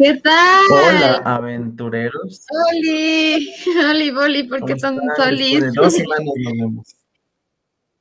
¿Qué 0.00 0.14
tal? 0.14 0.62
Hola, 0.72 1.16
aventureros. 1.26 2.46
Oli, 2.70 3.52
Oli, 3.90 4.10
Oli, 4.10 4.42
¿por 4.44 4.64
qué 4.64 4.74
tan 4.76 4.98
solis? 5.14 5.74
dos 5.74 5.92
semanas 5.92 6.24
nos 6.24 6.56
vemos. 6.58 6.96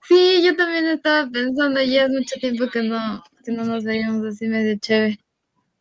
Sí, 0.08 0.41
yo 0.41 0.55
también 0.55 0.86
estaba 0.86 1.30
pensando, 1.30 1.82
ya 1.82 2.05
es 2.05 2.09
mucho 2.09 2.40
tiempo 2.40 2.70
que 2.70 2.84
no, 2.84 3.22
que 3.44 3.52
no 3.52 3.66
nos 3.66 3.84
veíamos 3.84 4.26
así 4.26 4.48
medio 4.48 4.77
chévere. 4.80 5.20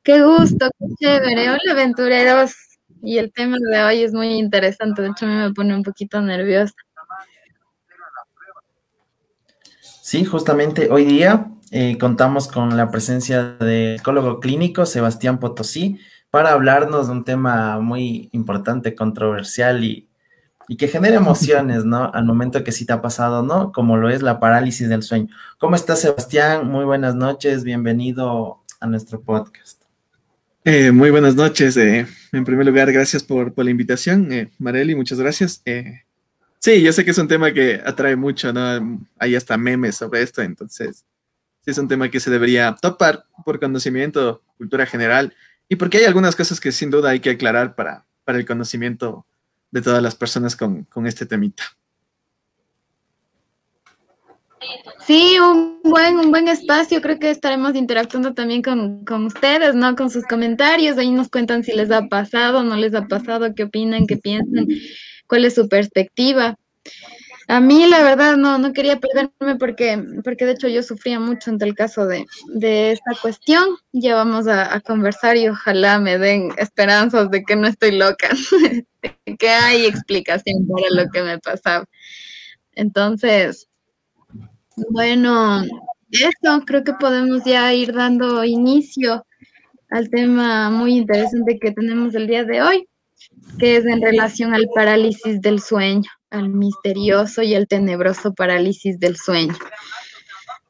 Qué 0.02 0.20
gusto, 0.20 0.68
qué 0.80 0.86
chévere. 0.98 1.50
Hola, 1.50 1.70
aventureros. 1.70 2.52
Y 3.00 3.18
el 3.18 3.32
tema 3.32 3.56
de 3.70 3.84
hoy 3.84 4.02
es 4.02 4.12
muy 4.12 4.26
interesante, 4.26 5.02
de 5.02 5.10
hecho 5.10 5.24
a 5.24 5.28
mí 5.28 5.34
me 5.36 5.54
pone 5.54 5.72
un 5.76 5.84
poquito 5.84 6.20
nerviosa. 6.20 6.74
Sí, 10.08 10.24
justamente 10.24 10.88
hoy 10.90 11.04
día 11.04 11.50
eh, 11.70 11.98
contamos 11.98 12.48
con 12.48 12.78
la 12.78 12.90
presencia 12.90 13.42
del 13.60 13.98
psicólogo 13.98 14.40
clínico 14.40 14.86
Sebastián 14.86 15.38
Potosí 15.38 16.00
para 16.30 16.52
hablarnos 16.52 17.08
de 17.08 17.12
un 17.12 17.24
tema 17.24 17.78
muy 17.78 18.30
importante, 18.32 18.94
controversial 18.94 19.84
y 19.84 20.08
y 20.66 20.78
que 20.78 20.88
genere 20.88 21.16
emociones, 21.16 21.84
¿no? 21.84 22.10
Al 22.10 22.24
momento 22.24 22.64
que 22.64 22.72
sí 22.72 22.86
te 22.86 22.94
ha 22.94 23.02
pasado, 23.02 23.42
¿no? 23.42 23.70
Como 23.70 23.98
lo 23.98 24.08
es 24.08 24.22
la 24.22 24.40
parálisis 24.40 24.88
del 24.88 25.02
sueño. 25.02 25.28
¿Cómo 25.58 25.76
estás, 25.76 26.00
Sebastián? 26.00 26.66
Muy 26.66 26.86
buenas 26.86 27.14
noches, 27.14 27.62
bienvenido 27.62 28.64
a 28.80 28.86
nuestro 28.86 29.20
podcast. 29.20 29.82
Eh, 30.64 30.90
muy 30.90 31.10
buenas 31.10 31.34
noches. 31.34 31.76
Eh, 31.76 32.06
en 32.32 32.44
primer 32.46 32.64
lugar, 32.64 32.90
gracias 32.90 33.22
por, 33.22 33.52
la 33.62 33.70
invitación, 33.70 34.32
eh, 34.32 34.50
Marely, 34.58 34.94
muchas 34.94 35.20
gracias. 35.20 35.60
Eh, 35.66 36.00
sí, 36.58 36.82
yo 36.82 36.92
sé 36.92 37.04
que 37.04 37.10
es 37.10 37.18
un 37.18 37.28
tema 37.28 37.52
que 37.52 37.80
atrae 37.84 38.16
mucho, 38.16 38.52
¿no? 38.52 39.00
Hay 39.18 39.34
hasta 39.34 39.56
memes 39.56 39.96
sobre 39.96 40.22
esto, 40.22 40.42
entonces 40.42 41.04
sí 41.64 41.70
es 41.70 41.78
un 41.78 41.88
tema 41.88 42.10
que 42.10 42.20
se 42.20 42.30
debería 42.30 42.76
topar 42.80 43.24
por 43.44 43.58
conocimiento, 43.58 44.42
cultura 44.56 44.86
general, 44.86 45.34
y 45.68 45.76
porque 45.76 45.98
hay 45.98 46.04
algunas 46.04 46.34
cosas 46.34 46.60
que 46.60 46.72
sin 46.72 46.90
duda 46.90 47.10
hay 47.10 47.20
que 47.20 47.30
aclarar 47.30 47.74
para, 47.74 48.06
para 48.24 48.38
el 48.38 48.46
conocimiento 48.46 49.26
de 49.70 49.82
todas 49.82 50.02
las 50.02 50.14
personas 50.14 50.56
con, 50.56 50.86
este 51.06 51.26
temita. 51.26 51.64
Sí, 55.06 55.38
un 55.38 55.80
buen, 55.82 56.18
un 56.18 56.30
buen 56.30 56.48
espacio. 56.48 57.00
Creo 57.00 57.18
que 57.18 57.30
estaremos 57.30 57.74
interactuando 57.74 58.34
también 58.34 58.62
con, 58.62 59.04
con, 59.04 59.26
ustedes, 59.26 59.74
¿no? 59.74 59.94
Con 59.96 60.10
sus 60.10 60.24
comentarios. 60.24 60.98
Ahí 60.98 61.10
nos 61.10 61.28
cuentan 61.28 61.64
si 61.64 61.72
les 61.72 61.90
ha 61.90 62.08
pasado, 62.08 62.62
no 62.62 62.76
les 62.76 62.94
ha 62.94 63.06
pasado, 63.06 63.54
qué 63.54 63.64
opinan, 63.64 64.06
qué 64.06 64.16
piensan, 64.16 64.66
cuál 65.28 65.44
es 65.44 65.54
su 65.54 65.68
perspectiva. 65.68 66.56
A 67.50 67.60
mí, 67.60 67.86
la 67.88 68.02
verdad, 68.02 68.36
no, 68.36 68.58
no 68.58 68.74
quería 68.74 69.00
perderme 69.00 69.56
porque, 69.58 70.04
porque 70.22 70.44
de 70.44 70.52
hecho 70.52 70.68
yo 70.68 70.82
sufría 70.82 71.18
mucho 71.18 71.50
ante 71.50 71.64
el 71.64 71.74
caso 71.74 72.06
de, 72.06 72.26
esta 72.92 73.12
cuestión. 73.22 73.64
Ya 73.92 74.14
vamos 74.16 74.46
a, 74.48 74.78
conversar 74.80 75.36
y 75.38 75.48
ojalá 75.48 75.98
me 75.98 76.18
den 76.18 76.50
esperanzas 76.58 77.30
de 77.30 77.42
que 77.44 77.56
no 77.56 77.66
estoy 77.66 77.92
loca, 77.92 78.28
de 79.02 79.36
que 79.38 79.48
hay 79.48 79.86
explicación 79.86 80.66
para 80.66 81.02
lo 81.02 81.10
que 81.10 81.22
me 81.22 81.38
pasaba. 81.38 81.86
Entonces, 82.72 83.66
bueno, 84.90 85.62
eso 86.10 86.62
creo 86.66 86.84
que 86.84 86.92
podemos 86.92 87.44
ya 87.44 87.72
ir 87.72 87.94
dando 87.94 88.44
inicio 88.44 89.24
al 89.90 90.10
tema 90.10 90.68
muy 90.68 90.98
interesante 90.98 91.58
que 91.58 91.72
tenemos 91.72 92.14
el 92.14 92.26
día 92.26 92.44
de 92.44 92.60
hoy, 92.60 92.88
que 93.58 93.76
es 93.76 93.86
en 93.86 94.02
relación 94.02 94.54
al 94.54 94.66
parálisis 94.74 95.40
del 95.40 95.60
sueño 95.60 96.10
al 96.30 96.48
misterioso 96.50 97.42
y 97.42 97.54
al 97.54 97.66
tenebroso 97.66 98.34
parálisis 98.34 98.98
del 98.98 99.16
sueño. 99.16 99.54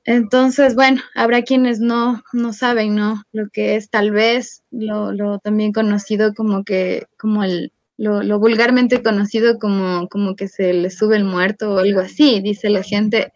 Entonces, 0.04 0.74
bueno, 0.74 1.02
habrá 1.14 1.42
quienes 1.42 1.80
no, 1.80 2.22
no 2.32 2.52
saben, 2.52 2.94
¿no? 2.94 3.22
Lo 3.32 3.48
que 3.50 3.76
es 3.76 3.90
tal 3.90 4.10
vez 4.10 4.62
lo, 4.70 5.12
lo 5.12 5.38
también 5.38 5.72
conocido 5.72 6.32
como 6.32 6.64
que, 6.64 7.06
como 7.18 7.44
el, 7.44 7.72
lo, 7.98 8.22
lo, 8.22 8.38
vulgarmente 8.38 9.02
conocido 9.02 9.58
como, 9.58 10.08
como 10.08 10.34
que 10.34 10.48
se 10.48 10.72
le 10.72 10.90
sube 10.90 11.16
el 11.16 11.24
muerto 11.24 11.74
o 11.74 11.78
algo 11.78 12.00
así, 12.00 12.40
dice 12.40 12.70
la 12.70 12.82
gente. 12.82 13.32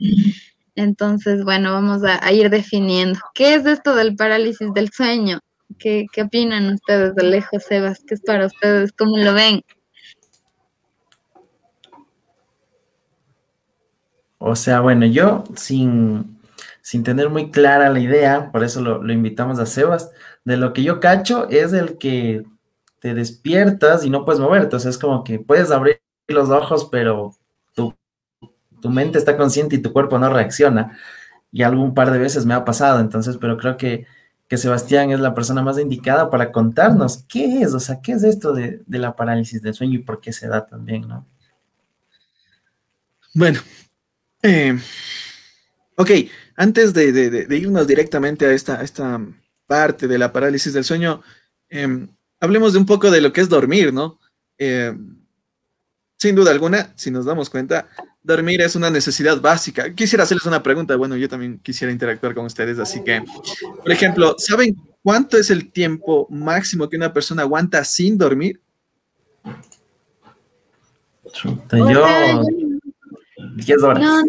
Entonces, 0.75 1.45
bueno, 1.45 1.73
vamos 1.73 2.05
a, 2.05 2.25
a 2.25 2.33
ir 2.33 2.49
definiendo. 2.49 3.21
¿Qué 3.35 3.55
es 3.55 3.67
esto 3.67 3.95
del 3.95 4.17
parálisis 4.17 4.73
del 4.73 4.91
sueño? 4.91 5.41
¿Qué, 5.79 6.07
¿Qué 6.13 6.23
opinan 6.23 6.75
ustedes 6.75 7.15
de 7.15 7.25
lejos, 7.25 7.63
Sebas? 7.65 8.03
¿Qué 8.07 8.15
es 8.15 8.21
para 8.21 8.47
ustedes? 8.47 8.93
¿Cómo 8.93 9.17
lo 9.19 9.35
ven? 9.35 9.63
O 14.45 14.57
sea, 14.57 14.81
bueno, 14.81 15.07
yo 15.07 15.45
sin, 15.55 16.41
sin 16.81 17.05
tener 17.05 17.31
muy 17.31 17.53
clara 17.53 17.91
la 17.91 18.01
idea, 18.01 18.51
por 18.51 18.65
eso 18.65 18.81
lo, 18.81 19.13
invitamos 19.13 19.61
a 19.61 19.67
Sebas, 19.67 20.11
de 20.45 20.57
lo 20.57 20.73
que 20.73 20.83
yo 20.83 20.99
cacho 20.99 21.49
es 21.49 21.73
el 21.73 21.97
que 21.97 22.43
te 22.99 23.15
despiertas 23.15 24.05
y 24.05 24.11
no 24.11 24.25
puedes 24.25 24.41
moverte, 24.41 24.75
o 24.75 24.81
sea, 24.81 24.91
es 24.91 24.99
como 24.99 25.23
que 25.23 25.39
puedes 25.39 25.71
abrir 25.71 26.03
los 26.27 26.51
ojos, 26.51 26.89
pero 26.91 27.37
tu, 27.73 27.95
tu 28.81 28.91
mente 28.91 29.19
está 29.19 29.37
consciente 29.37 29.77
y 29.77 29.83
tu 29.83 29.93
cuerpo 29.93 30.19
no 30.19 30.29
reacciona. 30.29 30.99
Y 31.53 31.63
algún 31.63 31.95
par 31.95 32.11
de 32.11 32.19
veces 32.19 32.45
me 32.45 32.55
ha 32.55 32.65
pasado, 32.65 32.99
entonces, 32.99 33.37
pero 33.41 33.57
creo 33.57 33.77
que, 33.77 34.07
que 34.53 34.59
Sebastián 34.59 35.11
es 35.11 35.19
la 35.19 35.35
persona 35.35 35.63
más 35.63 35.79
indicada 35.79 36.29
para 36.29 36.53
contarnos 36.53 37.25
qué 37.27 37.63
es, 37.63 37.73
o 37.73 37.81
sea, 37.81 38.03
qué 38.03 38.13
es 38.13 38.23
esto 38.23 38.53
de, 38.53 38.83
de 38.87 38.99
la 38.99 39.17
parálisis 39.17 39.63
del 39.63 39.73
sueño 39.73 39.95
y 39.95 40.03
por 40.03 40.21
qué 40.21 40.31
se 40.31 40.47
da 40.47 40.67
también, 40.67 41.09
¿no? 41.09 41.27
Bueno, 43.33 43.61
eh, 44.43 44.79
ok, 45.97 46.11
antes 46.55 46.93
de, 46.93 47.47
irnos 47.49 47.87
directamente 47.87 48.45
a 48.45 48.53
esta, 48.53 48.83
esta 48.83 49.27
parte 49.67 50.07
de 50.07 50.19
la 50.19 50.35
parálisis 50.35 50.75
del 50.75 50.85
sueño, 50.85 51.23
em, 51.71 52.15
hablemos 52.39 52.75
de 52.75 52.79
un 52.81 52.85
poco 52.85 53.11
de 53.11 53.23
lo 53.23 53.33
que 53.33 53.41
es 53.41 53.49
dormir, 53.49 53.91
¿no? 53.95 54.21
Em, 54.59 55.17
sin 56.19 56.35
duda 56.35 56.51
alguna, 56.51 56.93
si 56.95 57.11
nos 57.11 57.25
damos 57.25 57.49
cuenta, 57.49 57.89
dormir 58.23 58.61
es 58.61 58.77
una 58.77 58.91
necesidad 58.91 59.41
básica. 59.41 59.95
Quisiera 59.95 60.25
hacerles 60.25 60.47
una 60.47 60.63
pregunta, 60.63 60.97
bueno, 60.97 61.17
yo 61.17 61.29
también 61.29 61.59
quisiera 61.59 61.93
interactuar 61.93 62.35
con 62.35 62.47
ustedes, 62.47 62.79
así 62.79 63.03
que, 63.03 63.23
por 63.83 63.91
ejemplo, 63.91 64.37
¿saben 64.39 64.77
cuánto 65.03 65.37
es 65.37 65.51
el 65.51 65.71
tiempo 65.73 66.27
máximo 66.31 66.89
que 66.89 66.97
una 66.97 67.13
persona 67.13 67.43
aguanta 67.43 67.85
sin 67.85 68.17
dormir? 68.19 68.61
Yo, 71.45 71.59
10 73.57 73.83
horas. 73.83 74.01
No, 74.03 74.23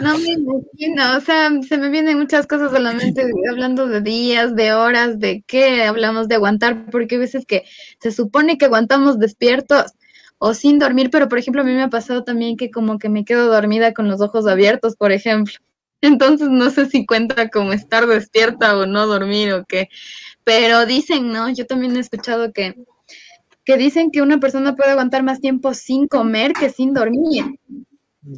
no, 0.00 0.18
me 0.18 0.32
imagino, 0.32 1.16
o 1.16 1.20
sea, 1.20 1.50
se 1.66 1.78
me 1.78 1.88
vienen 1.88 2.18
muchas 2.18 2.46
cosas 2.46 2.72
a 2.74 2.78
la 2.78 2.92
mente 2.92 3.24
hablando 3.50 3.86
de 3.86 4.00
días, 4.00 4.54
de 4.54 4.72
horas, 4.72 5.18
de 5.18 5.42
qué 5.46 5.84
hablamos 5.84 6.28
de 6.28 6.34
aguantar, 6.36 6.86
porque 6.90 7.16
a 7.16 7.20
veces 7.20 7.46
que 7.46 7.64
se 8.00 8.12
supone 8.12 8.58
que 8.58 8.66
aguantamos 8.66 9.18
despiertos 9.18 9.92
o 10.40 10.54
sin 10.54 10.78
dormir, 10.78 11.10
pero 11.10 11.28
por 11.28 11.38
ejemplo 11.38 11.62
a 11.62 11.64
mí 11.64 11.72
me 11.72 11.82
ha 11.82 11.90
pasado 11.90 12.24
también 12.24 12.56
que 12.56 12.70
como 12.70 12.98
que 12.98 13.08
me 13.08 13.24
quedo 13.24 13.46
dormida 13.46 13.92
con 13.92 14.08
los 14.08 14.20
ojos 14.20 14.46
abiertos, 14.46 14.96
por 14.96 15.12
ejemplo. 15.12 15.54
Entonces 16.00 16.48
no 16.48 16.70
sé 16.70 16.86
si 16.86 17.04
cuenta 17.06 17.50
como 17.50 17.72
estar 17.72 18.06
despierta 18.06 18.76
o 18.76 18.86
no 18.86 19.06
dormir 19.06 19.52
o 19.52 19.64
qué, 19.66 19.88
pero 20.44 20.86
dicen, 20.86 21.30
¿no? 21.30 21.50
Yo 21.50 21.66
también 21.66 21.96
he 21.96 22.00
escuchado 22.00 22.52
que 22.52 22.74
que 23.64 23.76
dicen 23.76 24.10
que 24.10 24.22
una 24.22 24.40
persona 24.40 24.74
puede 24.74 24.92
aguantar 24.92 25.22
más 25.22 25.40
tiempo 25.40 25.74
sin 25.74 26.08
comer 26.08 26.54
que 26.54 26.70
sin 26.70 26.94
dormir 26.94 27.44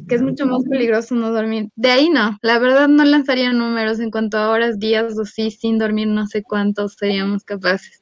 que 0.07 0.15
es 0.15 0.21
mucho 0.21 0.45
más 0.45 0.63
peligroso 0.63 1.15
no 1.15 1.31
dormir. 1.31 1.69
De 1.75 1.91
ahí 1.91 2.09
no, 2.09 2.37
la 2.41 2.59
verdad 2.59 2.87
no 2.87 3.03
lanzaría 3.03 3.51
números 3.51 3.99
en 3.99 4.11
cuanto 4.11 4.37
a 4.37 4.49
horas, 4.49 4.79
días 4.79 5.17
o 5.17 5.25
sí, 5.25 5.51
sin 5.51 5.77
dormir 5.77 6.07
no 6.07 6.25
sé 6.27 6.43
cuántos 6.43 6.93
seríamos 6.93 7.43
capaces. 7.43 8.01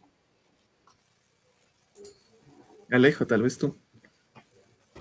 Alejo, 2.91 3.25
tal 3.25 3.43
vez 3.43 3.57
tú. 3.57 3.77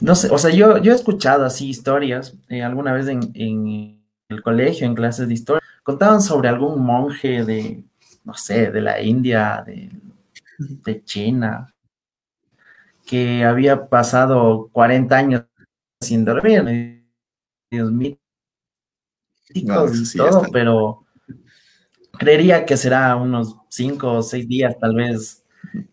No 0.00 0.14
sé, 0.14 0.28
o 0.30 0.38
sea, 0.38 0.50
yo, 0.50 0.78
yo 0.78 0.92
he 0.92 0.94
escuchado 0.94 1.44
así 1.44 1.68
historias, 1.68 2.34
eh, 2.48 2.62
alguna 2.62 2.92
vez 2.92 3.08
en, 3.08 3.20
en, 3.34 4.02
el 4.28 4.42
colegio, 4.42 4.86
en 4.86 4.94
clases 4.94 5.28
de 5.28 5.34
historia, 5.34 5.62
contaban 5.82 6.22
sobre 6.22 6.48
algún 6.48 6.82
monje 6.82 7.44
de, 7.44 7.84
no 8.24 8.34
sé, 8.34 8.70
de 8.70 8.80
la 8.80 9.02
India, 9.02 9.62
de, 9.66 9.90
de 10.58 11.04
China, 11.04 11.74
que 13.04 13.44
había 13.44 13.88
pasado 13.88 14.68
40 14.72 15.16
años 15.16 15.44
sin 16.00 16.24
dormir, 16.24 17.04
Dios 17.70 17.90
mío, 17.90 18.16
y 19.52 19.66
todo, 20.16 20.44
pero 20.52 21.04
creería 22.18 22.64
que 22.64 22.76
será 22.76 23.16
unos 23.16 23.56
cinco 23.68 24.12
o 24.12 24.22
seis 24.22 24.46
días, 24.46 24.78
tal 24.78 24.94
vez, 24.94 25.44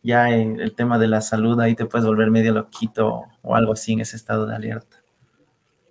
ya 0.04 0.30
en 0.30 0.60
el 0.60 0.74
tema 0.74 0.98
de 1.00 1.08
la 1.08 1.22
salud, 1.22 1.60
ahí 1.60 1.76
te 1.76 1.86
puedes 1.86 2.06
volver 2.06 2.32
medio 2.32 2.54
loquito 2.54 3.24
o 3.42 3.56
algo 3.56 3.74
así 3.74 3.94
en 3.94 4.02
ese 4.02 4.16
estado 4.16 4.46
de 4.46 4.56
alerta. 4.56 5.04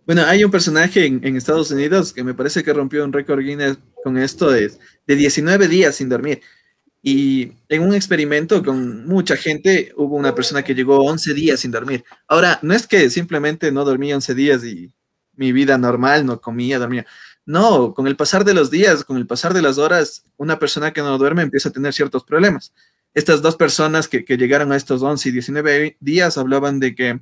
Bueno, 0.07 0.23
hay 0.25 0.45
un 0.45 0.51
personaje 0.51 1.05
en, 1.07 1.37
Estados 1.37 1.71
Unidos 1.71 2.13
que 2.13 2.23
me 2.23 2.35
parece 2.35 2.63
que 2.63 2.73
rompió 2.73 3.05
un 3.05 3.13
récord 3.13 3.41
Guinness 3.41 3.79
con 4.05 4.17
esto 4.17 4.51
de, 4.51 4.73
de 5.07 5.17
19 5.17 5.67
días 5.67 5.97
sin 5.97 6.09
dormir. 6.09 6.41
Y 7.03 7.53
en 7.69 7.83
un 7.83 7.95
experimento 7.95 8.63
con 8.63 9.07
mucha 9.07 9.37
gente 9.37 9.93
hubo 9.97 10.17
una 10.17 10.35
persona 10.35 10.63
que 10.63 10.75
llegó 10.75 11.05
11 11.05 11.35
días 11.35 11.61
sin 11.61 11.71
dormir. 11.71 12.05
Ahora, 12.29 12.59
no 12.63 12.75
es 12.75 12.87
que 12.87 13.11
simplemente 13.11 13.71
no 13.73 13.85
dormía 13.85 14.15
11 14.15 14.35
días 14.35 14.65
y 14.65 14.93
mi 15.35 15.53
vida 15.53 15.79
normal, 15.79 16.25
no 16.27 16.41
comía, 16.41 16.79
dormía. 16.79 17.07
No, 17.45 17.95
con 17.95 18.09
el 18.09 18.17
pasar 18.17 18.45
de 18.45 18.55
los 18.55 18.71
días, 18.71 19.05
con 19.05 19.17
el 19.19 19.27
pasar 19.27 19.55
de 19.55 19.63
las 19.63 19.79
horas, 19.79 20.25
una 20.37 20.59
persona 20.59 20.93
que 20.93 21.01
no 21.01 21.17
duerme 21.17 21.43
empieza 21.43 21.69
a 21.69 21.73
tener 21.73 21.93
ciertos 21.93 22.25
problemas. 22.25 22.73
Estas 23.17 23.41
dos 23.41 23.57
personas 23.57 24.09
que, 24.09 24.25
llegaron 24.37 24.73
a 24.73 24.77
estos 24.77 25.03
11 25.03 25.31
y 25.31 25.33
19 25.33 25.97
días 26.01 26.37
hablaban 26.37 26.79
de 26.79 26.95
que 26.95 27.21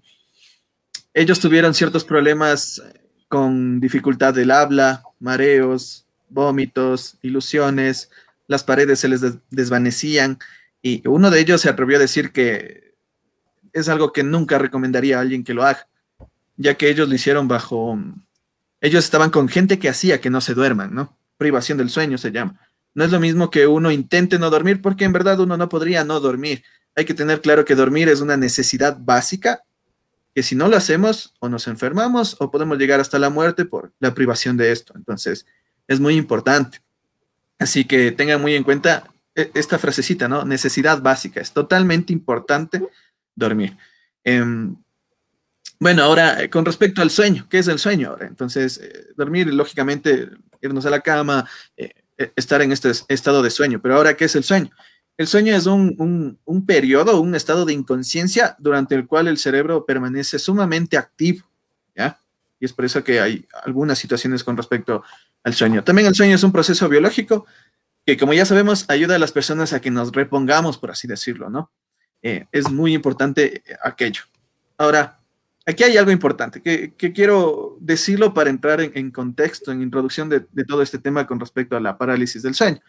ellos 1.15 1.39
tuvieron 1.39 1.73
ciertos 1.73 2.05
problemas 2.05 2.83
con 3.29 3.79
dificultad 3.79 4.35
del 4.35 4.51
habla, 4.51 5.05
mareos, 5.21 6.05
vómitos, 6.29 7.17
ilusiones, 7.23 8.11
las 8.49 8.65
paredes 8.65 8.99
se 8.99 9.09
les 9.09 9.21
desvanecían 9.51 10.41
y 10.83 11.07
uno 11.07 11.31
de 11.31 11.39
ellos 11.39 11.61
se 11.61 11.69
atrevió 11.69 11.97
a 11.99 12.01
decir 12.01 12.33
que 12.33 12.97
es 13.73 13.89
algo 13.89 14.13
que 14.13 14.25
nunca 14.25 14.59
recomendaría 14.59 15.19
a 15.19 15.21
alguien 15.21 15.45
que 15.45 15.55
lo 15.55 15.63
haga, 15.63 15.87
ya 16.57 16.75
que 16.75 16.91
ellos 16.91 17.09
lo 17.09 17.15
hicieron 17.15 17.47
bajo, 17.47 17.97
ellos 18.81 19.05
estaban 19.05 19.31
con 19.31 19.49
gente 19.49 19.79
que 19.79 19.89
hacía 19.89 20.21
que 20.21 20.29
no 20.29 20.41
se 20.41 20.55
duerman, 20.55 20.93
¿no? 20.93 21.17
Privación 21.39 21.79
del 21.79 21.89
sueño 21.89 22.19
se 22.19 22.33
llama. 22.33 22.64
No 22.95 23.05
es 23.05 23.11
lo 23.11 23.21
mismo 23.21 23.51
que 23.51 23.67
uno 23.67 23.91
intente 23.91 24.39
no 24.39 24.51
dormir 24.51 24.81
porque 24.81 25.05
en 25.05 25.13
verdad 25.13 25.41
uno 25.41 25.57
no 25.57 25.69
podría 25.69 26.05
no 26.05 26.21
dormir. 26.21 26.63
Hay 26.97 27.05
que 27.05 27.15
tener 27.15 27.41
claro 27.41 27.65
que 27.65 27.75
dormir 27.75 28.09
es 28.09 28.21
una 28.21 28.37
necesidad 28.37 28.97
básica 29.01 29.63
que 30.35 30.43
si 30.43 30.57
no 30.57 30.69
lo 30.69 30.77
hacemos 30.77 31.35
o 31.39 31.49
nos 31.49 31.69
enfermamos 31.69 32.37
o 32.41 32.51
podemos 32.51 32.79
llegar 32.79 33.01
hasta 33.01 33.19
la 33.19 33.31
muerte 33.31 33.65
por 33.65 33.93
la 34.01 34.15
privación 34.15 34.57
de 34.57 34.73
esto. 34.73 34.93
Entonces, 34.97 35.47
es 35.87 36.01
muy 36.01 36.17
importante. 36.17 36.81
Así 37.59 37.85
que 37.85 38.11
tengan 38.11 38.41
muy 38.41 38.55
en 38.55 38.65
cuenta 38.65 39.05
e, 39.35 39.51
esta 39.55 39.79
frasecita, 39.79 40.29
¿no? 40.29 40.45
Necesidad 40.45 41.01
básica. 41.01 41.41
Es 41.41 41.53
totalmente 41.53 42.13
importante 42.13 42.83
dormir. 43.35 43.77
Em, 44.25 44.77
bueno, 45.79 46.03
ahora 46.03 46.43
eh, 46.43 46.51
con 46.51 46.65
respecto 46.65 47.03
al 47.03 47.11
sueño, 47.11 47.47
¿qué 47.49 47.59
es 47.59 47.69
el 47.69 47.79
sueño 47.79 48.11
ahora? 48.11 48.27
Entonces, 48.27 48.81
eh, 48.83 49.07
dormir, 49.17 49.53
lógicamente, 49.53 50.31
irnos 50.61 50.87
a 50.87 50.91
la 50.91 51.01
cama, 51.01 51.49
eh, 51.77 51.93
estar 52.17 52.63
en 52.63 52.73
este 52.73 52.93
estado 53.09 53.43
de 53.43 53.51
sueño. 53.51 53.81
Pero 53.83 53.97
ahora, 53.97 54.17
¿qué 54.17 54.27
es 54.27 54.37
el 54.37 54.45
sueño? 54.45 54.71
El 55.17 55.29
sueño 55.29 55.55
es 55.55 55.67
un, 55.67 56.39
un, 56.45 56.67
periodo, 56.67 57.21
un 57.21 57.35
estado 57.35 57.65
de 57.65 57.73
inconsciencia 57.73 58.57
durante 58.59 58.95
el 58.95 59.07
cual 59.07 59.29
el 59.29 59.39
cerebro 59.39 59.87
permanece 59.87 60.39
sumamente 60.41 60.97
activo, 60.97 61.47
¿ya? 61.95 62.19
Y 62.59 62.65
es 62.65 62.73
por 62.73 62.85
eso 62.85 63.05
que 63.05 63.21
hay 63.21 63.47
algunas 63.65 63.99
situaciones 63.99 64.43
con 64.43 64.57
respecto 64.57 65.05
al 65.45 65.55
sueño. 65.55 65.85
También 65.85 66.09
el 66.09 66.15
sueño 66.15 66.35
es 66.35 66.43
un 66.43 66.51
proceso 66.51 66.89
biológico 66.89 67.47
que, 68.05 68.17
como 68.17 68.33
ya 68.33 68.45
sabemos, 68.45 68.87
ayuda 68.89 69.15
a 69.15 69.19
las 69.19 69.31
personas 69.31 69.73
a 69.73 69.81
que 69.81 69.91
nos 69.91 70.11
repongamos, 70.11 70.79
por 70.79 70.91
así 70.91 71.07
decirlo, 71.07 71.49
¿no? 71.49 71.71
Eh, 72.23 72.47
es 72.51 72.71
muy 72.71 72.95
importante 72.95 73.63
aquello. 73.83 74.23
Ahora, 74.79 75.21
aquí 75.67 75.85
hay 75.85 75.97
algo 75.97 76.11
importante 76.11 76.63
que, 76.63 76.95
quiero 77.13 77.77
decirlo 77.81 78.35
para 78.35 78.51
entrar 78.51 78.81
en, 78.81 79.11
contexto, 79.11 79.73
en 79.73 79.83
introducción 79.83 80.29
de, 80.29 80.47
de, 80.53 80.65
todo 80.65 80.83
este 80.83 80.99
tema 80.99 81.27
con 81.27 81.41
respecto 81.41 81.77
a 81.77 81.81
la 81.81 81.97
parálisis 81.97 82.43
del 82.43 82.55
sueño. 82.55 82.81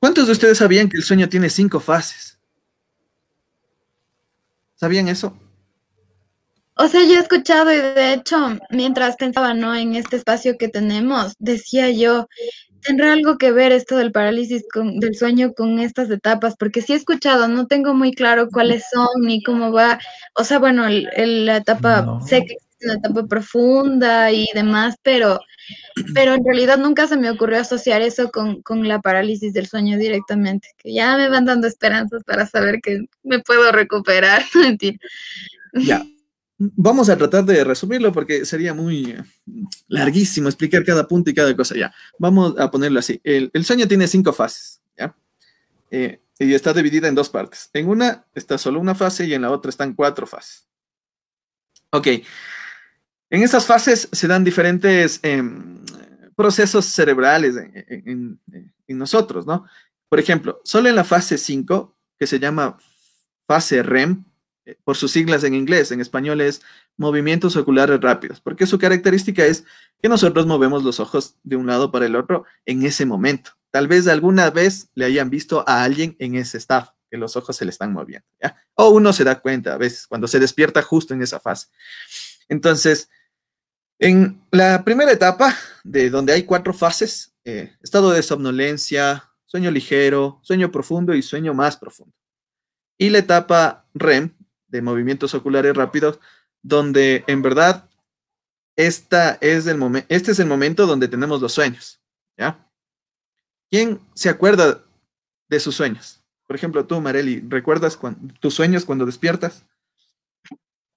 ¿Cuántos 0.00 0.26
de 0.26 0.32
ustedes 0.32 0.58
sabían 0.58 0.88
que 0.88 0.96
el 0.96 1.02
sueño 1.02 1.28
tiene 1.28 1.50
cinco 1.50 1.80
fases? 1.80 2.38
¿Sabían 4.76 5.08
eso? 5.08 5.36
O 6.74 6.86
sea, 6.86 7.02
yo 7.04 7.14
he 7.14 7.18
escuchado 7.18 7.72
y 7.72 7.78
de 7.78 8.12
hecho, 8.12 8.36
mientras 8.70 9.16
pensaba, 9.16 9.54
¿no? 9.54 9.74
En 9.74 9.96
este 9.96 10.14
espacio 10.14 10.56
que 10.56 10.68
tenemos, 10.68 11.34
decía 11.40 11.90
yo, 11.90 12.28
¿tendrá 12.82 13.12
algo 13.12 13.38
que 13.38 13.52
ver 13.52 13.72
esto 13.72 13.96
del 13.96 14.12
parálisis 14.12 14.64
del 14.74 15.14
sueño 15.14 15.52
con 15.54 15.78
estas 15.78 16.10
etapas? 16.10 16.54
Porque 16.58 16.82
sí 16.82 16.92
he 16.92 16.96
escuchado, 16.96 17.48
no 17.48 17.66
tengo 17.66 17.94
muy 17.94 18.12
claro 18.12 18.48
cuáles 18.50 18.84
son 18.92 19.08
ni 19.22 19.42
cómo 19.42 19.72
va. 19.72 19.98
O 20.34 20.44
sea, 20.44 20.58
bueno, 20.58 20.86
la 20.88 21.56
etapa, 21.56 22.20
sé 22.26 22.44
que 22.44 22.54
existe 22.54 22.86
una 22.86 22.94
etapa 22.94 23.26
profunda 23.26 24.32
y 24.32 24.46
demás, 24.54 24.96
pero 25.02 25.40
pero 26.14 26.34
en 26.34 26.44
realidad 26.44 26.78
nunca 26.78 27.06
se 27.06 27.16
me 27.16 27.30
ocurrió 27.30 27.60
asociar 27.60 28.02
eso 28.02 28.30
con, 28.30 28.88
la 28.88 29.00
parálisis 29.00 29.52
del 29.52 29.66
sueño 29.66 29.98
directamente, 29.98 30.68
que 30.78 30.92
ya 30.92 31.16
me 31.16 31.28
van 31.28 31.44
dando 31.44 31.66
esperanzas 31.66 32.22
para 32.24 32.46
saber 32.46 32.80
que 32.82 33.04
me 33.22 33.40
puedo 33.40 33.70
recuperar. 33.72 34.42
Mentira. 34.54 34.98
Ya. 35.74 36.04
Vamos 36.58 37.08
a 37.08 37.16
tratar 37.16 37.44
de 37.44 37.62
resumirlo 37.62 38.12
porque 38.12 38.44
sería 38.44 38.74
muy 38.74 39.16
larguísimo 39.86 40.48
explicar 40.48 40.84
cada 40.84 41.06
punto 41.06 41.30
y 41.30 41.34
cada 41.34 41.54
cosa. 41.56 41.76
Ya, 41.76 41.94
vamos 42.18 42.58
a 42.58 42.70
ponerlo 42.70 42.98
así. 42.98 43.20
El, 43.22 43.64
sueño 43.64 43.86
tiene 43.86 44.08
cinco 44.08 44.32
fases. 44.32 44.80
Eh, 45.90 46.20
y 46.38 46.52
está 46.52 46.74
dividida 46.74 47.08
en 47.08 47.14
dos 47.14 47.30
partes. 47.30 47.70
En 47.72 47.88
una 47.88 48.26
está 48.34 48.58
solo 48.58 48.78
una 48.78 48.94
fase 48.94 49.24
y 49.24 49.34
en 49.34 49.42
la 49.42 49.50
otra 49.50 49.70
están 49.70 49.94
cuatro 49.94 50.26
fases. 50.26 50.68
Ok, 51.90 52.06
en 53.30 53.42
esas 53.42 53.66
fases 53.66 54.08
se 54.12 54.26
dan 54.26 54.44
diferentes 54.44 55.20
em, 55.22 55.84
procesos 56.34 56.86
cerebrales 56.86 57.56
en, 57.56 58.40
nosotros, 58.88 59.46
¿no? 59.46 59.66
Por 60.08 60.18
ejemplo, 60.18 60.60
solo 60.64 60.88
en 60.88 60.96
la 60.96 61.04
fase 61.04 61.36
5, 61.36 61.94
que 62.18 62.26
se 62.26 62.38
llama 62.38 62.78
fase 63.46 63.82
REM, 63.82 64.24
eh, 64.24 64.27
por 64.84 64.96
sus 64.96 65.12
siglas 65.12 65.44
en 65.44 65.54
inglés, 65.54 65.92
en 65.92 66.00
español 66.00 66.40
es 66.40 66.62
movimientos 66.96 67.56
oculares 67.56 68.00
rápidos, 68.00 68.40
porque 68.40 68.66
su 68.66 68.78
característica 68.78 69.44
es 69.44 69.64
que 70.02 70.08
nosotros 70.08 70.46
movemos 70.46 70.84
los 70.84 71.00
ojos 71.00 71.36
de 71.42 71.56
un 71.56 71.66
lado 71.66 71.90
para 71.90 72.06
el 72.06 72.16
otro 72.16 72.44
en 72.66 72.84
ese 72.84 73.06
momento. 73.06 73.52
Tal 73.70 73.88
vez 73.88 74.06
alguna 74.08 74.50
vez 74.50 74.90
le 74.94 75.04
hayan 75.04 75.30
visto 75.30 75.64
a 75.66 75.82
alguien 75.84 76.16
en 76.18 76.34
ese 76.34 76.58
estado, 76.58 76.94
que 77.10 77.18
los 77.18 77.36
ojos 77.36 77.56
se 77.56 77.64
le 77.64 77.70
están 77.70 77.92
moviendo. 77.92 78.26
O 78.74 78.90
uno 78.90 79.12
se 79.12 79.24
da 79.24 79.40
cuenta 79.40 79.74
a 79.74 79.78
veces 79.78 80.06
cuando 80.06 80.26
se 80.26 80.38
despierta 80.38 80.82
justo 80.82 81.14
en 81.14 81.22
esa 81.22 81.40
fase. 81.40 81.68
Entonces, 82.48 83.10
en 83.98 84.40
la 84.50 84.84
primera 84.84 85.10
etapa, 85.10 85.54
de 85.84 86.08
donde 86.08 86.32
hay 86.32 86.44
cuatro 86.44 86.72
fases, 86.72 87.34
eh, 87.44 87.72
estado 87.82 88.10
de 88.10 88.22
somnolencia, 88.22 89.32
sueño 89.44 89.70
ligero, 89.70 90.38
sueño 90.42 90.70
profundo 90.70 91.14
y 91.14 91.22
sueño 91.22 91.54
más 91.54 91.76
profundo. 91.76 92.14
Y 92.96 93.10
la 93.10 93.18
etapa 93.18 93.86
REM, 93.94 94.36
de 94.68 94.82
movimientos 94.82 95.34
oculares 95.34 95.74
rápidos, 95.74 96.20
donde 96.62 97.24
en 97.26 97.42
verdad 97.42 97.88
esta 98.76 99.38
es 99.40 99.66
el 99.66 100.04
este 100.08 100.30
es 100.30 100.38
el 100.38 100.46
momento 100.46 100.86
donde 100.86 101.08
tenemos 101.08 101.40
los 101.40 101.52
sueños. 101.52 102.00
¿ya? 102.36 102.64
¿Quién 103.70 104.00
se 104.14 104.28
acuerda 104.28 104.84
de 105.48 105.60
sus 105.60 105.74
sueños? 105.74 106.22
Por 106.46 106.56
ejemplo, 106.56 106.86
tú, 106.86 107.00
Mareli, 107.00 107.44
¿recuerdas 107.46 107.98
tus 108.40 108.54
sueños 108.54 108.84
cuando 108.84 109.04
despiertas? 109.04 109.66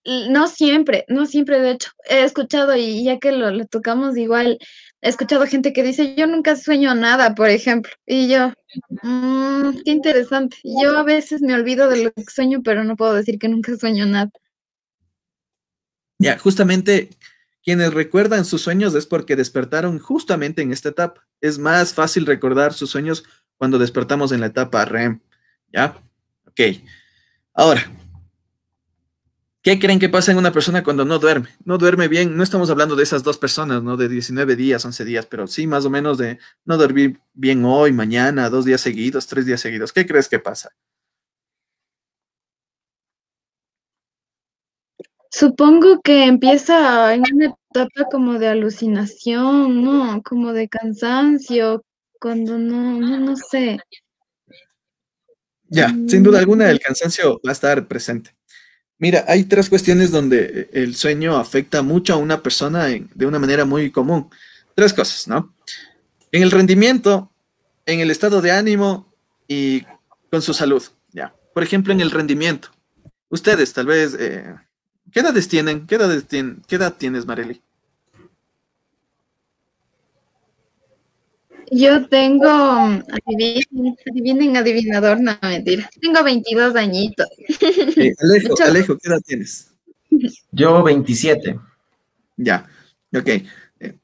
No 0.05 0.47
siempre, 0.47 1.05
no 1.09 1.25
siempre, 1.25 1.59
de 1.59 1.71
hecho, 1.71 1.91
he 2.09 2.23
escuchado 2.23 2.75
y 2.75 3.03
ya 3.03 3.19
que 3.19 3.31
lo, 3.31 3.65
tocamos 3.65 4.17
igual, 4.17 4.57
he 5.01 5.09
escuchado 5.09 5.45
gente 5.45 5.73
que 5.73 5.83
dice, 5.83 6.15
yo 6.15 6.27
nunca 6.27 6.55
sueño 6.55 6.93
nada, 6.95 7.35
por 7.35 7.49
ejemplo, 7.49 7.91
y 8.05 8.27
yo, 8.29 8.53
mmm, 9.01 9.71
qué 9.83 9.91
interesante. 9.91 10.57
Yo 10.63 10.97
a 10.97 11.03
veces 11.03 11.41
me 11.41 11.53
olvido 11.53 11.89
de 11.89 12.03
lo 12.03 12.11
que 12.11 12.23
sueño, 12.23 12.61
pero 12.63 12.83
no 12.83 12.95
puedo 12.95 13.13
decir 13.13 13.39
que 13.39 13.49
nunca 13.49 13.75
sueño 13.75 14.05
nada. 14.05 14.31
Ya, 16.19 16.37
justamente 16.37 17.09
quienes 17.63 17.93
recuerdan 17.93 18.45
sus 18.45 18.61
sueños 18.61 18.93
es 18.95 19.05
porque 19.05 19.35
despertaron 19.35 19.99
justamente 19.99 20.61
en 20.61 20.71
esta 20.71 20.89
etapa. 20.89 21.27
Es 21.41 21.57
más 21.57 21.93
fácil 21.93 22.25
recordar 22.25 22.73
sus 22.73 22.91
sueños 22.91 23.23
cuando 23.57 23.79
despertamos 23.79 24.31
en 24.31 24.39
la 24.39 24.47
etapa 24.47 24.85
REM. 24.85 25.19
¿Ya? 25.73 25.97
Ok. 26.45 26.61
Ahora, 27.53 27.91
¿Qué 29.63 29.77
creen 29.77 29.99
que 29.99 30.09
pasa 30.09 30.31
en 30.31 30.39
una 30.39 30.51
persona 30.51 30.83
cuando 30.83 31.05
no 31.05 31.19
duerme? 31.19 31.49
No 31.65 31.77
duerme 31.77 32.07
bien, 32.07 32.35
no 32.35 32.41
estamos 32.41 32.71
hablando 32.71 32.95
de 32.95 33.03
esas 33.03 33.21
dos 33.21 33.37
personas, 33.37 33.83
¿no? 33.83 33.95
De 33.95 34.09
19 34.09 34.55
días, 34.55 34.83
11 34.83 35.05
días, 35.05 35.27
pero 35.27 35.45
sí 35.45 35.67
más 35.67 35.85
o 35.85 35.91
menos 35.91 36.17
de 36.17 36.39
no 36.65 36.77
dormir 36.77 37.19
bien 37.33 37.63
hoy, 37.63 37.93
mañana, 37.93 38.49
dos 38.49 38.65
días 38.65 38.81
seguidos, 38.81 39.27
tres 39.27 39.45
días 39.45 39.61
seguidos. 39.61 39.93
¿Qué 39.93 40.07
crees 40.07 40.27
que 40.27 40.39
pasa? 40.39 40.71
Supongo 45.29 46.01
que 46.01 46.25
empieza 46.25 47.13
en 47.13 47.23
una 47.31 47.55
etapa 47.69 48.09
como 48.11 48.39
de 48.39 48.47
alucinación, 48.47 49.83
¿no? 49.83 50.23
Como 50.23 50.53
de 50.53 50.67
cansancio, 50.69 51.85
cuando 52.19 52.57
no, 52.57 52.99
no, 52.99 53.19
no 53.19 53.35
sé. 53.35 53.79
Ya, 55.69 55.87
sin 56.07 56.23
duda 56.23 56.39
alguna 56.39 56.69
el 56.69 56.79
cansancio 56.79 57.39
va 57.45 57.51
a 57.51 57.53
estar 57.53 57.87
presente. 57.87 58.35
Mira, 59.01 59.25
hay 59.27 59.45
tres 59.45 59.67
cuestiones 59.67 60.11
donde 60.11 60.69
el 60.73 60.95
sueño 60.95 61.35
afecta 61.35 61.81
mucho 61.81 62.13
a 62.13 62.17
una 62.17 62.43
persona 62.43 62.85
de 62.85 63.25
una 63.25 63.39
manera 63.39 63.65
muy 63.65 63.89
común. 63.89 64.29
Tres 64.75 64.93
cosas, 64.93 65.27
¿no? 65.27 65.55
En 66.31 66.43
el 66.43 66.51
rendimiento, 66.51 67.31
en 67.87 67.99
el 67.99 68.11
estado 68.11 68.43
de 68.43 68.51
ánimo 68.51 69.11
y 69.47 69.83
con 70.29 70.43
su 70.43 70.53
salud, 70.53 70.83
¿ya? 71.13 71.33
Por 71.51 71.63
ejemplo, 71.63 71.91
en 71.91 71.99
el 71.99 72.11
rendimiento. 72.11 72.69
Ustedes, 73.29 73.73
tal 73.73 73.87
vez, 73.87 74.15
eh, 74.19 74.53
¿qué 75.11 75.21
edades 75.21 75.47
tienen? 75.47 75.87
¿Qué, 75.87 75.95
edades 75.95 76.27
tienen? 76.27 76.61
¿Qué 76.67 76.75
edad 76.75 76.93
tienes, 76.95 77.25
Marely? 77.25 77.59
Yo 81.73 82.05
tengo, 82.07 82.49
adivinen, 84.05 84.57
adivinador, 84.57 85.21
no 85.21 85.37
mentira. 85.41 85.89
Tengo 86.01 86.21
22 86.21 86.75
añitos. 86.75 87.27
Alejo, 88.19 88.55
Alejo, 88.61 88.97
¿qué 88.97 89.07
edad 89.07 89.21
tienes? 89.25 89.71
Yo 90.51 90.83
27. 90.83 91.57
Ya, 92.35 92.67
ok. 93.15 93.27
Eh, 93.27 93.97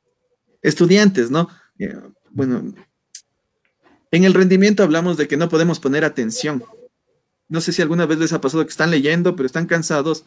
estudiantes, 0.61 1.29
¿no? 1.29 1.49
Eh, 1.77 1.93
bueno, 2.31 2.73
en 4.11 4.23
el 4.23 4.33
rendimiento 4.33 4.83
hablamos 4.83 5.17
de 5.17 5.27
que 5.27 5.35
no 5.35 5.49
podemos 5.49 5.81
poner 5.81 6.05
atención. 6.05 6.63
No 7.49 7.59
sé 7.59 7.73
si 7.73 7.81
alguna 7.81 8.05
vez 8.05 8.17
les 8.17 8.31
ha 8.31 8.39
pasado 8.39 8.63
que 8.63 8.71
están 8.71 8.91
leyendo, 8.91 9.35
pero 9.35 9.45
están 9.45 9.65
cansados 9.65 10.25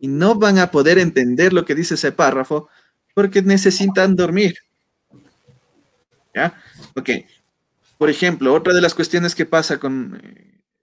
y 0.00 0.08
no 0.08 0.34
van 0.34 0.58
a 0.58 0.72
poder 0.72 0.98
entender 0.98 1.52
lo 1.52 1.64
que 1.64 1.76
dice 1.76 1.94
ese 1.94 2.10
párrafo 2.10 2.68
porque 3.14 3.42
necesitan 3.42 4.16
dormir. 4.16 4.58
¿Ya? 6.34 6.60
Ok. 6.94 7.10
Por 7.98 8.10
ejemplo, 8.10 8.54
otra 8.54 8.72
de 8.72 8.80
las 8.80 8.94
cuestiones 8.94 9.34
que 9.34 9.46
pasa 9.46 9.78
con, 9.78 10.22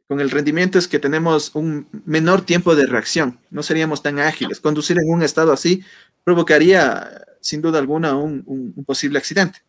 con 0.08 0.20
el 0.20 0.30
rendimiento 0.30 0.78
es 0.78 0.88
que 0.88 1.00
tenemos 1.00 1.52
un 1.56 1.88
menor 2.06 2.42
tiempo 2.42 2.76
de 2.76 2.86
reacción. 2.86 3.40
No 3.50 3.64
seríamos 3.64 4.04
tan 4.04 4.20
ágiles. 4.20 4.60
Conducir 4.60 4.98
en 5.00 5.10
un 5.10 5.24
estado 5.24 5.52
así 5.52 5.84
provocaría, 6.24 7.26
sin 7.42 7.62
duda 7.62 7.80
alguna, 7.80 8.16
un, 8.16 8.44
un 8.46 8.86
posible 8.86 9.18
accidente. 9.18 9.64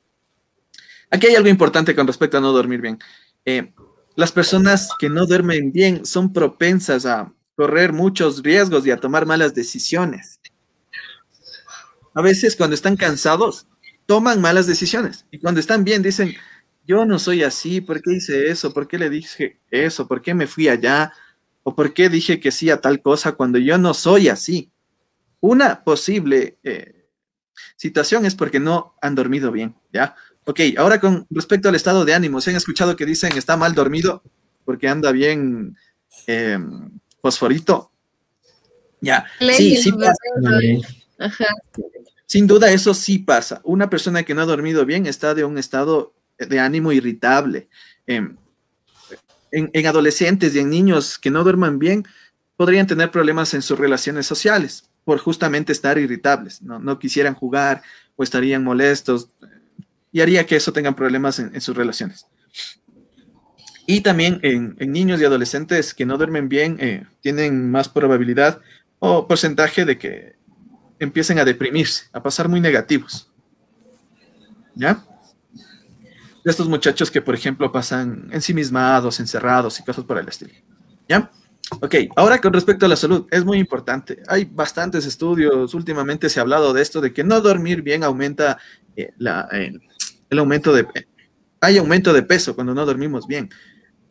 Aquí 1.10 1.26
hay 1.26 1.36
algo 1.36 1.48
importante 1.48 1.94
con 1.94 2.06
respecto 2.06 2.36
a 2.38 2.40
no 2.40 2.52
dormir 2.52 2.80
bien. 2.80 2.98
Eh, 3.44 3.72
las 4.14 4.32
personas 4.32 4.90
que 4.98 5.08
no 5.08 5.26
duermen 5.26 5.72
bien 5.72 6.04
son 6.04 6.32
propensas 6.32 7.06
a 7.06 7.32
correr 7.56 7.92
muchos 7.92 8.42
riesgos 8.42 8.86
y 8.86 8.90
a 8.90 8.98
tomar 8.98 9.24
malas 9.26 9.54
decisiones. 9.54 10.40
A 12.14 12.20
veces 12.20 12.56
cuando 12.56 12.74
están 12.74 12.96
cansados, 12.96 13.66
toman 14.08 14.40
malas 14.40 14.66
decisiones. 14.66 15.26
Y 15.30 15.38
cuando 15.38 15.60
están 15.60 15.84
bien, 15.84 16.02
dicen, 16.02 16.34
yo 16.86 17.04
no 17.04 17.18
soy 17.18 17.42
así, 17.42 17.82
¿por 17.82 18.00
qué 18.00 18.14
hice 18.14 18.48
eso? 18.48 18.72
¿Por 18.72 18.88
qué 18.88 18.96
le 18.98 19.10
dije 19.10 19.60
eso? 19.70 20.08
¿Por 20.08 20.22
qué 20.22 20.32
me 20.32 20.46
fui 20.46 20.66
allá? 20.66 21.12
¿O 21.62 21.74
por 21.74 21.92
qué 21.92 22.08
dije 22.08 22.40
que 22.40 22.50
sí 22.50 22.70
a 22.70 22.80
tal 22.80 23.02
cosa 23.02 23.32
cuando 23.32 23.58
yo 23.58 23.76
no 23.76 23.92
soy 23.92 24.28
así? 24.28 24.72
Una 25.40 25.84
posible 25.84 26.56
eh, 26.64 27.04
situación 27.76 28.24
es 28.24 28.34
porque 28.34 28.58
no 28.58 28.94
han 29.02 29.14
dormido 29.14 29.52
bien, 29.52 29.76
¿ya? 29.92 30.16
Ok, 30.46 30.60
ahora 30.78 30.98
con 31.00 31.26
respecto 31.28 31.68
al 31.68 31.74
estado 31.74 32.06
de 32.06 32.14
ánimo, 32.14 32.40
¿se 32.40 32.48
han 32.48 32.56
escuchado 32.56 32.96
que 32.96 33.04
dicen 33.04 33.36
está 33.36 33.58
mal 33.58 33.74
dormido 33.74 34.22
porque 34.64 34.88
anda 34.88 35.12
bien 35.12 35.76
em, 36.26 36.98
fosforito? 37.20 37.92
Ya, 39.02 39.26
sí, 39.38 39.76
sí 39.76 39.92
pasa. 39.92 40.14
Sin 42.28 42.46
duda 42.46 42.70
eso 42.70 42.92
sí 42.92 43.18
pasa. 43.18 43.60
Una 43.64 43.90
persona 43.90 44.22
que 44.22 44.34
no 44.34 44.42
ha 44.42 44.46
dormido 44.46 44.84
bien 44.84 45.06
está 45.06 45.34
de 45.34 45.44
un 45.44 45.56
estado 45.58 46.14
de 46.38 46.60
ánimo 46.60 46.92
irritable. 46.92 47.68
Em, 48.06 48.36
en, 49.50 49.70
en, 49.72 49.86
adolescentes 49.86 50.54
y 50.54 50.58
en 50.58 50.68
niños 50.68 51.18
que 51.18 51.30
no 51.30 51.42
duerman 51.42 51.78
bien, 51.78 52.04
podrían 52.56 52.86
tener 52.86 53.10
problemas 53.10 53.54
en 53.54 53.62
sus 53.62 53.78
relaciones 53.78 54.26
sociales 54.26 54.84
por 55.04 55.18
justamente 55.18 55.72
estar 55.72 55.96
irritables. 55.96 56.60
No, 56.60 56.98
quisieran 56.98 57.32
jugar 57.32 57.80
o 58.14 58.22
estarían 58.22 58.62
molestos, 58.62 59.30
y 60.12 60.20
haría 60.20 60.44
que 60.44 60.56
eso 60.56 60.70
tengan 60.70 60.94
problemas 60.94 61.38
en, 61.38 61.58
sus 61.62 61.74
relaciones. 61.74 62.26
Y 63.86 64.02
también 64.02 64.38
en, 64.42 64.76
niños 64.92 65.18
y 65.18 65.24
adolescentes 65.24 65.94
que 65.94 66.04
no 66.04 66.18
duermen 66.18 66.50
bien, 66.50 66.76
eh, 66.78 67.06
tienen 67.22 67.70
más 67.70 67.88
probabilidad 67.88 68.60
o 68.98 69.26
porcentaje 69.26 69.86
de 69.86 69.96
que 69.96 70.37
empiecen 70.98 71.38
a 71.38 71.44
deprimirse, 71.44 72.06
a 72.12 72.22
pasar 72.22 72.48
muy 72.48 72.60
negativos. 72.60 73.30
¿Ya? 74.74 75.04
De 76.44 76.50
estos 76.50 76.68
muchachos 76.68 77.10
que, 77.10 77.20
por 77.20 77.34
ejemplo, 77.34 77.70
pasan 77.72 78.28
ensimismados, 78.32 79.20
encerrados 79.20 79.78
y 79.80 79.84
cosas 79.84 80.04
por 80.04 80.18
el 80.18 80.28
estilo. 80.28 80.52
¿Ya? 81.08 81.30
Ok, 81.80 81.94
ahora 82.16 82.40
con 82.40 82.52
respecto 82.52 82.86
a 82.86 82.88
la 82.88 82.96
salud, 82.96 83.26
es 83.30 83.44
muy 83.44 83.58
importante. 83.58 84.22
Hay 84.26 84.46
bastantes 84.46 85.04
estudios, 85.04 85.74
últimamente 85.74 86.28
se 86.28 86.40
ha 86.40 86.42
hablado 86.42 86.72
de 86.72 86.80
esto, 86.80 87.00
de 87.00 87.12
que 87.12 87.24
no 87.24 87.40
dormir 87.40 87.82
bien 87.82 88.04
aumenta 88.04 88.58
eh, 88.96 89.12
el 90.30 90.38
aumento 90.38 90.72
de, 90.72 90.86
hay 91.60 91.78
aumento 91.78 92.12
de 92.12 92.22
peso 92.22 92.54
cuando 92.54 92.74
no 92.74 92.86
dormimos 92.86 93.26
bien, 93.26 93.50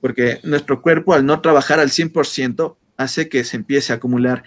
porque 0.01 0.39
nuestro 0.43 0.81
cuerpo 0.81 1.13
al 1.13 1.25
no 1.25 1.41
trabajar 1.41 1.79
al 1.79 1.89
100% 1.89 2.77
hace 2.97 3.29
que 3.29 3.43
se 3.43 3.57
empiece 3.57 3.91
a 3.91 3.97
acumular 3.97 4.43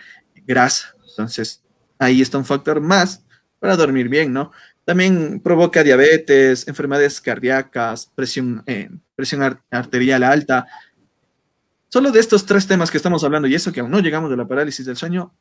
grasa. 0.46 0.94
Entonces, 1.08 1.62
ahí 2.00 2.20
está 2.20 2.38
un 2.38 2.44
factor 2.44 2.80
más 2.80 3.22
para 3.60 3.76
dormir 3.76 4.08
bien, 4.08 4.32
¿no? 4.32 4.50
También 4.84 5.38
provoca 5.38 5.84
diabetes, 5.84 6.66
enfermedades 6.66 7.20
cardíacas, 7.20 8.10
presión, 8.14 8.64
eh, 8.66 8.90
presión 9.14 9.60
arterial 9.70 10.24
alta. 10.24 10.66
Solo 11.88 12.10
de 12.10 12.18
estos 12.18 12.46
tres 12.46 12.66
temas 12.66 12.90
que 12.90 12.96
estamos 12.96 13.22
hablando, 13.22 13.46
y 13.46 13.54
eso 13.54 13.70
que 13.70 13.80
aún 13.80 13.90
no 13.90 14.00
llegamos 14.00 14.30
de 14.30 14.36
la 14.36 14.48
parálisis 14.48 14.86
del 14.86 14.96
sueño, 14.96 15.32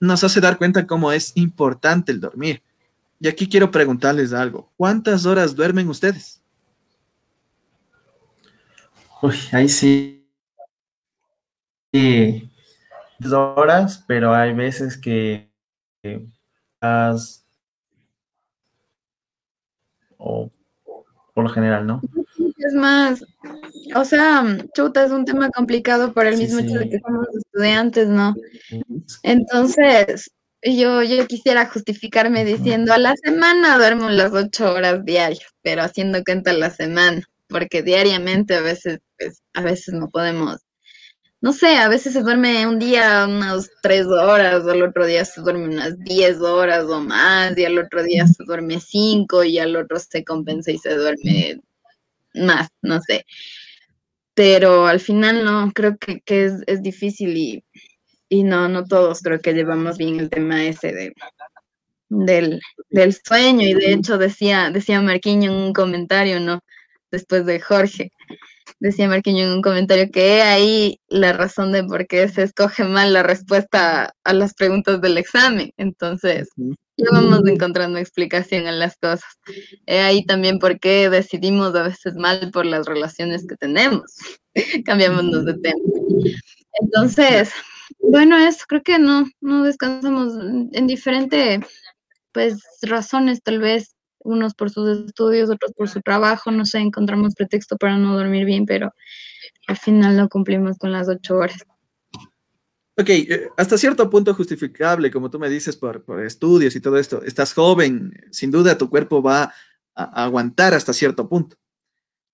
nos 0.00 0.24
hace 0.24 0.40
dar 0.40 0.58
cuenta 0.58 0.86
cómo 0.86 1.12
es 1.12 1.32
importante 1.36 2.10
el 2.12 2.20
dormir. 2.20 2.62
Y 3.20 3.28
aquí 3.28 3.48
quiero 3.48 3.70
preguntarles 3.70 4.32
algo. 4.32 4.72
¿Cuántas 4.76 5.24
horas 5.24 5.54
duermen 5.54 5.88
ustedes? 5.88 6.42
Uy, 9.22 9.36
ahí 9.52 9.68
sí. 9.68 10.26
sí. 11.92 12.50
Dos 13.20 13.56
horas, 13.56 14.04
pero 14.08 14.34
hay 14.34 14.52
veces 14.52 14.98
que 14.98 15.51
o 20.18 20.50
por 21.34 21.44
lo 21.44 21.50
general, 21.50 21.86
¿no? 21.86 22.00
Es 22.58 22.74
más, 22.74 23.24
o 23.94 24.04
sea, 24.04 24.44
chuta, 24.74 25.04
es 25.04 25.10
un 25.10 25.24
tema 25.24 25.50
complicado 25.50 26.12
por 26.12 26.26
el 26.26 26.36
mismo 26.36 26.60
hecho 26.60 26.78
de 26.78 26.90
que 26.90 27.00
somos 27.00 27.26
estudiantes, 27.34 28.08
¿no? 28.08 28.34
Entonces, 29.22 30.30
yo, 30.62 31.02
yo 31.02 31.26
quisiera 31.26 31.66
justificarme 31.66 32.44
diciendo 32.44 32.92
a 32.92 32.98
la 32.98 33.14
semana 33.16 33.78
duermo 33.78 34.10
las 34.10 34.32
ocho 34.32 34.72
horas 34.72 35.04
diarias, 35.04 35.46
pero 35.62 35.82
haciendo 35.82 36.22
cuenta 36.22 36.52
la 36.52 36.70
semana, 36.70 37.22
porque 37.48 37.82
diariamente 37.82 38.54
a 38.54 38.60
veces, 38.60 39.00
pues, 39.18 39.42
a 39.54 39.62
veces 39.62 39.94
no 39.94 40.08
podemos, 40.10 40.60
no 41.42 41.52
sé, 41.52 41.76
a 41.76 41.88
veces 41.88 42.14
se 42.14 42.22
duerme 42.22 42.66
un 42.66 42.78
día 42.78 43.26
unas 43.28 43.70
tres 43.82 44.06
horas, 44.06 44.66
al 44.66 44.82
otro 44.82 45.04
día 45.06 45.24
se 45.24 45.42
duerme 45.42 45.64
unas 45.64 45.98
diez 45.98 46.40
horas 46.40 46.84
o 46.84 47.00
más, 47.00 47.56
y 47.58 47.64
al 47.66 47.78
otro 47.78 48.02
día 48.02 48.26
se 48.26 48.44
duerme 48.44 48.80
cinco, 48.80 49.44
y 49.44 49.58
al 49.58 49.76
otro 49.76 49.98
se 49.98 50.24
compensa 50.24 50.70
y 50.70 50.78
se 50.78 50.94
duerme 50.94 51.60
más, 52.34 52.68
no 52.80 53.00
sé. 53.02 53.26
Pero 54.34 54.86
al 54.86 55.00
final 55.00 55.44
no, 55.44 55.70
creo 55.74 55.98
que, 55.98 56.20
que 56.22 56.46
es, 56.46 56.62
es 56.66 56.82
difícil 56.82 57.36
y 57.36 57.64
y 58.32 58.44
no, 58.44 58.66
no 58.66 58.86
todos 58.86 59.20
creo 59.20 59.40
que 59.40 59.52
llevamos 59.52 59.98
bien 59.98 60.18
el 60.18 60.30
tema 60.30 60.64
ese 60.64 60.90
de, 60.90 61.12
del, 62.08 62.62
del 62.88 63.14
sueño 63.14 63.68
y 63.68 63.74
de 63.74 63.92
hecho 63.92 64.16
decía, 64.16 64.70
decía 64.70 65.02
Marquiño 65.02 65.52
en 65.52 65.58
un 65.58 65.72
comentario, 65.74 66.40
¿no? 66.40 66.60
Después 67.10 67.44
de 67.44 67.60
Jorge, 67.60 68.10
decía 68.80 69.08
Marquiño 69.08 69.44
en 69.44 69.52
un 69.52 69.62
comentario 69.62 70.10
que 70.10 70.42
ahí 70.42 71.00
la 71.08 71.32
razón 71.32 71.72
de 71.72 71.84
por 71.84 72.06
qué 72.06 72.28
se 72.28 72.42
escoge 72.42 72.84
mal 72.84 73.12
la 73.12 73.22
respuesta 73.22 74.14
a 74.24 74.32
las 74.32 74.54
preguntas 74.54 75.00
del 75.00 75.18
examen. 75.18 75.72
Entonces, 75.76 76.48
ya 76.96 77.06
vamos 77.12 77.46
encontrando 77.46 77.98
explicación 77.98 78.66
en 78.66 78.78
las 78.78 78.96
cosas. 78.96 79.24
He 79.86 80.00
ahí 80.00 80.24
también 80.24 80.58
por 80.58 80.78
qué 80.78 81.08
decidimos 81.10 81.74
a 81.74 81.84
veces 81.84 82.14
mal 82.14 82.50
por 82.52 82.66
las 82.66 82.86
relaciones 82.86 83.46
que 83.46 83.56
tenemos. 83.56 84.16
Cambiamos 84.84 85.44
de 85.44 85.54
tema. 85.54 85.80
Entonces, 86.80 87.50
bueno, 88.00 88.36
eso 88.36 88.64
creo 88.68 88.82
que 88.82 88.98
no, 88.98 89.26
no 89.40 89.62
descansamos 89.64 90.34
en 90.72 90.86
diferentes 90.86 91.60
pues 92.32 92.62
razones, 92.82 93.42
tal 93.42 93.58
vez 93.58 93.91
unos 94.24 94.54
por 94.54 94.70
sus 94.70 95.06
estudios, 95.06 95.50
otros 95.50 95.72
por 95.72 95.88
su 95.88 96.00
trabajo, 96.00 96.50
no 96.50 96.64
sé, 96.64 96.78
encontramos 96.78 97.34
pretexto 97.34 97.76
para 97.76 97.96
no 97.96 98.16
dormir 98.16 98.44
bien, 98.44 98.66
pero 98.66 98.94
al 99.66 99.76
final 99.76 100.16
no 100.16 100.28
cumplimos 100.28 100.78
con 100.78 100.92
las 100.92 101.08
ocho 101.08 101.36
horas. 101.36 101.64
Ok, 102.98 103.08
eh, 103.08 103.48
hasta 103.56 103.78
cierto 103.78 104.08
punto 104.10 104.34
justificable, 104.34 105.10
como 105.10 105.30
tú 105.30 105.38
me 105.38 105.48
dices, 105.48 105.76
por, 105.76 106.04
por, 106.04 106.24
estudios 106.24 106.76
y 106.76 106.80
todo 106.80 106.98
esto. 106.98 107.22
Estás 107.22 107.54
joven, 107.54 108.12
sin 108.30 108.50
duda 108.50 108.76
tu 108.76 108.90
cuerpo 108.90 109.22
va 109.22 109.52
a 109.94 110.24
aguantar 110.24 110.74
hasta 110.74 110.92
cierto 110.92 111.28
punto, 111.28 111.56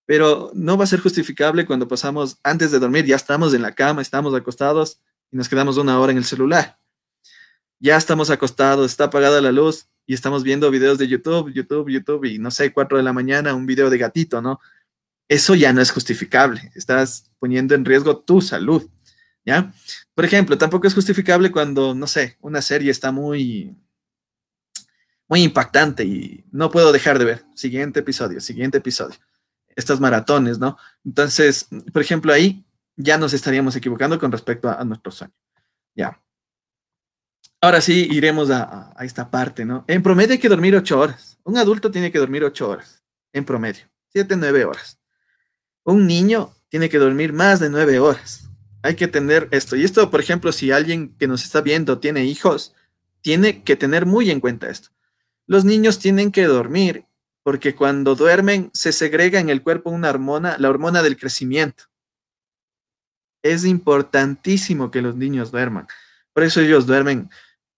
pero 0.04 0.50
no 0.54 0.76
va 0.76 0.84
a 0.84 0.88
ser 0.88 1.00
justificable 1.00 1.66
cuando 1.66 1.86
pasamos 1.86 2.38
antes 2.42 2.72
de 2.72 2.78
dormir, 2.78 3.04
ya 3.04 3.16
estamos 3.16 3.54
en 3.54 3.62
la 3.62 3.74
cama, 3.74 4.02
estamos 4.02 4.34
acostados 4.34 5.00
y 5.30 5.36
nos 5.36 5.48
quedamos 5.48 5.76
una 5.76 6.00
hora 6.00 6.12
en 6.12 6.18
el 6.18 6.24
celular. 6.24 6.78
Ya 7.80 7.96
estamos 7.96 8.30
acostados, 8.30 8.90
está 8.90 9.04
apagada 9.04 9.40
la 9.40 9.52
luz 9.52 9.88
y 10.08 10.14
estamos 10.14 10.42
viendo 10.42 10.70
videos 10.70 10.96
de 10.96 11.06
YouTube, 11.06 11.52
YouTube, 11.52 11.90
YouTube 11.90 12.24
y 12.24 12.38
no 12.38 12.50
sé, 12.50 12.72
cuatro 12.72 12.96
de 12.96 13.04
la 13.04 13.12
mañana 13.12 13.54
un 13.54 13.66
video 13.66 13.90
de 13.90 13.98
gatito, 13.98 14.40
¿no? 14.40 14.58
Eso 15.28 15.54
ya 15.54 15.70
no 15.74 15.82
es 15.82 15.90
justificable. 15.90 16.72
Estás 16.74 17.30
poniendo 17.38 17.74
en 17.74 17.84
riesgo 17.84 18.18
tu 18.18 18.40
salud, 18.40 18.88
¿ya? 19.44 19.70
Por 20.14 20.24
ejemplo, 20.24 20.56
tampoco 20.56 20.86
es 20.86 20.94
justificable 20.94 21.52
cuando, 21.52 21.94
no 21.94 22.06
sé, 22.06 22.38
una 22.40 22.62
serie 22.62 22.90
está 22.90 23.12
muy, 23.12 23.76
muy 25.28 25.42
impactante 25.42 26.06
y 26.06 26.42
no 26.52 26.70
puedo 26.70 26.90
dejar 26.90 27.18
de 27.18 27.26
ver. 27.26 27.44
Siguiente 27.54 28.00
episodio, 28.00 28.40
siguiente 28.40 28.78
episodio. 28.78 29.18
Estas 29.76 30.00
maratones, 30.00 30.58
¿no? 30.58 30.78
Entonces, 31.04 31.68
por 31.92 32.00
ejemplo, 32.00 32.32
ahí 32.32 32.64
ya 32.96 33.18
nos 33.18 33.34
estaríamos 33.34 33.76
equivocando 33.76 34.18
con 34.18 34.32
respecto 34.32 34.70
a, 34.70 34.82
nuestro 34.84 35.12
sueño. 35.12 35.34
Ya. 35.94 36.18
Ahora 37.60 37.80
sí, 37.80 38.06
iremos 38.10 38.50
a, 38.50 38.94
esta 39.00 39.30
parte, 39.30 39.64
¿no? 39.64 39.84
En 39.88 40.02
promedio 40.02 40.32
hay 40.32 40.38
que 40.38 40.48
dormir 40.48 40.76
ocho 40.76 41.00
horas. 41.00 41.38
Un 41.42 41.58
adulto 41.58 41.90
tiene 41.90 42.12
que 42.12 42.18
dormir 42.18 42.44
ocho 42.44 42.68
horas, 42.68 43.02
en 43.32 43.44
promedio. 43.44 43.84
Siete, 44.12 44.36
nueve 44.36 44.64
horas. 44.64 44.98
un 45.84 46.06
niño 46.06 46.54
tiene 46.68 46.88
que 46.88 46.98
dormir 46.98 47.32
más 47.32 47.60
de 47.60 47.70
nueve 47.70 47.98
horas. 47.98 48.48
Hay 48.82 48.94
que 48.94 49.08
tener 49.08 49.48
esto. 49.50 49.74
Y 49.74 49.84
esto, 49.84 50.10
por 50.10 50.20
ejemplo, 50.20 50.52
si 50.52 50.70
alguien 50.70 51.16
que 51.18 51.26
nos 51.26 51.44
está 51.44 51.60
viendo 51.60 51.98
tiene 51.98 52.24
hijos, 52.24 52.74
tiene 53.22 53.62
que 53.64 53.76
tener 53.76 54.06
muy 54.06 54.30
en 54.30 54.40
cuenta 54.40 54.70
esto. 54.70 54.90
Los 55.46 55.64
niños 55.64 55.98
tienen 55.98 56.30
que 56.30 56.44
dormir 56.44 57.06
porque 57.42 57.74
cuando 57.74 58.14
duermen 58.14 58.70
se 58.74 58.92
segrega 58.92 59.40
en 59.40 59.48
el 59.48 59.62
cuerpo 59.62 59.90
una 59.90 60.10
hormona, 60.10 60.56
la 60.58 60.68
hormona 60.68 61.02
del 61.02 61.16
crecimiento. 61.16 61.84
Es 63.42 63.64
importantísimo 63.64 64.90
que 64.90 65.00
los 65.00 65.16
niños 65.16 65.50
duerman. 65.50 65.86
Por 66.38 66.44
eso 66.44 66.60
ellos 66.60 66.86
duermen 66.86 67.28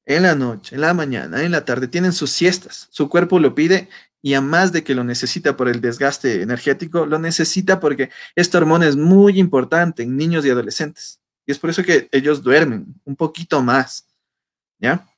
en 0.05 0.23
la 0.23 0.35
noche, 0.35 0.75
en 0.75 0.83
la 0.83 0.93
mañana, 0.93 1.43
en 1.43 1.51
la 1.51 1.65
tarde, 1.65 1.89
tienen 1.89 2.13
sus 2.13 2.31
siestas. 2.31 2.89
Su 2.91 3.09
cuerpo 3.09 3.39
lo 3.39 3.55
pide 3.55 3.89
y 4.21 4.35
a 4.35 4.43
más 4.43 4.71
de 4.71 4.85
que 4.85 4.95
lo 4.95 5.03
necesita 5.03 5.57
por 5.57 5.67
el 5.67 5.81
desgaste 5.81 6.43
energético, 6.43 7.07
lo 7.07 7.19
necesita 7.19 7.81
porque 7.81 8.11
esta 8.37 8.59
hormona 8.59 8.87
es 8.87 8.97
muy 8.97 9.39
importante 9.39 10.03
en 10.03 10.15
niños 10.15 10.45
y 10.45 10.51
adolescentes. 10.51 11.23
Y 11.47 11.53
es 11.53 11.59
por 11.59 11.71
eso 11.71 11.83
que 11.83 12.11
ellos 12.13 12.43
duermen 12.43 13.01
un 13.05 13.17
poquito 13.17 13.63
más. 13.63 14.07
¿Ya? 14.79 15.09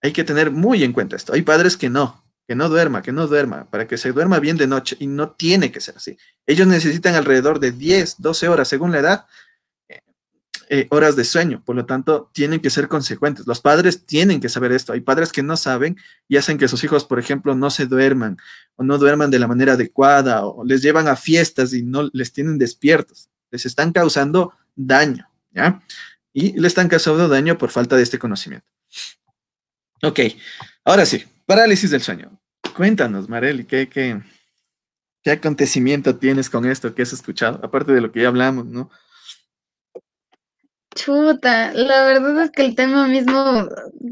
Hay 0.00 0.12
que 0.12 0.24
tener 0.24 0.50
muy 0.50 0.82
en 0.82 0.94
cuenta 0.94 1.16
esto. 1.16 1.34
Hay 1.34 1.42
padres 1.42 1.76
que 1.76 1.90
no, 1.90 2.24
que 2.48 2.54
no 2.54 2.70
duerma, 2.70 3.02
que 3.02 3.12
no 3.12 3.26
duerma, 3.26 3.68
para 3.68 3.86
que 3.86 3.98
se 3.98 4.10
duerma 4.12 4.38
bien 4.38 4.56
de 4.56 4.66
noche 4.66 4.96
y 4.98 5.06
no 5.06 5.32
tiene 5.32 5.70
que 5.70 5.82
ser 5.82 5.98
así. 5.98 6.16
Ellos 6.46 6.66
necesitan 6.66 7.14
alrededor 7.14 7.60
de 7.60 7.72
10, 7.72 8.22
12 8.22 8.48
horas 8.48 8.68
según 8.68 8.90
la 8.92 9.00
edad 9.00 9.26
eh, 10.72 10.86
horas 10.90 11.16
de 11.16 11.24
sueño, 11.24 11.64
por 11.66 11.74
lo 11.74 11.84
tanto, 11.84 12.30
tienen 12.32 12.60
que 12.60 12.70
ser 12.70 12.86
consecuentes. 12.86 13.44
Los 13.44 13.60
padres 13.60 14.06
tienen 14.06 14.38
que 14.38 14.48
saber 14.48 14.70
esto. 14.70 14.92
Hay 14.92 15.00
padres 15.00 15.32
que 15.32 15.42
no 15.42 15.56
saben 15.56 15.96
y 16.28 16.36
hacen 16.36 16.58
que 16.58 16.68
sus 16.68 16.84
hijos, 16.84 17.04
por 17.04 17.18
ejemplo, 17.18 17.56
no 17.56 17.70
se 17.70 17.86
duerman 17.86 18.38
o 18.76 18.84
no 18.84 18.96
duerman 18.96 19.32
de 19.32 19.40
la 19.40 19.48
manera 19.48 19.72
adecuada 19.72 20.46
o 20.46 20.64
les 20.64 20.80
llevan 20.80 21.08
a 21.08 21.16
fiestas 21.16 21.72
y 21.72 21.82
no 21.82 22.08
les 22.12 22.32
tienen 22.32 22.56
despiertos. 22.56 23.28
Les 23.50 23.66
están 23.66 23.90
causando 23.90 24.52
daño, 24.76 25.28
¿ya? 25.50 25.82
Y 26.32 26.52
le 26.52 26.68
están 26.68 26.86
causando 26.86 27.26
daño 27.26 27.58
por 27.58 27.70
falta 27.70 27.96
de 27.96 28.04
este 28.04 28.20
conocimiento. 28.20 28.68
Ok, 30.04 30.20
ahora 30.84 31.04
sí, 31.04 31.24
parálisis 31.46 31.90
del 31.90 32.02
sueño. 32.02 32.40
Cuéntanos, 32.76 33.28
Marely, 33.28 33.64
¿qué, 33.64 33.88
qué, 33.88 34.22
qué 35.24 35.32
acontecimiento 35.32 36.14
tienes 36.14 36.48
con 36.48 36.64
esto 36.64 36.94
que 36.94 37.02
has 37.02 37.12
escuchado? 37.12 37.58
Aparte 37.64 37.90
de 37.90 38.00
lo 38.00 38.12
que 38.12 38.22
ya 38.22 38.28
hablamos, 38.28 38.66
¿no? 38.66 38.88
Chuta, 40.94 41.72
la 41.72 42.04
verdad 42.04 42.42
es 42.42 42.50
que 42.50 42.62
el 42.62 42.74
tema 42.74 43.06
mismo 43.06 43.68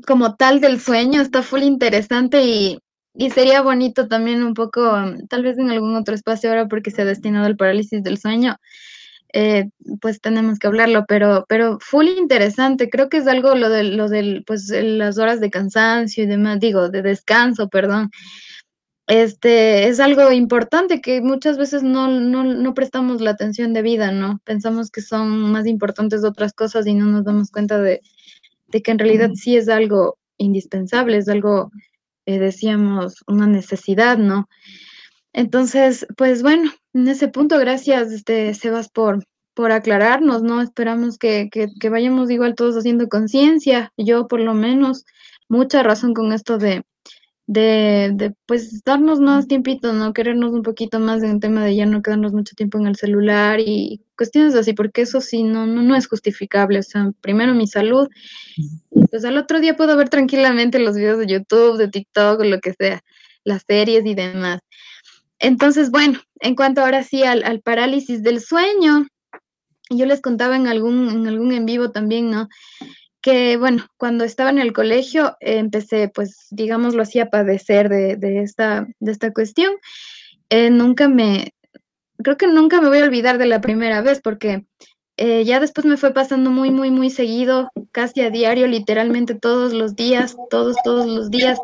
como 0.06 0.36
tal 0.36 0.60
del 0.60 0.80
sueño 0.80 1.20
está 1.20 1.42
full 1.42 1.62
interesante 1.62 2.44
y, 2.44 2.78
y 3.14 3.30
sería 3.30 3.62
bonito 3.62 4.06
también 4.06 4.44
un 4.44 4.54
poco, 4.54 4.92
um, 4.94 5.26
tal 5.26 5.42
vez 5.42 5.58
en 5.58 5.70
algún 5.70 5.96
otro 5.96 6.14
espacio 6.14 6.50
ahora 6.50 6.68
porque 6.68 6.92
se 6.92 7.02
ha 7.02 7.04
destinado 7.04 7.46
al 7.46 7.56
parálisis 7.56 8.02
del 8.04 8.18
sueño, 8.18 8.58
eh, 9.32 9.70
pues 10.00 10.20
tenemos 10.20 10.58
que 10.58 10.68
hablarlo, 10.68 11.04
pero, 11.08 11.44
pero 11.48 11.78
full 11.80 12.06
interesante, 12.08 12.88
creo 12.88 13.08
que 13.08 13.18
es 13.18 13.26
algo 13.26 13.56
lo 13.56 13.70
del, 13.70 13.96
lo 13.96 14.08
del, 14.08 14.44
pues 14.46 14.68
las 14.70 15.18
horas 15.18 15.40
de 15.40 15.50
cansancio 15.50 16.24
y 16.24 16.26
demás, 16.28 16.60
digo, 16.60 16.90
de 16.90 17.02
descanso, 17.02 17.68
perdón, 17.68 18.10
este, 19.08 19.88
es 19.88 20.00
algo 20.00 20.30
importante 20.32 21.00
que 21.00 21.22
muchas 21.22 21.56
veces 21.56 21.82
no, 21.82 22.08
no, 22.08 22.44
no 22.44 22.74
prestamos 22.74 23.22
la 23.22 23.30
atención 23.30 23.72
debida, 23.72 24.12
¿no? 24.12 24.40
Pensamos 24.44 24.90
que 24.90 25.00
son 25.00 25.50
más 25.50 25.66
importantes 25.66 26.24
otras 26.24 26.52
cosas 26.52 26.86
y 26.86 26.94
no 26.94 27.06
nos 27.06 27.24
damos 27.24 27.50
cuenta 27.50 27.78
de, 27.80 28.02
de 28.68 28.82
que 28.82 28.90
en 28.90 28.98
realidad 28.98 29.30
sí 29.34 29.56
es 29.56 29.70
algo 29.70 30.18
indispensable, 30.36 31.16
es 31.16 31.28
algo, 31.30 31.70
eh, 32.26 32.38
decíamos, 32.38 33.24
una 33.26 33.46
necesidad, 33.46 34.18
¿no? 34.18 34.46
Entonces, 35.32 36.06
pues 36.18 36.42
bueno, 36.42 36.70
en 36.92 37.08
ese 37.08 37.28
punto, 37.28 37.58
gracias, 37.58 38.12
este, 38.12 38.52
Sebas, 38.52 38.90
por, 38.90 39.24
por 39.54 39.72
aclararnos, 39.72 40.42
¿no? 40.42 40.60
Esperamos 40.60 41.16
que, 41.16 41.48
que, 41.50 41.68
que 41.80 41.88
vayamos 41.88 42.30
igual 42.30 42.54
todos 42.54 42.76
haciendo 42.76 43.08
conciencia, 43.08 43.90
yo 43.96 44.28
por 44.28 44.40
lo 44.40 44.52
menos, 44.52 45.06
mucha 45.48 45.82
razón 45.82 46.12
con 46.12 46.32
esto 46.32 46.58
de, 46.58 46.82
de, 47.48 48.10
de, 48.14 48.34
pues 48.44 48.84
darnos 48.84 49.20
más 49.20 49.48
tiempito, 49.48 49.94
¿no? 49.94 50.12
Querernos 50.12 50.52
un 50.52 50.62
poquito 50.62 51.00
más 51.00 51.22
en 51.22 51.30
el 51.30 51.40
tema 51.40 51.64
de 51.64 51.74
ya 51.74 51.86
no 51.86 52.02
quedarnos 52.02 52.34
mucho 52.34 52.54
tiempo 52.54 52.78
en 52.78 52.86
el 52.86 52.96
celular 52.96 53.58
y 53.58 54.02
cuestiones 54.18 54.54
así, 54.54 54.74
porque 54.74 55.00
eso 55.00 55.22
sí 55.22 55.42
no, 55.44 55.66
no, 55.66 55.80
no 55.80 55.96
es 55.96 56.06
justificable. 56.06 56.78
O 56.78 56.82
sea, 56.82 57.10
primero 57.22 57.54
mi 57.54 57.66
salud, 57.66 58.06
pues 59.10 59.24
al 59.24 59.38
otro 59.38 59.60
día 59.60 59.76
puedo 59.78 59.96
ver 59.96 60.10
tranquilamente 60.10 60.78
los 60.78 60.94
videos 60.94 61.20
de 61.20 61.26
YouTube, 61.26 61.78
de 61.78 61.88
TikTok 61.88 62.40
o 62.40 62.44
lo 62.44 62.60
que 62.60 62.74
sea, 62.74 63.00
las 63.44 63.62
series 63.66 64.04
y 64.04 64.14
demás. 64.14 64.60
Entonces, 65.38 65.90
bueno, 65.90 66.20
en 66.40 66.54
cuanto 66.54 66.82
ahora 66.82 67.02
sí 67.02 67.22
al, 67.22 67.44
al 67.44 67.62
parálisis 67.62 68.22
del 68.22 68.42
sueño, 68.42 69.06
yo 69.88 70.04
les 70.04 70.20
contaba 70.20 70.54
en 70.54 70.66
algún, 70.66 71.08
en 71.08 71.26
algún 71.26 71.52
en 71.52 71.64
vivo 71.64 71.92
también, 71.92 72.30
¿no? 72.30 72.50
Que 73.20 73.56
bueno, 73.56 73.86
cuando 73.96 74.24
estaba 74.24 74.50
en 74.50 74.58
el 74.58 74.72
colegio 74.72 75.36
empecé, 75.40 76.08
pues, 76.08 76.46
digamos, 76.50 76.94
lo 76.94 77.02
hacía 77.02 77.30
padecer 77.30 77.88
de, 77.88 78.16
de, 78.16 78.42
esta, 78.42 78.86
de 79.00 79.12
esta 79.12 79.32
cuestión. 79.32 79.72
Eh, 80.50 80.70
nunca 80.70 81.08
me, 81.08 81.52
creo 82.22 82.36
que 82.36 82.46
nunca 82.46 82.80
me 82.80 82.88
voy 82.88 82.98
a 82.98 83.04
olvidar 83.04 83.38
de 83.38 83.46
la 83.46 83.60
primera 83.60 84.00
vez 84.00 84.20
porque 84.22 84.64
eh, 85.16 85.44
ya 85.44 85.60
después 85.60 85.84
me 85.84 85.96
fue 85.96 86.12
pasando 86.12 86.50
muy, 86.50 86.70
muy, 86.70 86.90
muy 86.90 87.10
seguido, 87.10 87.70
casi 87.92 88.20
a 88.20 88.30
diario, 88.30 88.66
literalmente 88.68 89.34
todos 89.34 89.72
los 89.72 89.96
días, 89.96 90.36
todos, 90.50 90.76
todos 90.84 91.06
los 91.06 91.30
días. 91.30 91.58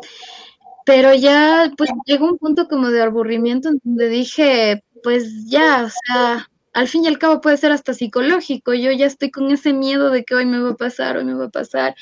Pero 0.85 1.15
ya, 1.15 1.71
pues, 1.77 1.89
llegó 2.05 2.27
un 2.27 2.37
punto 2.37 2.67
como 2.67 2.89
de 2.89 3.01
aburrimiento 3.01 3.69
donde 3.83 4.09
dije, 4.09 4.83
pues 5.03 5.45
ya, 5.47 5.85
o 5.85 5.89
sea, 5.89 6.49
al 6.75 6.89
fin 6.89 7.05
y 7.05 7.07
al 7.07 7.17
cabo 7.17 7.39
puede 7.39 7.55
ser 7.55 7.71
hasta 7.71 7.93
psicológico. 7.93 8.73
Yo 8.73 8.91
ya 8.91 9.05
estoy 9.05 9.31
con 9.31 9.49
ese 9.49 9.71
miedo 9.71 10.09
de 10.11 10.25
que 10.25 10.35
hoy 10.35 10.45
me 10.45 10.59
va 10.59 10.71
a 10.71 10.75
pasar, 10.75 11.15
hoy 11.15 11.23
me 11.23 11.33
va 11.33 11.45
a 11.45 11.49
pasar. 11.49 11.95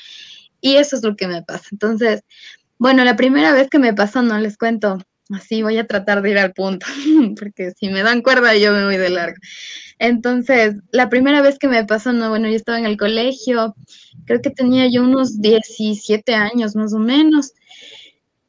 Y 0.60 0.76
eso 0.76 0.96
es 0.96 1.04
lo 1.04 1.14
que 1.14 1.28
me 1.28 1.42
pasa. 1.42 1.68
Entonces, 1.70 2.22
bueno, 2.76 3.04
la 3.04 3.14
primera 3.14 3.52
vez 3.52 3.70
que 3.70 3.78
me 3.78 3.94
pasó, 3.94 4.22
no 4.22 4.36
les 4.36 4.58
cuento, 4.58 4.98
así 5.30 5.62
voy 5.62 5.78
a 5.78 5.86
tratar 5.86 6.22
de 6.22 6.30
ir 6.32 6.38
al 6.38 6.52
punto, 6.54 6.86
porque 7.38 7.70
si 7.70 7.88
me 7.88 8.02
dan 8.02 8.20
cuerda 8.20 8.56
yo 8.56 8.72
me 8.72 8.84
voy 8.84 8.96
de 8.96 9.10
largo. 9.10 9.36
Entonces, 10.00 10.74
la 10.90 11.08
primera 11.08 11.40
vez 11.40 11.60
que 11.60 11.68
me 11.68 11.84
pasó, 11.84 12.12
no, 12.12 12.28
bueno, 12.28 12.48
yo 12.48 12.56
estaba 12.56 12.78
en 12.80 12.86
el 12.86 12.96
colegio, 12.96 13.76
creo 14.26 14.42
que 14.42 14.50
tenía 14.50 14.88
yo 14.90 15.04
unos 15.04 15.40
17 15.40 16.34
años 16.34 16.74
más 16.74 16.92
o 16.92 16.98
menos. 16.98 17.52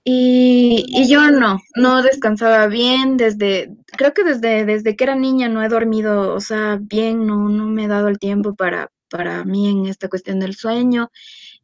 Y, 0.07 1.07
yo 1.09 1.31
no, 1.31 1.59
no 1.75 2.03
descansaba 2.03 2.67
bien 2.67 3.17
desde, 3.17 3.75
creo 3.97 4.13
que 4.13 4.23
desde, 4.23 4.63
desde 4.63 4.95
que 4.95 5.03
era 5.03 5.15
niña 5.15 5.49
no 5.49 5.63
he 5.63 5.67
dormido, 5.67 6.35
o 6.35 6.39
sea, 6.39 6.77
bien, 6.79 7.25
no, 7.25 7.49
no 7.49 7.65
me 7.65 7.85
he 7.85 7.87
dado 7.87 8.07
el 8.07 8.19
tiempo 8.19 8.53
para, 8.53 8.91
para 9.09 9.43
mí 9.45 9.67
en 9.67 9.87
esta 9.87 10.07
cuestión 10.07 10.39
del 10.39 10.55
sueño, 10.55 11.09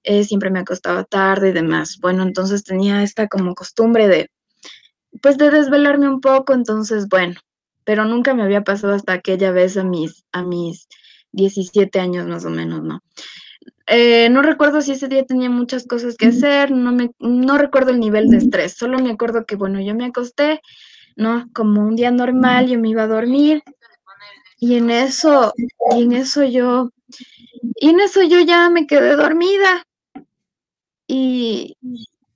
eh, 0.01 0.23
siempre 0.23 0.49
me 0.49 0.59
acostaba 0.59 1.03
tarde 1.03 1.49
y 1.49 1.53
demás. 1.53 1.99
Bueno, 2.01 2.23
entonces 2.23 2.63
tenía 2.63 3.03
esta 3.03 3.27
como 3.27 3.53
costumbre 3.53 4.07
de, 4.07 4.31
pues 5.21 5.37
de 5.37 5.51
desvelarme 5.51 6.09
un 6.09 6.19
poco, 6.19 6.53
entonces, 6.53 7.07
bueno, 7.09 7.35
pero 7.83 8.05
nunca 8.05 8.33
me 8.33 8.41
había 8.41 8.63
pasado 8.63 8.93
hasta 8.93 9.13
aquella 9.13 9.51
vez 9.51 9.77
a 9.77 9.83
mis, 9.83 10.25
a 10.31 10.41
mis 10.41 10.87
17 11.31 11.99
años 11.99 12.25
más 12.25 12.43
o 12.45 12.49
menos, 12.49 12.81
¿no? 12.81 13.03
Eh, 13.87 14.29
no 14.29 14.41
recuerdo 14.41 14.81
si 14.81 14.91
ese 14.93 15.07
día 15.07 15.25
tenía 15.25 15.49
muchas 15.49 15.85
cosas 15.85 16.15
que 16.15 16.27
hacer, 16.27 16.71
no, 16.71 16.91
me, 16.91 17.11
no 17.19 17.57
recuerdo 17.57 17.91
el 17.91 17.99
nivel 17.99 18.27
de 18.27 18.37
estrés, 18.37 18.73
solo 18.73 18.99
me 18.99 19.11
acuerdo 19.11 19.45
que, 19.45 19.55
bueno, 19.55 19.81
yo 19.81 19.95
me 19.95 20.05
acosté, 20.05 20.61
¿no? 21.15 21.49
Como 21.53 21.81
un 21.81 21.95
día 21.95 22.11
normal, 22.11 22.67
yo 22.67 22.79
me 22.79 22.89
iba 22.89 23.03
a 23.03 23.07
dormir 23.07 23.63
y 24.59 24.75
en 24.75 24.91
eso, 24.91 25.53
y 25.97 26.03
en 26.03 26.13
eso 26.13 26.43
yo, 26.43 26.91
y 27.75 27.89
en 27.89 27.99
eso 27.99 28.21
yo 28.23 28.39
ya 28.39 28.69
me 28.69 28.85
quedé 28.85 29.15
dormida 29.15 29.83
y 31.07 31.77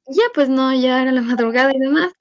ya 0.08 0.24
pues 0.34 0.50
no, 0.50 0.74
ya 0.74 1.02
era 1.02 1.12
la 1.12 1.22
madrugada 1.22 1.72
y 1.74 1.80
demás. 1.80 2.12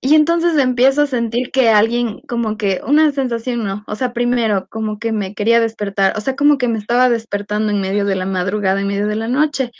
Y 0.00 0.14
entonces 0.14 0.56
empiezo 0.58 1.02
a 1.02 1.06
sentir 1.06 1.50
que 1.50 1.70
alguien, 1.70 2.20
como 2.28 2.56
que 2.56 2.80
una 2.86 3.10
sensación, 3.10 3.64
no, 3.64 3.82
o 3.88 3.96
sea, 3.96 4.12
primero 4.12 4.68
como 4.70 4.98
que 5.00 5.10
me 5.12 5.34
quería 5.34 5.58
despertar, 5.60 6.16
o 6.16 6.20
sea, 6.20 6.36
como 6.36 6.56
que 6.56 6.68
me 6.68 6.78
estaba 6.78 7.08
despertando 7.08 7.72
en 7.72 7.80
medio 7.80 8.04
de 8.04 8.14
la 8.14 8.24
madrugada, 8.26 8.80
en 8.80 8.86
medio 8.86 9.08
de 9.08 9.16
la 9.16 9.26
noche. 9.28 9.72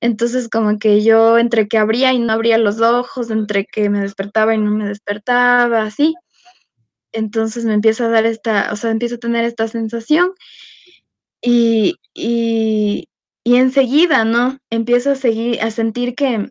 Entonces 0.00 0.48
como 0.48 0.78
que 0.78 1.02
yo 1.04 1.38
entre 1.38 1.68
que 1.68 1.78
abría 1.78 2.12
y 2.12 2.18
no 2.20 2.32
abría 2.32 2.58
los 2.58 2.80
ojos, 2.80 3.30
entre 3.30 3.66
que 3.66 3.90
me 3.90 4.00
despertaba 4.00 4.54
y 4.54 4.58
no 4.58 4.70
me 4.72 4.86
despertaba, 4.88 5.82
así. 5.82 6.14
Entonces 7.12 7.64
me 7.64 7.74
empieza 7.74 8.06
a 8.06 8.08
dar 8.08 8.26
esta, 8.26 8.70
o 8.72 8.76
sea, 8.76 8.90
empiezo 8.90 9.16
a 9.16 9.18
tener 9.18 9.44
esta 9.44 9.68
sensación 9.68 10.32
y, 11.42 11.96
y, 12.14 13.08
y 13.44 13.56
enseguida, 13.56 14.24
¿no? 14.24 14.58
Empiezo 14.70 15.10
a 15.12 15.14
seguir, 15.16 15.60
a 15.62 15.70
sentir 15.70 16.14
que, 16.14 16.48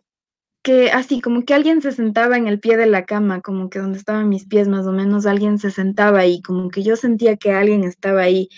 que 0.62 0.90
así, 0.92 1.20
como 1.20 1.44
que 1.44 1.54
alguien 1.54 1.82
se 1.82 1.92
sentaba 1.92 2.36
en 2.36 2.46
el 2.46 2.60
pie 2.60 2.76
de 2.76 2.86
la 2.86 3.04
cama, 3.04 3.40
como 3.40 3.68
que 3.70 3.80
donde 3.80 3.98
estaban 3.98 4.28
mis 4.28 4.46
pies 4.46 4.68
más 4.68 4.86
o 4.86 4.92
menos, 4.92 5.26
alguien 5.26 5.58
se 5.58 5.70
sentaba 5.70 6.20
ahí, 6.20 6.42
como 6.42 6.70
que 6.70 6.82
yo 6.82 6.96
sentía 6.96 7.36
que 7.36 7.52
alguien 7.52 7.84
estaba 7.84 8.22
ahí, 8.22 8.48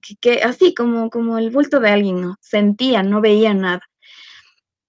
que, 0.00 0.16
que 0.16 0.42
así, 0.42 0.74
como, 0.74 1.10
como 1.10 1.38
el 1.38 1.50
bulto 1.50 1.80
de 1.80 1.90
alguien, 1.90 2.20
¿no? 2.20 2.36
Sentía, 2.40 3.02
no 3.02 3.20
veía 3.20 3.54
nada. 3.54 3.82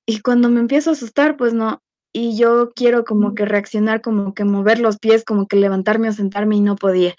Y 0.08 0.22
cuando 0.22 0.50
me 0.50 0.60
empiezo 0.60 0.92
a 0.92 0.94
asustar, 0.94 1.38
pues 1.38 1.54
no, 1.54 1.82
y 2.14 2.38
yo 2.38 2.72
quiero 2.76 3.04
como 3.04 3.36
que 3.36 3.46
reaccionar, 3.46 4.02
como 4.02 4.34
que 4.34 4.46
mover 4.46 4.80
los 4.80 5.00
pies, 5.00 5.26
como 5.26 5.48
que 5.48 5.58
levantarme 5.58 6.10
o 6.10 6.14
sentarme 6.14 6.56
y 6.56 6.62
no 6.62 6.76
podía. 6.78 7.16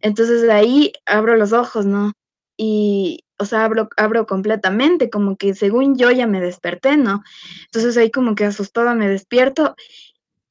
Entonces 0.00 0.42
de 0.42 0.52
ahí 0.52 0.92
abro 1.06 1.36
los 1.36 1.52
ojos, 1.52 1.86
¿no? 1.86 2.12
Y, 2.56 3.25
o 3.38 3.44
sea, 3.44 3.64
abro, 3.64 3.88
abro 3.96 4.26
completamente, 4.26 5.10
como 5.10 5.36
que 5.36 5.54
según 5.54 5.96
yo 5.96 6.10
ya 6.10 6.26
me 6.26 6.40
desperté, 6.40 6.96
¿no? 6.96 7.22
Entonces 7.66 7.96
ahí 7.96 8.10
como 8.10 8.34
que 8.34 8.44
asustada 8.44 8.94
me 8.94 9.08
despierto 9.08 9.74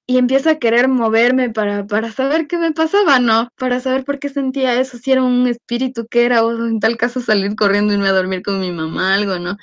y 0.08 0.18
empiezo 0.18 0.50
a 0.52 0.56
querer 0.60 0.88
moverme 0.88 1.50
para, 1.50 1.88
para 1.88 2.12
saber 2.12 2.48
qué 2.48 2.58
me 2.58 2.72
pasaba, 2.72 3.20
¿no? 3.20 3.50
Para 3.58 3.80
saber 3.80 4.06
por 4.06 4.20
qué 4.20 4.30
sentía 4.30 4.80
eso, 4.80 4.98
si 4.98 5.12
era 5.12 5.24
un 5.24 5.48
espíritu 5.48 6.08
que 6.08 6.26
era, 6.26 6.46
o 6.46 6.52
en 6.68 6.80
tal 6.80 6.98
caso 6.98 7.22
salir 7.22 7.56
corriendo 7.56 7.94
y 7.94 7.98
irme 7.98 8.10
a 8.10 8.14
dormir 8.14 8.44
con 8.44 8.60
mi 8.60 8.72
mamá, 8.72 9.16
algo, 9.16 9.40
¿no? 9.40 9.58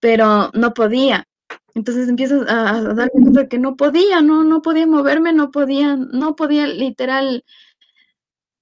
Pero 0.00 0.50
no 0.54 0.74
podía. 0.74 1.26
Entonces 1.74 2.08
empiezo 2.08 2.42
a, 2.48 2.82
darme 2.82 3.10
cuenta 3.22 3.48
que 3.48 3.58
no 3.58 3.76
podía, 3.76 4.22
no, 4.22 4.44
no 4.44 4.62
podía 4.62 4.86
moverme, 4.86 5.32
no 5.32 5.50
podía, 5.50 5.96
no 5.96 6.36
podía 6.36 6.66
literal, 6.68 7.44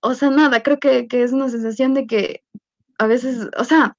o 0.00 0.14
sea, 0.14 0.31
nada, 0.31 0.62
creo 0.62 0.78
que, 0.81 1.09
que 1.09 1.22
es 1.22 1.33
una 1.33 1.48
sensación 1.50 1.94
de 1.94 2.07
que 2.07 2.42
a 2.98 3.07
veces, 3.07 3.48
o 3.57 3.64
sea, 3.64 3.96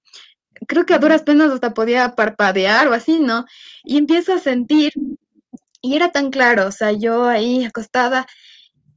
creo 0.67 0.85
que 0.85 0.93
a 0.93 0.99
duras 0.99 1.23
penas 1.23 1.51
hasta 1.51 1.73
podía 1.73 2.15
parpadear 2.15 2.87
o 2.87 2.93
así, 2.93 3.19
¿no? 3.19 3.45
Y 3.83 3.97
empiezo 3.97 4.33
a 4.33 4.39
sentir, 4.39 4.93
y 5.81 5.95
era 5.95 6.11
tan 6.11 6.31
claro, 6.31 6.67
o 6.67 6.71
sea, 6.71 6.91
yo 6.93 7.25
ahí 7.25 7.65
acostada 7.65 8.27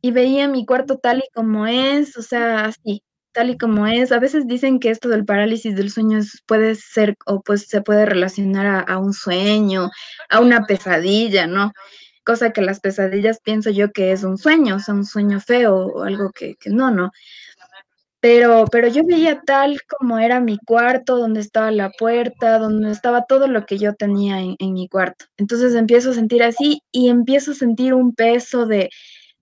y 0.03 0.13
veía 0.13 0.49
mi 0.49 0.67
cuarto 0.67 0.99
tal 0.99 1.19
y 1.19 1.29
como 1.35 1.67
es, 1.67 2.17
o 2.17 2.23
sea, 2.23 2.67
así, 2.67 3.03
tal 3.33 3.51
y 3.51 3.59
como 3.59 3.87
es. 3.87 4.13
A 4.13 4.21
veces 4.21 4.47
dicen 4.47 4.81
que 4.81 4.91
esto 4.91 5.09
del 5.09 5.25
parálisis 5.25 5.77
del 5.77 5.91
sueño 5.91 6.21
puede 6.47 6.75
ser 6.77 7.17
o 7.27 7.43
pues 7.43 7.67
se 7.69 7.83
puede 7.83 8.07
relacionar 8.07 8.85
a, 8.89 8.99
un 8.99 9.13
sueño, 9.13 9.91
a 10.31 10.41
una 10.41 10.67
pesadilla, 10.67 11.47
¿no? 11.47 11.73
Cosa 12.25 12.53
que 12.53 12.63
las 12.63 12.81
pesadillas 12.81 13.41
pienso 13.41 13.71
yo 13.71 13.93
que 13.93 14.13
es 14.13 14.25
un 14.25 14.39
sueño, 14.39 14.77
o 14.77 14.79
sea, 14.81 14.95
un 14.95 15.05
sueño 15.05 15.41
feo 15.41 15.75
o 15.77 16.03
algo 16.05 16.31
que, 16.33 16.57
que 16.57 16.71
no, 16.71 16.91
¿no? 16.91 17.13
Pero, 18.29 18.65
pero 18.73 18.89
yo 18.89 19.05
veía 19.05 19.41
tal 19.43 19.81
como 19.87 20.19
era 20.19 20.41
mi 20.41 20.59
cuarto, 20.59 21.17
donde 21.17 21.39
estaba 21.39 21.71
la 21.71 21.91
puerta, 21.91 22.59
donde 22.59 22.91
estaba 22.91 23.25
todo 23.25 23.47
lo 23.47 23.65
que 23.67 23.79
yo 23.79 23.95
tenía 23.95 24.41
en, 24.41 24.73
mi 24.73 24.89
cuarto. 24.89 25.27
Entonces 25.37 25.77
empiezo 25.77 26.11
a 26.11 26.15
sentir 26.15 26.43
así 26.43 26.83
y 26.91 27.09
empiezo 27.09 27.53
a 27.53 27.55
sentir 27.55 27.95
un 27.95 28.17
peso 28.17 28.67
de, 28.67 28.91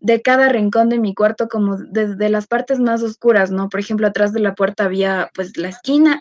de 0.01 0.21
cada 0.21 0.51
rincón 0.51 0.91
de 0.91 0.99
mi 0.99 1.15
cuarto, 1.15 1.49
como 1.49 1.79
desde 1.79 2.29
las 2.29 2.47
partes 2.47 2.79
más 2.79 3.03
oscuras, 3.03 3.51
¿no? 3.51 3.71
Por 3.71 3.81
ejemplo, 3.81 4.07
atrás 4.07 4.35
de 4.35 4.41
la 4.41 4.55
puerta 4.55 4.85
había 4.85 5.31
pues 5.35 5.57
la 5.57 5.71
esquina 5.71 6.21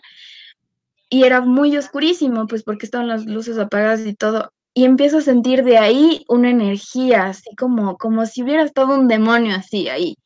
y 1.10 1.24
era 1.24 1.42
muy 1.42 1.76
oscurísimo, 1.76 2.46
pues 2.46 2.62
porque 2.62 2.86
estaban 2.86 3.08
las 3.08 3.26
luces 3.26 3.58
apagadas 3.58 4.06
y 4.06 4.14
todo. 4.14 4.54
Y 4.72 4.86
empiezo 4.86 5.18
a 5.18 5.20
sentir 5.20 5.64
de 5.64 5.76
ahí 5.76 6.24
una 6.30 6.48
energía, 6.48 7.26
así 7.26 7.54
como, 7.56 7.98
como 7.98 8.24
si 8.24 8.42
hubiera 8.42 8.62
estado 8.62 8.94
un 8.94 9.06
demonio 9.06 9.54
así 9.54 9.90
ahí 9.90 10.16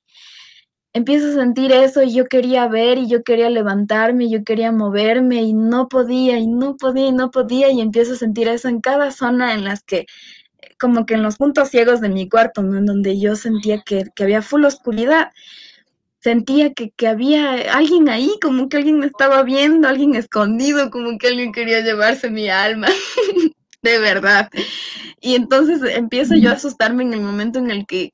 empiezo 0.93 1.29
a 1.29 1.35
sentir 1.35 1.73
eso 1.73 2.03
y 2.03 2.15
yo 2.15 2.27
quería 2.27 2.67
ver 2.69 2.99
y 2.99 3.09
yo 3.09 3.23
quería 3.23 3.51
levantarme 3.51 4.25
y 4.25 4.31
yo 4.31 4.45
quería 4.45 4.73
moverme 4.73 5.43
y 5.43 5.53
no 5.53 5.89
podía 5.89 6.39
y 6.39 6.47
no 6.47 6.77
podía 6.77 7.09
y 7.09 7.13
no 7.13 7.31
podía 7.31 7.71
y 7.71 7.81
empiezo 7.81 8.15
a 8.15 8.17
sentir 8.17 8.49
eso 8.49 8.69
en 8.69 8.81
cada 8.81 9.11
zona 9.11 9.55
en 9.55 9.65
las 9.65 9.83
que 9.83 10.07
como 10.79 11.07
que 11.07 11.15
en 11.15 11.23
los 11.23 11.37
puntos 11.37 11.71
ciegos 11.71 12.01
de 12.01 12.09
mi 12.09 12.29
cuarto, 12.29 12.63
¿no? 12.63 12.79
en 12.79 12.87
donde 12.87 13.19
yo 13.19 13.37
sentía 13.37 13.83
que, 13.83 14.05
había 14.21 14.43
full 14.43 14.65
oscuridad, 14.65 15.33
sentía 16.21 16.73
que, 16.73 16.91
que, 16.91 17.09
había 17.09 17.77
alguien 17.77 18.09
ahí, 18.09 18.31
como 18.41 18.69
que 18.69 18.79
alguien 18.79 18.99
me 18.99 19.07
estaba 19.07 19.43
viendo, 19.43 19.89
alguien 19.89 20.15
escondido, 20.15 20.91
como 20.91 21.19
que 21.19 21.29
alguien 21.29 21.53
quería 21.53 21.81
llevarse 21.81 22.31
mi 22.31 22.49
alma, 22.49 22.89
de 23.83 23.99
verdad. 23.99 24.51
Y 25.21 25.35
entonces 25.35 25.81
empiezo 25.97 26.37
yo 26.37 26.51
a 26.51 26.55
asustarme 26.55 27.03
en 27.03 27.15
el 27.15 27.21
momento 27.21 27.59
en 27.59 27.71
el 27.71 27.87
que 27.87 28.13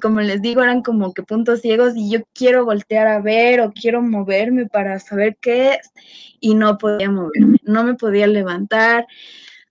como 0.00 0.20
les 0.20 0.42
digo, 0.42 0.62
eran 0.62 0.82
como 0.82 1.12
que 1.14 1.22
puntos 1.22 1.60
ciegos 1.60 1.94
y 1.96 2.10
yo 2.10 2.20
quiero 2.34 2.64
voltear 2.64 3.06
a 3.06 3.20
ver 3.20 3.60
o 3.60 3.72
quiero 3.72 4.02
moverme 4.02 4.66
para 4.66 4.98
saber 4.98 5.36
qué 5.40 5.74
es 5.74 5.90
y 6.40 6.54
no 6.54 6.78
podía 6.78 7.10
moverme, 7.10 7.58
no 7.62 7.84
me 7.84 7.94
podía 7.94 8.26
levantar, 8.26 9.06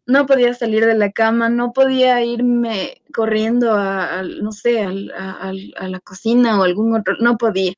no 0.06 0.26
podía 0.26 0.54
salir 0.54 0.86
de 0.86 0.96
la 0.96 1.12
cama, 1.12 1.50
no 1.50 1.72
podía 1.74 2.24
irme 2.24 3.02
corriendo 3.14 3.74
a, 3.74 4.24
no 4.24 4.52
sé, 4.52 4.82
a, 4.82 4.90
a, 4.90 5.88
la 5.88 6.00
cocina 6.00 6.60
o 6.60 6.64
algún 6.64 6.96
otro, 6.96 7.16
no 7.20 7.38
podía. 7.38 7.74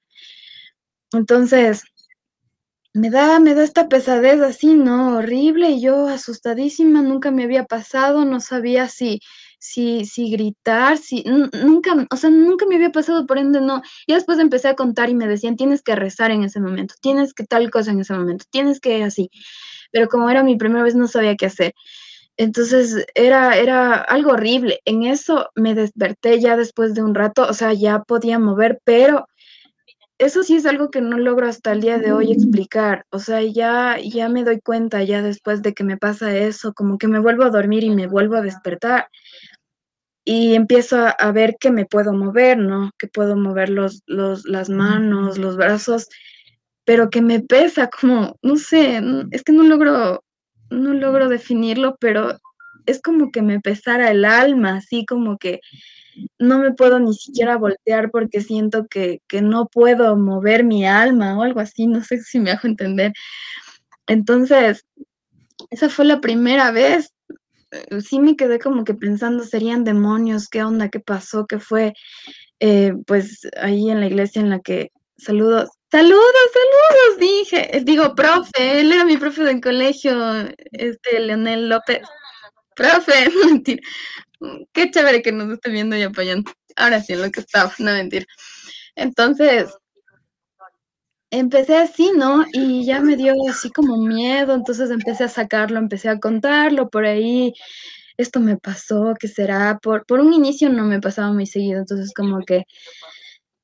Entonces, 1.11 1.83
me 2.93 3.09
da, 3.09 3.39
me 3.39 3.53
da 3.53 3.63
esta 3.63 3.89
pesadez 3.89 4.41
así, 4.41 4.73
¿no? 4.75 5.17
Horrible, 5.17 5.71
y 5.71 5.81
yo 5.81 6.07
asustadísima, 6.07 7.01
nunca 7.01 7.29
me 7.29 7.43
había 7.43 7.65
pasado, 7.65 8.25
no 8.25 8.39
sabía 8.39 8.87
si 8.87 9.19
si, 9.65 10.05
si 10.05 10.29
gritar, 10.29 10.97
si, 10.97 11.23
nunca, 11.63 12.07
o 12.11 12.15
sea, 12.17 12.29
nunca 12.29 12.65
me 12.67 12.75
había 12.75 12.91
pasado, 12.91 13.25
por 13.25 13.37
ende 13.39 13.61
no. 13.61 13.81
Y 14.05 14.13
después 14.13 14.39
empecé 14.39 14.67
a 14.67 14.75
contar 14.75 15.09
y 15.09 15.15
me 15.15 15.27
decían, 15.27 15.55
tienes 15.55 15.81
que 15.81 15.95
rezar 15.95 16.31
en 16.31 16.43
ese 16.43 16.59
momento, 16.59 16.95
tienes 17.01 17.33
que 17.33 17.45
tal 17.45 17.71
cosa 17.71 17.91
en 17.91 17.99
ese 17.99 18.13
momento, 18.13 18.45
tienes 18.51 18.79
que 18.79 19.03
así. 19.03 19.29
Pero 19.91 20.07
como 20.07 20.29
era 20.29 20.43
mi 20.43 20.55
primera 20.55 20.83
vez, 20.83 20.95
no 20.95 21.07
sabía 21.07 21.35
qué 21.35 21.47
hacer. 21.47 21.73
Entonces 22.37 23.05
era, 23.15 23.57
era 23.57 23.95
algo 23.95 24.33
horrible. 24.33 24.81
En 24.85 25.03
eso 25.03 25.49
me 25.55 25.73
desperté 25.73 26.39
ya 26.39 26.57
después 26.57 26.93
de 26.93 27.01
un 27.03 27.15
rato, 27.15 27.47
o 27.49 27.53
sea, 27.53 27.73
ya 27.73 28.03
podía 28.03 28.39
mover, 28.39 28.79
pero 28.83 29.27
eso 30.17 30.43
sí 30.43 30.55
es 30.55 30.65
algo 30.65 30.91
que 30.91 31.01
no 31.01 31.17
logro 31.17 31.47
hasta 31.47 31.71
el 31.71 31.81
día 31.81 31.97
de 31.97 32.13
hoy 32.13 32.31
explicar. 32.31 33.05
O 33.09 33.19
sea, 33.19 33.41
ya, 33.41 33.97
ya 33.99 34.29
me 34.29 34.43
doy 34.43 34.61
cuenta, 34.61 35.03
ya 35.03 35.21
después 35.21 35.61
de 35.61 35.73
que 35.73 35.83
me 35.83 35.97
pasa 35.97 36.37
eso, 36.37 36.73
como 36.73 36.97
que 36.97 37.07
me 37.07 37.19
vuelvo 37.19 37.43
a 37.43 37.49
dormir 37.49 37.83
y 37.83 37.89
me 37.89 38.07
vuelvo 38.07 38.35
a 38.35 38.41
despertar 38.41 39.09
y 40.25 40.55
empiezo 40.55 40.97
a, 41.17 41.31
ver 41.31 41.55
que 41.59 41.69
me 41.69 41.85
puedo 41.85 42.11
mover, 42.11 42.57
¿no? 42.57 42.91
Que 42.97 43.07
puedo 43.07 43.37
mover 43.37 43.69
los, 43.69 44.01
los, 44.07 44.45
las 44.45 44.69
manos, 44.69 45.37
los 45.37 45.55
brazos, 45.55 46.09
pero 46.83 47.11
que 47.11 47.21
me 47.21 47.41
pesa 47.41 47.89
como, 47.89 48.35
no 48.41 48.57
sé, 48.57 49.01
es 49.29 49.43
que 49.43 49.53
no 49.53 49.63
logro, 49.63 50.23
no 50.71 50.93
logro 50.95 51.29
definirlo, 51.29 51.95
pero 51.99 52.39
es 52.87 53.01
como 53.01 53.31
que 53.31 53.43
me 53.43 53.61
pesara 53.61 54.09
el 54.09 54.25
alma, 54.25 54.77
así 54.77 55.05
como 55.05 55.37
que 55.37 55.61
no 56.39 56.57
me 56.57 56.71
puedo 56.73 56.99
ni 56.99 57.13
siquiera 57.13 57.57
voltear 57.57 58.09
porque 58.09 58.41
siento 58.41 58.87
que, 58.87 59.21
que 59.27 59.43
no 59.43 59.67
puedo 59.67 60.17
mover 60.17 60.63
mi 60.63 60.87
alma 60.87 61.37
o 61.37 61.43
algo 61.43 61.59
así, 61.59 61.85
no 61.85 62.03
sé 62.03 62.19
si 62.21 62.39
me 62.39 62.51
hago 62.51 62.67
entender. 62.67 63.13
Entonces, 64.07 64.85
esa 65.69 65.89
fue 65.89 66.05
la 66.05 66.19
primera 66.19 66.71
vez 66.71 67.14
sí 68.01 68.19
me 68.19 68.35
quedé 68.35 68.59
como 68.59 68.83
que 68.83 68.93
pensando, 68.93 69.43
serían 69.43 69.83
demonios, 69.83 70.47
qué 70.49 70.63
onda, 70.63 70.89
qué 70.89 70.99
pasó, 70.99 71.45
qué 71.47 71.59
fue, 71.59 71.93
eh, 72.59 72.93
pues 73.07 73.41
ahí 73.57 73.89
en 73.89 73.99
la 73.99 74.07
iglesia 74.07 74.41
en 74.41 74.49
la 74.49 74.59
que, 74.59 74.91
saludos, 75.17 75.69
saludos, 75.91 76.23
saludos, 76.53 77.19
dije, 77.19 77.77
eh, 77.77 77.81
digo, 77.83 78.15
profe, 78.15 78.81
él 78.81 78.91
era 78.91 79.05
mi 79.05 79.17
profe 79.17 79.43
del 79.43 79.61
colegio, 79.61 80.13
este, 80.71 81.19
Leonel 81.19 81.69
López, 81.69 82.01
profe, 82.75 83.13
mentira, 83.45 83.81
qué 84.73 84.91
chévere 84.91 85.21
que 85.21 85.31
nos 85.31 85.51
esté 85.51 85.71
viendo 85.71 85.95
y 85.95 86.03
apoyando, 86.03 86.51
ahora 86.75 87.01
sí, 87.01 87.13
en 87.13 87.21
lo 87.21 87.31
que 87.31 87.41
estaba, 87.41 87.73
no 87.79 87.91
mentira. 87.91 88.25
Entonces, 88.95 89.75
empecé 91.31 91.77
así, 91.77 92.11
¿no? 92.15 92.45
Y 92.53 92.85
ya 92.85 93.01
me 93.01 93.15
dio 93.17 93.33
así 93.49 93.71
como 93.71 93.97
miedo, 93.97 94.53
entonces 94.53 94.91
empecé 94.91 95.25
a 95.25 95.29
sacarlo, 95.29 95.79
empecé 95.79 96.09
a 96.09 96.19
contarlo 96.19 96.89
por 96.89 97.05
ahí. 97.05 97.53
Esto 98.17 98.39
me 98.39 98.57
pasó, 98.57 99.13
¿qué 99.19 99.27
será? 99.27 99.79
Por, 99.81 100.05
por 100.05 100.19
un 100.21 100.33
inicio 100.33 100.69
no 100.69 100.85
me 100.85 101.01
pasaba 101.01 101.31
muy 101.33 101.45
seguido, 101.47 101.79
entonces 101.79 102.13
como 102.13 102.39
que 102.45 102.63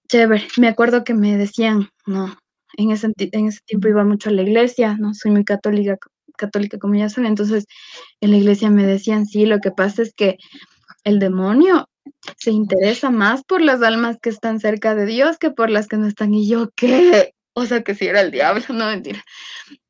chévere. 0.09 0.47
Me 0.57 0.67
acuerdo 0.67 1.03
que 1.03 1.13
me 1.13 1.37
decían, 1.37 1.89
no, 2.05 2.35
en 2.77 2.91
ese, 2.91 3.11
en 3.17 3.47
ese 3.47 3.59
tiempo 3.65 3.87
iba 3.87 4.03
mucho 4.03 4.29
a 4.29 4.33
la 4.33 4.41
iglesia, 4.43 4.97
¿no? 4.99 5.13
Soy 5.13 5.31
muy 5.31 5.45
católica, 5.45 5.97
católica 6.37 6.77
como 6.79 6.95
ya 6.95 7.09
saben, 7.09 7.29
entonces 7.31 7.65
en 8.21 8.31
la 8.31 8.37
iglesia 8.37 8.69
me 8.69 8.85
decían, 8.85 9.25
sí, 9.25 9.45
lo 9.45 9.59
que 9.59 9.71
pasa 9.71 10.01
es 10.01 10.13
que 10.13 10.37
el 11.03 11.19
demonio 11.19 11.87
se 12.37 12.51
interesa 12.51 13.09
más 13.11 13.43
por 13.43 13.61
las 13.61 13.81
almas 13.81 14.17
que 14.21 14.29
están 14.29 14.59
cerca 14.59 14.95
de 14.95 15.05
Dios 15.05 15.37
que 15.37 15.51
por 15.51 15.69
las 15.69 15.87
que 15.87 15.97
no 15.97 16.07
están. 16.07 16.33
Y 16.33 16.47
yo, 16.49 16.69
¿qué? 16.75 17.33
O 17.53 17.65
sea, 17.65 17.83
que 17.83 17.95
si 17.95 18.07
era 18.07 18.21
el 18.21 18.31
diablo, 18.31 18.63
no 18.69 18.85
mentira. 18.85 19.23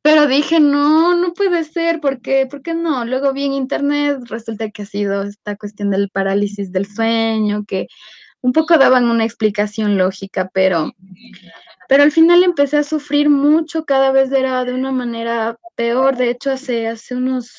Pero 0.01 0.27
dije, 0.27 0.59
no, 0.59 1.15
no 1.15 1.33
puede 1.33 1.63
ser, 1.63 1.99
porque, 2.01 2.47
¿por 2.47 2.61
qué 2.61 2.73
no? 2.73 3.05
Luego 3.05 3.33
vi 3.33 3.45
en 3.45 3.53
internet, 3.53 4.19
resulta 4.25 4.69
que 4.71 4.81
ha 4.81 4.85
sido 4.85 5.23
esta 5.23 5.55
cuestión 5.55 5.91
del 5.91 6.09
parálisis 6.09 6.71
del 6.71 6.87
sueño, 6.87 7.65
que 7.67 7.87
un 8.41 8.53
poco 8.53 8.77
daban 8.77 9.05
una 9.05 9.25
explicación 9.25 9.97
lógica, 9.97 10.49
pero, 10.51 10.91
pero 11.87 12.01
al 12.01 12.11
final 12.11 12.43
empecé 12.43 12.77
a 12.77 12.83
sufrir 12.83 13.29
mucho, 13.29 13.85
cada 13.85 14.11
vez 14.11 14.31
era 14.31 14.65
de 14.65 14.73
una 14.73 14.91
manera 14.91 15.57
peor. 15.75 16.17
De 16.17 16.31
hecho, 16.31 16.51
hace, 16.51 16.87
hace 16.87 17.15
unos, 17.15 17.51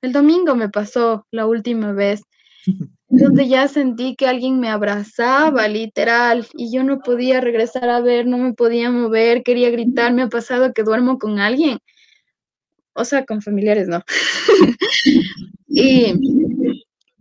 el 0.00 0.12
domingo 0.12 0.54
me 0.54 0.70
pasó 0.70 1.26
la 1.30 1.46
última 1.46 1.92
vez 1.92 2.22
donde 3.10 3.48
ya 3.48 3.66
sentí 3.66 4.14
que 4.14 4.26
alguien 4.26 4.60
me 4.60 4.68
abrazaba, 4.68 5.66
literal, 5.68 6.46
y 6.54 6.72
yo 6.72 6.84
no 6.84 7.00
podía 7.00 7.40
regresar 7.40 7.90
a 7.90 8.00
ver, 8.00 8.26
no 8.26 8.38
me 8.38 8.54
podía 8.54 8.90
mover, 8.90 9.42
quería 9.42 9.70
gritar, 9.70 10.12
me 10.12 10.22
ha 10.22 10.28
pasado 10.28 10.72
que 10.72 10.84
duermo 10.84 11.18
con 11.18 11.40
alguien, 11.40 11.78
o 12.94 13.04
sea, 13.04 13.24
con 13.24 13.42
familiares, 13.42 13.88
¿no? 13.88 14.02
y, 15.68 16.14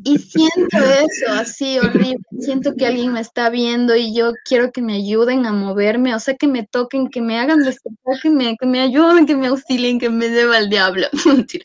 Y 0.04 0.18
siento 0.18 0.78
eso 0.78 1.32
así 1.34 1.78
horrible. 1.80 2.20
Siento 2.40 2.74
que 2.76 2.86
alguien 2.86 3.12
me 3.12 3.20
está 3.20 3.50
viendo 3.50 3.96
y 3.96 4.16
yo 4.16 4.32
quiero 4.46 4.72
que 4.72 4.82
me 4.82 4.94
ayuden 4.94 5.46
a 5.46 5.52
moverme, 5.52 6.16
o 6.16 6.20
sea, 6.20 6.36
que 6.36 6.48
me 6.48 6.66
toquen, 6.66 7.10
que 7.10 7.22
me 7.22 7.38
hagan 7.38 7.64
despertar, 7.64 8.22
que 8.22 8.30
me, 8.30 8.56
que 8.58 8.66
me 8.66 8.80
ayuden, 8.80 9.26
que 9.26 9.36
me 9.36 9.48
auxilien, 9.48 10.00
que 10.00 10.10
me 10.10 10.30
lleve 10.30 10.56
al 10.56 10.70
diablo. 10.70 11.08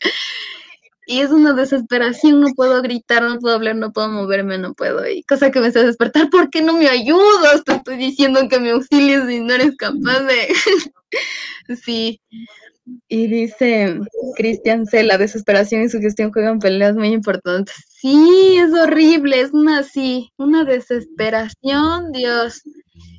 y 1.07 1.19
es 1.19 1.31
una 1.31 1.53
desesperación, 1.53 2.41
no 2.41 2.47
puedo 2.55 2.81
gritar, 2.81 3.23
no 3.23 3.39
puedo 3.39 3.55
hablar, 3.55 3.75
no 3.75 3.93
puedo 3.93 4.09
moverme, 4.09 4.57
no 4.57 4.73
puedo. 4.73 5.07
Y 5.07 5.23
cosa 5.23 5.51
que 5.51 5.59
me 5.59 5.67
hace 5.67 5.83
despertar, 5.83 6.29
¿por 6.29 6.49
qué 6.49 6.61
no 6.61 6.73
me 6.73 6.87
ayudas? 6.87 7.63
Te 7.63 7.73
estoy 7.73 7.97
diciendo 7.97 8.47
que 8.49 8.59
me 8.59 8.71
auxilies 8.71 9.29
y 9.29 9.39
no 9.39 9.53
eres 9.53 9.75
capaz 9.77 10.21
de... 10.21 10.47
sí. 11.83 12.21
Y 13.07 13.27
dice 13.27 13.99
Cristian 14.35 14.85
C, 14.85 15.03
la 15.03 15.17
desesperación 15.17 15.83
y 15.83 15.89
su 15.89 15.99
gestión 15.99 16.31
juegan 16.31 16.59
peleas 16.59 16.95
muy 16.95 17.09
importantes. 17.09 17.75
Sí, 17.89 18.57
es 18.57 18.73
horrible, 18.73 19.41
es 19.41 19.51
una 19.53 19.79
así, 19.79 20.31
una 20.37 20.65
desesperación, 20.65 22.11
Dios, 22.11 22.61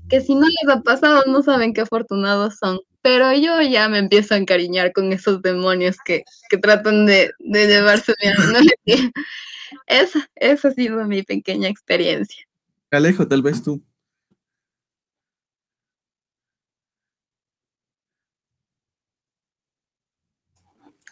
que 0.08 0.20
si 0.20 0.34
no 0.34 0.46
les 0.46 0.68
ha 0.76 0.82
pasado 0.82 1.24
no 1.26 1.42
saben 1.42 1.72
qué 1.72 1.80
afortunados 1.80 2.56
son. 2.60 2.78
Pero 3.06 3.32
yo 3.34 3.62
ya 3.62 3.88
me 3.88 3.98
empiezo 3.98 4.34
a 4.34 4.36
encariñar 4.36 4.92
con 4.92 5.12
esos 5.12 5.40
demonios 5.40 5.96
que, 6.04 6.24
que 6.50 6.58
tratan 6.58 7.06
de, 7.06 7.30
de 7.38 7.68
llevarse 7.68 8.12
mi 8.20 8.28
alma. 8.30 8.58
Esa, 9.86 10.28
esa 10.34 10.68
ha 10.68 10.70
sido 10.72 11.04
mi 11.04 11.22
pequeña 11.22 11.68
experiencia. 11.68 12.44
Alejo, 12.90 13.28
tal 13.28 13.42
vez 13.42 13.62
tú. 13.62 13.80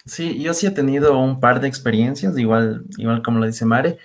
Sí, 0.05 0.43
yo 0.43 0.53
sí 0.53 0.67
he 0.67 0.73
tenido 0.73 1.17
un 1.17 1.39
par 1.39 1.61
de 1.61 1.69
experiencias, 1.69 2.37
igual, 2.37 2.87
igual 2.99 3.23
como 3.23 3.39
lo 3.39 3.47
dice 3.47 3.67
Mare, 3.67 3.99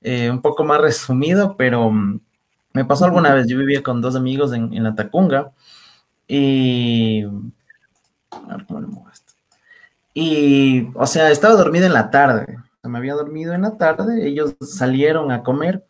eh, 0.00 0.30
un 0.30 0.42
poco 0.42 0.64
más 0.64 0.80
resumido, 0.82 1.56
pero 1.56 1.92
mm, 1.92 2.20
me 2.72 2.84
pasó 2.84 3.04
alguna 3.04 3.32
vez, 3.34 3.46
yo 3.46 3.56
vivía 3.56 3.84
con 3.84 4.00
dos 4.00 4.16
amigos 4.16 4.52
en, 4.52 4.74
en 4.74 4.82
la 4.82 4.96
Tacunga 4.96 5.52
y... 6.26 7.24
A 8.30 8.56
ver 8.56 8.66
cómo 8.66 9.08
esto. 9.12 9.32
Y, 10.14 10.88
o 10.94 11.06
sea, 11.06 11.30
estaba 11.30 11.54
dormido 11.54 11.86
en 11.86 11.92
la 11.92 12.10
tarde, 12.10 12.58
me 12.88 12.98
había 12.98 13.14
dormido 13.14 13.54
en 13.54 13.62
la 13.62 13.76
tarde, 13.76 14.26
ellos 14.26 14.54
salieron 14.60 15.30
a 15.30 15.42
comer 15.42 15.84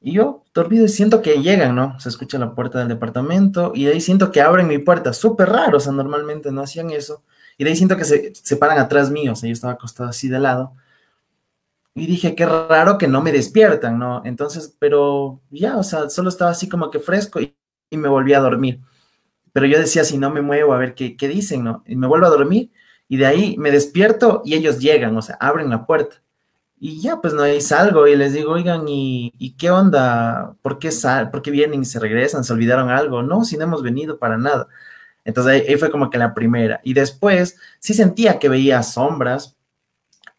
y 0.00 0.12
yo 0.12 0.44
dormido 0.54 0.84
y 0.84 0.88
siento 0.88 1.22
que 1.22 1.42
llegan, 1.42 1.74
¿no? 1.74 1.98
Se 1.98 2.08
escucha 2.08 2.38
la 2.38 2.54
puerta 2.54 2.78
del 2.78 2.88
departamento 2.88 3.72
y 3.74 3.86
ahí 3.86 4.00
siento 4.00 4.30
que 4.30 4.40
abren 4.40 4.68
mi 4.68 4.78
puerta, 4.78 5.12
súper 5.12 5.48
raro, 5.50 5.78
o 5.78 5.80
sea, 5.80 5.92
normalmente 5.92 6.52
no 6.52 6.62
hacían 6.62 6.90
eso. 6.90 7.22
Y 7.58 7.64
de 7.64 7.70
ahí 7.70 7.76
siento 7.76 7.96
que 7.96 8.04
se, 8.04 8.34
se 8.34 8.56
paran 8.56 8.78
atrás 8.78 9.10
mío, 9.10 9.32
o 9.32 9.36
sea, 9.36 9.48
yo 9.48 9.54
estaba 9.54 9.74
acostado 9.74 10.10
así 10.10 10.28
de 10.28 10.38
lado. 10.38 10.72
Y 11.94 12.06
dije, 12.06 12.34
qué 12.34 12.44
raro 12.44 12.98
que 12.98 13.08
no 13.08 13.22
me 13.22 13.32
despiertan, 13.32 13.98
¿no? 13.98 14.22
Entonces, 14.26 14.76
pero 14.78 15.40
ya, 15.50 15.78
o 15.78 15.82
sea, 15.82 16.10
solo 16.10 16.28
estaba 16.28 16.50
así 16.50 16.68
como 16.68 16.90
que 16.90 17.00
fresco 17.00 17.40
y, 17.40 17.56
y 17.88 17.96
me 17.96 18.08
volví 18.08 18.34
a 18.34 18.40
dormir. 18.40 18.80
Pero 19.56 19.68
yo 19.68 19.78
decía, 19.78 20.04
si 20.04 20.18
no 20.18 20.28
me 20.28 20.42
muevo, 20.42 20.74
a 20.74 20.78
ver 20.78 20.94
qué, 20.94 21.16
qué 21.16 21.28
dicen, 21.28 21.64
¿no? 21.64 21.82
Y 21.86 21.96
me 21.96 22.06
vuelvo 22.06 22.26
a 22.26 22.28
dormir 22.28 22.70
y 23.08 23.16
de 23.16 23.24
ahí 23.24 23.56
me 23.56 23.70
despierto 23.70 24.42
y 24.44 24.52
ellos 24.52 24.80
llegan, 24.80 25.16
o 25.16 25.22
sea, 25.22 25.36
abren 25.40 25.70
la 25.70 25.86
puerta. 25.86 26.16
Y 26.78 27.00
ya, 27.00 27.22
pues 27.22 27.32
no, 27.32 27.40
ahí 27.40 27.62
salgo 27.62 28.06
y 28.06 28.16
les 28.16 28.34
digo, 28.34 28.52
oigan, 28.52 28.86
¿y, 28.86 29.32
¿y 29.38 29.56
qué 29.56 29.70
onda? 29.70 30.54
¿Por 30.60 30.78
qué, 30.78 30.92
sal 30.92 31.30
¿Por 31.30 31.40
qué 31.40 31.50
vienen 31.50 31.80
y 31.80 31.84
se 31.86 31.98
regresan? 31.98 32.44
¿Se 32.44 32.52
olvidaron 32.52 32.90
algo? 32.90 33.22
No, 33.22 33.46
si 33.46 33.56
no 33.56 33.64
hemos 33.64 33.82
venido 33.82 34.18
para 34.18 34.36
nada. 34.36 34.68
Entonces 35.24 35.66
ahí, 35.66 35.76
fue 35.76 35.90
como 35.90 36.10
que 36.10 36.18
la 36.18 36.34
primera. 36.34 36.82
Y 36.84 36.92
después 36.92 37.58
sí 37.78 37.94
sentía 37.94 38.38
que 38.38 38.50
veía 38.50 38.82
sombras 38.82 39.56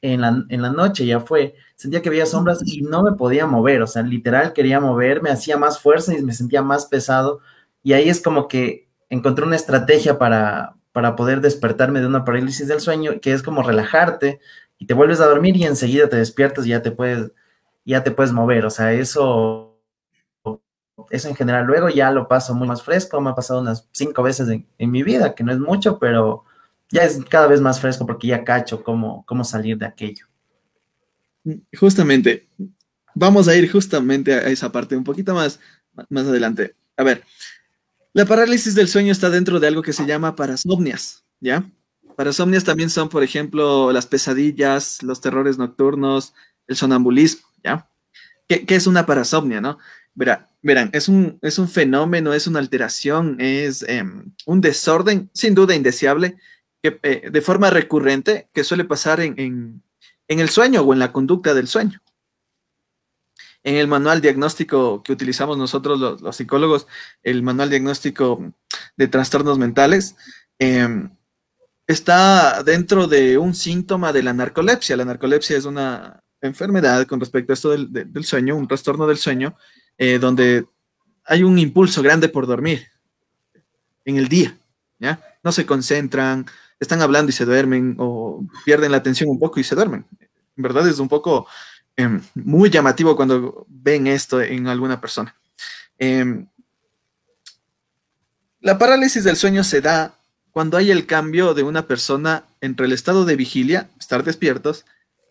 en 0.04 0.22
la, 0.22 0.46
en 0.50 0.62
la 0.62 0.70
noche, 0.72 1.08
ya 1.08 1.22
fue. 1.22 1.56
Sentía 1.76 2.04
que 2.04 2.12
veía 2.12 2.28
sombras 2.28 2.62
y 2.64 2.84
no 2.84 3.02
me 3.02 3.14
podía 3.14 3.48
mover, 3.48 3.82
o 3.82 3.88
sea, 3.88 4.04
literal 4.04 4.54
quería 4.54 4.80
moverme, 4.80 5.32
hacía 5.32 5.58
más 5.58 5.80
fuerza 5.80 6.14
y 6.16 6.22
me 6.22 6.34
sentía 6.34 6.62
más 6.62 6.86
pesado. 6.86 7.40
Y 7.82 7.94
ahí 7.94 8.10
es 8.10 8.22
como 8.22 8.48
que 8.48 8.87
encontré 9.10 9.46
una 9.46 9.56
estrategia 9.56 10.18
para, 10.18 10.76
para 10.92 11.16
poder 11.16 11.42
despertarme 11.42 12.02
de 12.02 12.08
una 12.08 12.26
parálisis 12.26 12.68
del 12.68 12.82
sueño, 12.82 13.20
que 13.22 13.34
es 13.34 13.44
como 13.44 13.64
relajarte 13.64 14.40
y 14.78 14.86
te 14.86 14.94
vuelves 14.94 15.20
a 15.20 15.28
dormir 15.28 15.58
y 15.58 15.64
enseguida 15.64 16.10
te 16.10 16.18
despiertas 16.18 16.66
y 16.66 16.70
ya 16.70 16.82
te 16.82 16.92
puedes, 16.92 17.32
ya 17.86 18.04
te 18.04 18.12
puedes 18.12 18.32
mover. 18.32 18.66
O 18.66 18.70
sea, 18.70 18.94
eso 18.94 19.68
eso 21.10 21.30
en 21.30 21.36
general. 21.36 21.66
Luego 21.66 21.90
ya 21.90 22.12
lo 22.12 22.28
paso 22.28 22.54
muy 22.56 22.68
más 22.68 22.84
fresco, 22.84 23.22
me 23.22 23.30
ha 23.30 23.36
pasado 23.36 23.62
unas 23.62 23.88
cinco 23.92 24.24
veces 24.24 24.48
en, 24.50 24.92
mi 24.92 25.04
vida, 25.04 25.36
que 25.36 25.44
no 25.44 25.52
es 25.52 25.60
mucho, 25.60 26.00
pero 26.00 26.44
ya 26.90 27.04
es 27.04 27.20
cada 27.30 27.48
vez 27.48 27.62
más 27.62 27.80
fresco 27.80 28.06
porque 28.06 28.28
ya 28.28 28.44
cacho 28.44 28.84
cómo, 28.84 29.26
cómo 29.26 29.44
salir 29.44 29.78
de 29.78 29.86
aquello. 29.86 30.26
Justamente, 31.78 32.48
vamos 33.14 33.48
a 33.48 33.56
ir 33.56 33.72
justamente 33.72 34.34
a 34.34 34.48
esa 34.48 34.72
parte 34.72 34.98
un 34.98 35.04
poquito 35.04 35.34
más, 35.34 35.60
más 36.10 36.26
adelante. 36.26 36.76
A 36.98 37.04
ver, 37.04 37.24
la 38.18 38.26
parálisis 38.26 38.74
del 38.74 38.88
sueño 38.88 39.12
está 39.12 39.30
dentro 39.30 39.60
de 39.60 39.68
algo 39.68 39.84
que 39.84 39.94
se 39.94 40.08
llama 40.08 40.36
parasomnias, 40.36 41.24
¿ya? 41.40 41.70
Parasomnias 42.16 42.64
también 42.64 42.90
son, 42.90 43.10
por 43.10 43.22
ejemplo, 43.22 43.92
las 43.92 44.08
pesadillas, 44.08 45.04
los 45.04 45.22
terrores 45.22 45.60
nocturnos, 45.60 46.34
el 46.66 46.76
sonambulismo, 46.76 47.48
¿ya? 47.64 47.88
¿Qué, 48.48 48.66
qué 48.66 48.76
es 48.76 48.88
una 48.88 49.06
parasomnia, 49.06 49.62
no? 49.62 49.78
Verá, 50.16 50.50
verán, 50.64 50.90
es 50.94 51.10
un, 51.10 51.38
es 51.44 51.60
un 51.60 51.70
fenómeno, 51.70 52.34
es 52.34 52.48
una 52.48 52.58
alteración, 52.58 53.38
es 53.40 53.84
em, 53.88 54.34
un 54.48 54.62
desorden, 54.62 55.30
sin 55.32 55.54
duda 55.54 55.76
indeseable, 55.76 56.38
que, 56.82 57.00
eh, 57.04 57.30
de 57.32 57.42
forma 57.42 57.70
recurrente 57.70 58.50
que 58.52 58.64
suele 58.64 58.84
pasar 58.84 59.22
en, 59.22 59.36
en, 59.40 59.84
en, 60.28 60.40
el 60.40 60.50
sueño 60.50 60.82
o 60.82 60.92
en 60.92 60.98
la 60.98 61.12
conducta 61.12 61.54
del 61.54 61.68
sueño. 61.68 62.02
En 63.68 63.76
el 63.76 63.90
manual 63.90 64.22
diagnóstico 64.22 65.04
que 65.04 65.12
utilizamos 65.12 65.58
nosotros 65.58 66.22
los, 66.22 66.36
psicólogos, 66.38 66.88
el 67.22 67.44
manual 67.44 67.70
diagnóstico 67.70 68.54
de 68.96 69.10
trastornos 69.10 69.58
mentales, 69.58 70.16
eh, 70.58 70.88
está 71.86 72.64
dentro 72.64 73.08
de 73.08 73.38
un 73.38 73.54
síntoma 73.54 74.14
de 74.14 74.24
la 74.24 74.32
narcolepsia. 74.32 74.96
La 74.96 75.04
narcolepsia 75.04 75.58
es 75.58 75.66
una 75.66 76.24
enfermedad 76.40 77.06
con 77.08 77.20
respecto 77.20 77.52
a 77.52 77.56
esto 77.56 77.72
del, 77.72 78.24
sueño, 78.24 78.56
un 78.56 78.70
trastorno 78.70 79.06
del 79.06 79.18
sueño, 79.18 79.58
eh, 79.98 80.18
donde 80.18 80.66
hay 81.26 81.44
un 81.44 81.60
impulso 81.60 82.02
grande 82.02 82.30
por 82.30 82.48
dormir 82.48 82.88
en 84.06 84.16
el 84.16 84.30
día. 84.30 84.58
No 85.44 85.52
se 85.52 85.66
concentran, 85.66 86.46
están 86.80 87.02
hablando 87.02 87.32
y 87.32 87.34
se 87.34 87.44
duermen 87.44 87.98
o 88.00 88.46
pierden 88.64 88.92
la 88.92 89.00
atención 89.00 89.30
un 89.30 89.40
poco 89.40 89.60
y 89.60 89.66
se 89.66 89.76
duermen. 89.76 90.06
En 90.56 90.64
verdad 90.64 90.88
es 90.88 91.00
un 91.00 91.10
poco 91.10 91.48
eh, 91.98 92.20
muy 92.36 92.70
llamativo 92.70 93.16
cuando 93.16 93.66
ven 93.68 94.08
esto 94.08 94.42
en 94.42 94.68
alguna 94.68 95.02
persona. 95.02 95.36
Eh, 95.98 96.46
la 98.60 98.78
parálisis 98.78 99.24
del 99.24 99.36
sueño 99.36 99.64
se 99.64 99.82
da 99.82 100.14
cuando 100.52 100.78
hay 100.78 100.92
el 100.92 101.06
cambio 101.06 101.54
de 101.54 101.64
una 101.64 101.88
persona 101.88 102.46
entre 102.62 102.86
el 102.86 102.92
estado 102.92 103.26
de 103.26 103.36
vigilia, 103.36 103.90
estar 104.00 104.24
despiertos, 104.24 104.86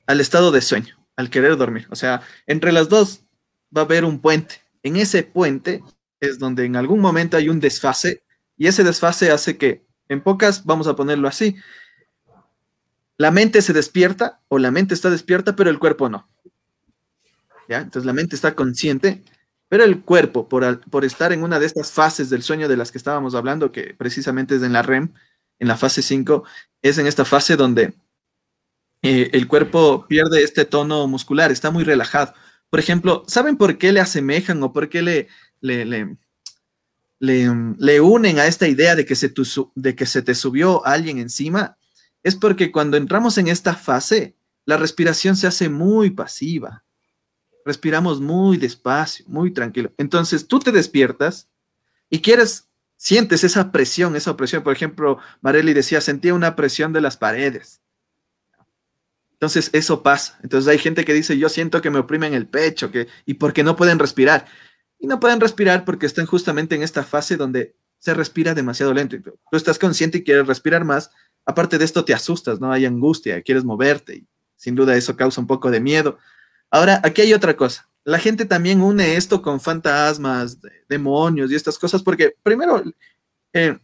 al 0.07 0.20
estado 0.20 0.52
de 0.52 0.61
sueño, 0.61 0.96
al 1.16 1.31
querer 1.31 1.57
dormir. 1.57 1.87
O 1.90 1.96
sea, 1.96 2.22
entre 2.46 2.72
las 2.72 2.88
dos 2.88 3.22
va 3.76 3.83
a 3.83 3.85
haber 3.85 4.05
un 4.05 4.20
puente. 4.20 4.62
En 4.83 4.96
ese 4.96 5.22
puente 5.22 5.83
es 6.20 6.38
donde 6.38 6.64
en 6.64 6.76
algún 6.76 7.00
momento 7.00 7.37
hay 7.37 7.48
un 7.48 7.61
desfase 7.61 8.22
y 8.57 8.68
ese 8.68 8.85
desfase 8.85 9.31
hace 9.31 9.57
que, 9.57 9.85
en 10.09 10.22
pocas, 10.22 10.64
vamos 10.64 10.87
a 10.87 10.96
ponerlo 10.96 11.29
así, 11.29 11.57
la 13.18 13.31
mente 13.31 13.62
se 13.62 13.72
despierta 13.72 14.40
o 14.48 14.59
la 14.59 14.70
mente 14.70 14.94
está 14.94 15.11
despierta, 15.11 15.57
pero 15.57 15.70
el 15.70 15.79
cuerpo 15.79 16.09
no. 16.09 16.29
Entonces 17.68 18.05
la 18.05 18.12
mente 18.12 18.37
está 18.37 18.55
consciente, 18.55 19.22
pero 19.68 19.85
el 19.85 20.02
cuerpo, 20.02 20.48
por, 20.48 21.05
estar 21.05 21.33
en 21.33 21.42
una 21.42 21.59
de 21.59 21.66
estas 21.66 21.90
fases 21.90 22.31
del 22.31 22.42
sueño 22.42 22.68
de 22.68 22.76
las 22.76 22.92
que 22.92 22.98
estábamos 22.98 23.35
hablando, 23.35 23.72
que 23.72 23.94
precisamente 23.94 24.57
es 24.57 24.62
en 24.62 24.72
la 24.72 24.83
REM, 24.83 25.12
en 25.59 25.68
la 25.68 25.76
fase 25.76 26.02
5, 26.02 26.44
es 26.83 26.98
en 26.98 27.07
esta 27.07 27.24
fase 27.24 27.57
donde 27.57 27.94
eh, 29.02 29.31
el 29.33 29.48
cuerpo 29.48 30.07
pierde 30.09 30.42
este 30.42 30.64
tono 30.64 31.07
muscular, 31.09 31.50
está 31.50 31.70
muy 31.70 31.85
relajado. 31.85 32.35
Por 32.70 32.81
ejemplo, 32.81 33.24
¿saben 33.26 33.57
por 33.57 33.79
qué 33.79 33.92
le 33.92 34.00
asemejan 34.00 34.62
o 34.62 34.72
por 34.72 34.88
qué 34.88 35.02
le, 35.02 35.29
le, 35.61 36.16
le, 37.18 38.00
unen 38.00 38.38
a 38.38 38.46
esta 38.46 38.68
idea 38.68 38.94
de 38.94 39.05
que, 39.05 39.16
se 39.16 39.33
de 39.74 39.96
que 39.96 40.07
se 40.07 40.22
te 40.22 40.35
subió 40.35 40.85
alguien 40.87 41.18
encima? 41.18 41.76
Es 42.22 42.37
porque 42.37 42.70
cuando 42.70 42.96
entramos 42.96 43.38
en 43.38 43.48
esta 43.48 43.74
fase, 43.74 44.37
la 44.64 44.76
respiración 44.76 45.37
se 45.37 45.46
hace 45.46 45.68
muy 45.68 46.11
pasiva. 46.11 46.85
Respiramos 47.66 48.20
muy 48.22 48.57
despacio, 48.57 49.26
muy 49.29 49.50
tranquilo. 49.50 49.92
Entonces 49.98 50.48
tú 50.48 50.59
te 50.59 50.72
despiertas 50.72 51.50
y 52.09 52.22
quieres, 52.22 52.68
sientes 52.96 53.44
esa 53.44 53.70
presión, 53.70 54.16
esa 54.16 54.31
opresión. 54.31 54.62
Por 54.62 54.72
ejemplo, 54.72 55.18
Marely 55.42 55.74
decía, 55.74 56.00
sentía 56.00 56.33
una 56.33 56.57
presión 56.57 56.94
de 56.94 57.02
las 57.02 57.18
paredes 57.18 57.83
entonces 59.37 59.68
eso 59.74 60.02
pasa. 60.02 60.38
Entonces 60.42 60.66
hay 60.66 60.79
gente 60.79 61.05
que 61.05 61.12
dice, 61.12 61.37
yo 61.37 61.50
siento 61.50 61.83
que 61.83 61.90
me 61.90 61.98
oprimen 61.98 62.33
el 62.33 62.46
pecho, 62.46 62.90
que, 62.90 63.07
y 63.26 63.35
porque 63.35 63.62
no 63.62 63.76
pueden 63.76 63.98
respirar. 63.98 64.46
Y 64.98 65.07
no 65.07 65.20
pueden 65.20 65.40
respirar 65.40 65.85
porque 65.85 66.07
están 66.07 66.24
justamente 66.24 66.74
en 66.74 66.83
esta 66.83 67.05
fase 67.05 67.37
donde 67.37 67.76
se 67.98 68.14
respira 68.14 68.55
demasiado 68.55 68.94
lento. 68.94 69.18
Tú 69.20 69.57
estás 69.57 69.79
consciente 69.79 70.18
y 70.18 70.24
quieres 70.24 70.46
respirar 70.46 70.85
más. 70.85 71.11
Aparte 71.44 71.76
de 71.76 71.85
esto 71.85 72.05
te 72.05 72.14
asustas, 72.14 72.61
¿no? 72.61 72.72
Hay 72.72 72.87
angustia, 72.87 73.42
quieres 73.42 73.62
moverte. 73.62 74.16
Y 74.16 74.26
sin 74.57 74.74
duda 74.74 74.96
eso 74.96 75.16
causa 75.16 75.38
un 75.38 75.46
poco 75.46 75.70
de 75.70 75.81
miedo. 75.81 76.18
Ahora, 76.70 77.00
aquí 77.05 77.22
hay 77.22 77.33
otra 77.33 77.57
cosa. 77.57 77.88
La 78.05 78.18
gente 78.18 78.44
también 78.44 78.81
une 78.81 79.16
esto 79.16 79.42
con 79.42 79.61
fantasmas, 79.61 80.59
demonios 80.88 81.50
y 81.50 81.55
estas 81.55 81.79
cosas, 81.79 82.02
porque 82.02 82.37
primero, 82.42 82.83
eh, 83.52 83.79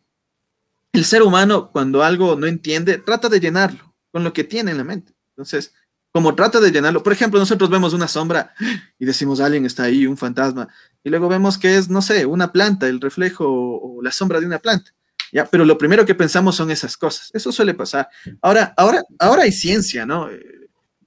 el 0.93 1.05
ser 1.05 1.23
humano 1.23 1.71
cuando 1.71 2.03
algo 2.03 2.37
no 2.37 2.47
entiende, 2.47 2.99
trata 2.99 3.29
de 3.29 3.41
llenarlo 3.41 3.95
con 4.13 4.23
lo 4.23 4.33
que 4.33 4.45
tiene 4.45 4.71
en 4.71 4.79
la 4.79 4.85
mente. 4.85 5.15
Entonces, 5.31 5.75
como 6.13 6.35
trata 6.35 6.61
de 6.61 6.71
llenarlo, 6.71 7.03
por 7.03 7.13
ejemplo, 7.13 7.41
nosotros 7.41 7.71
vemos 7.71 7.95
una 7.95 8.07
sombra 8.07 8.55
y 8.99 9.07
decimos, 9.07 9.41
alguien 9.41 9.65
está 9.65 9.85
ahí, 9.85 10.07
un 10.07 10.19
fantasma, 10.19 10.69
y 11.03 11.11
luego 11.11 11.29
vemos 11.29 11.59
que 11.59 11.77
es, 11.77 11.89
no 11.89 12.03
sé, 12.03 12.27
una 12.27 12.53
planta, 12.53 12.87
el 12.87 13.01
reflejo 13.01 13.47
o 13.49 14.03
la 14.03 14.13
sombra 14.13 14.39
de 14.39 14.47
una 14.47 14.59
planta. 14.59 14.93
¿ya? 15.33 15.47
Pero 15.47 15.65
lo 15.65 15.79
primero 15.79 16.05
que 16.05 16.15
pensamos 16.15 16.55
son 16.55 16.71
esas 16.71 16.97
cosas. 16.97 17.31
Eso 17.33 17.51
suele 17.51 17.75
pasar. 17.75 18.09
Ahora, 18.43 18.75
ahora, 18.77 19.03
ahora 19.19 19.43
hay 19.45 19.53
ciencia, 19.53 20.05
¿no? 20.05 20.29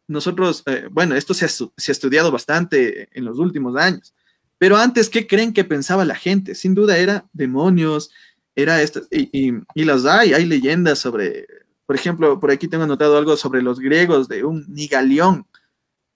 Nosotros, 0.07 0.63
eh, 0.65 0.87
bueno, 0.91 1.15
esto 1.15 1.33
se 1.33 1.45
ha, 1.45 1.91
estudiado 1.91 2.31
bastante 2.31 3.09
en 3.17 3.25
los 3.25 3.39
últimos 3.39 3.75
años. 3.75 4.13
Pero 4.57 4.77
antes, 4.77 5.09
¿qué 5.09 5.27
creen 5.27 5.53
que 5.53 5.63
pensaba 5.63 6.05
la 6.05 6.15
gente? 6.15 6.55
Sin 6.55 6.75
duda 6.75 6.97
era 6.97 7.27
demonios, 7.33 8.11
era 8.55 8.81
esto, 8.81 9.01
y 9.11 9.83
las 9.83 10.05
hay, 10.05 10.33
hay 10.33 10.45
leyendas 10.45 10.99
sobre, 10.99 11.45
por 11.85 11.95
ejemplo, 11.95 12.39
por 12.39 12.51
aquí 12.51 12.69
tengo 12.69 12.85
anotado 12.85 13.17
algo 13.17 13.35
sobre 13.35 13.61
los 13.61 13.79
griegos 13.79 14.29
de 14.29 14.45
un 14.45 14.65
Nigalión, 14.69 15.45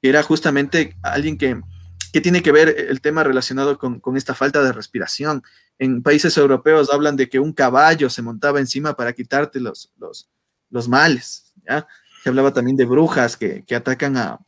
que 0.02 0.08
era 0.08 0.24
justamente 0.24 0.96
alguien 1.02 1.38
que, 1.38 1.60
que 2.14 2.22
tiene 2.22 2.42
que 2.42 2.54
ver 2.54 2.74
el 2.90 3.02
tema 3.02 3.26
relacionado 3.26 3.78
con, 3.78 4.00
con 4.00 4.16
esta 4.16 4.34
falta 4.34 4.64
de 4.64 4.72
respiración 4.72 5.44
en 5.80 6.04
países 6.04 6.38
europeos 6.38 6.90
hablan 6.92 7.16
de 7.16 7.30
que 7.30 7.40
un 7.40 7.54
caballo 7.54 8.10
se 8.10 8.22
montaba 8.22 8.60
encima 8.60 8.96
para 8.96 9.14
quitarte 9.14 9.60
los, 9.62 9.92
los, 9.98 10.30
los 10.70 10.88
males. 10.90 11.54
¿ya? 11.68 11.88
Se 12.24 12.30
hablaba 12.30 12.54
también 12.54 12.78
de 12.78 12.86
brujas 12.86 13.38
que, 13.38 13.64
atacan 13.76 14.18
a, 14.18 14.40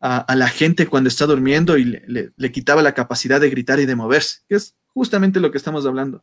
la 0.00 0.48
gente 0.48 0.86
cuando 0.86 1.08
está 1.08 1.26
durmiendo 1.26 1.78
y 1.78 1.84
le, 1.84 2.52
quitaba 2.52 2.82
la 2.82 2.94
capacidad 2.94 3.40
de 3.40 3.50
gritar 3.50 3.80
y 3.80 3.86
de 3.86 3.96
moverse, 3.96 4.40
que 4.48 4.56
es 4.56 4.74
justamente 4.88 5.40
lo 5.40 5.50
que 5.50 5.58
estamos 5.58 5.86
hablando. 5.86 6.22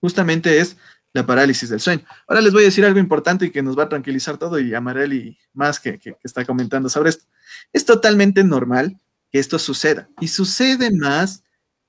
Justamente 0.00 0.58
es 0.60 0.76
la 1.12 1.24
parálisis 1.24 1.70
del 1.70 1.80
sueño. 1.80 2.04
Ahora 2.28 2.42
les 2.42 2.52
voy 2.52 2.62
a 2.62 2.66
decir 2.66 2.84
algo 2.84 2.98
importante 2.98 3.46
y 3.46 3.50
que 3.50 3.62
nos 3.62 3.78
va 3.78 3.84
a 3.84 3.88
tranquilizar 3.88 4.36
todo 4.36 4.58
y 4.58 4.74
a 4.74 4.80
Marely 4.80 5.38
más 5.54 5.80
que, 5.80 5.98
que 5.98 6.14
está 6.22 6.44
comentando 6.44 6.88
sobre 6.90 7.10
esto. 7.10 7.24
Es 7.72 7.86
totalmente 7.86 8.44
normal 8.44 9.00
que 9.32 9.38
esto 9.38 9.58
suceda 9.58 10.08
y 10.20 10.28
sucede 10.28 10.90
más 10.90 11.42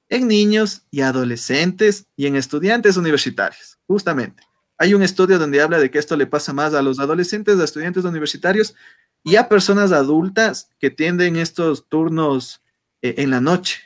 en 0.10 0.28
niños 0.28 0.84
y 0.90 1.02
adolescentes 1.02 2.06
y 2.16 2.28
en 2.28 2.36
estudiantes 2.36 2.96
universitarios, 2.96 3.78
justamente. 3.86 4.47
Hay 4.78 4.94
un 4.94 5.02
estudio 5.02 5.40
donde 5.40 5.62
habla 5.62 5.80
de 5.80 5.90
que 5.90 6.00
esto 6.00 6.16
le 6.16 6.28
pasa 6.28 6.54
más 6.54 6.74
a 6.74 6.82
los 6.82 7.00
adolescentes, 7.00 7.60
a 7.60 7.64
estudiantes 7.64 8.06
universitarios 8.06 8.76
y 9.24 9.36
a 9.36 9.50
personas 9.50 9.92
adultas 9.92 10.70
que 10.80 10.90
tienden 10.90 11.36
estos 11.36 11.88
turnos 11.88 12.62
eh, 13.02 13.16
en 13.18 13.32
la 13.32 13.42
noche 13.42 13.82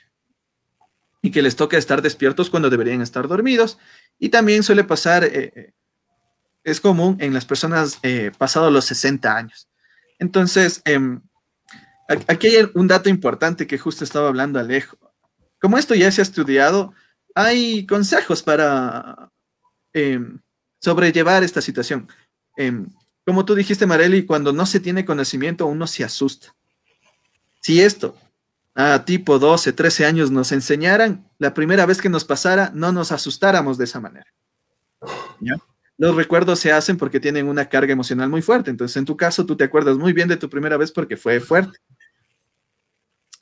y 1.21 1.31
que 1.31 1.41
les 1.41 1.55
toca 1.55 1.77
estar 1.77 2.01
despiertos 2.01 2.49
cuando 2.49 2.69
deberían 2.69 3.01
estar 3.01 3.27
dormidos. 3.27 3.77
Y 4.19 4.29
también 4.29 4.63
suele 4.63 4.83
pasar, 4.83 5.23
eh, 5.23 5.53
eh 5.55 5.73
es 6.63 6.79
común 6.79 7.17
en 7.19 7.33
las 7.33 7.43
personas 7.43 7.99
pasados 8.37 8.71
los 8.71 8.85
60 8.85 9.35
años. 9.35 9.67
Entonces, 10.19 10.83
eh, 10.85 10.99
aquí 12.27 12.55
hay 12.55 12.69
un 12.75 12.87
dato 12.87 13.09
importante 13.09 13.65
que 13.65 13.79
justo 13.79 14.03
estaba 14.03 14.27
hablando 14.27 14.59
Alejo 14.59 14.95
como 15.61 15.77
esto 15.77 15.93
ya 15.93 16.11
se 16.11 16.21
ha 16.21 16.23
estudiado, 16.23 16.93
hay 17.35 17.85
consejos 17.85 18.41
para 18.41 19.31
eh, 19.93 20.19
sobrellevar 20.81 21.43
esta 21.43 21.61
situación. 21.61 22.09
Eh, 22.57 22.85
como 23.25 23.45
tú 23.45 23.55
dijiste, 23.55 23.85
Marely, 23.85 24.25
cuando 24.25 24.51
no 24.51 24.65
se 24.65 24.79
tiene 24.79 25.05
conocimiento, 25.05 25.67
uno 25.67 25.87
se 25.87 26.03
asusta. 26.03 26.53
Si 27.61 27.81
esto 27.81 28.17
a 28.73 29.05
tipo 29.05 29.37
12, 29.37 29.73
13 29.73 30.05
años 30.05 30.31
nos 30.31 30.51
enseñaran, 30.51 31.29
la 31.37 31.53
primera 31.53 31.85
vez 31.85 32.01
que 32.01 32.09
nos 32.09 32.25
pasara, 32.25 32.71
no 32.73 32.91
nos 32.91 33.11
asustáramos 33.11 33.77
de 33.77 33.83
esa 33.83 33.99
manera. 33.99 34.27
Los 35.97 36.15
recuerdos 36.15 36.59
se 36.59 36.71
hacen 36.71 36.97
porque 36.97 37.19
tienen 37.19 37.47
una 37.47 37.69
carga 37.69 37.93
emocional 37.93 38.29
muy 38.29 38.41
fuerte. 38.41 38.71
Entonces, 38.71 38.97
en 38.97 39.05
tu 39.05 39.15
caso, 39.15 39.45
tú 39.45 39.55
te 39.55 39.65
acuerdas 39.65 39.97
muy 39.97 40.13
bien 40.13 40.27
de 40.27 40.37
tu 40.37 40.49
primera 40.49 40.77
vez 40.77 40.91
porque 40.91 41.15
fue 41.15 41.39
fuerte. 41.39 41.77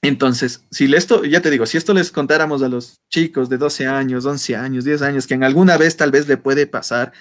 Entonces, 0.01 0.65
si 0.71 0.93
esto, 0.93 1.25
ya 1.25 1.41
te 1.41 1.49
digo, 1.49 1.65
si 1.65 1.77
esto 1.77 1.93
les 1.93 2.11
contáramos 2.11 2.63
a 2.63 2.69
los 2.69 3.01
chicos 3.09 3.49
de 3.49 3.57
12 3.57 3.87
años, 3.87 4.25
11 4.25 4.55
años, 4.55 4.85
10 4.85 5.01
años, 5.01 5.27
que 5.27 5.33
en 5.33 5.43
alguna 5.43 5.77
vez 5.77 5.97
tal 5.97 6.11
vez 6.11 6.27
le 6.27 6.37
puede 6.37 6.67
pasar, 6.67 7.11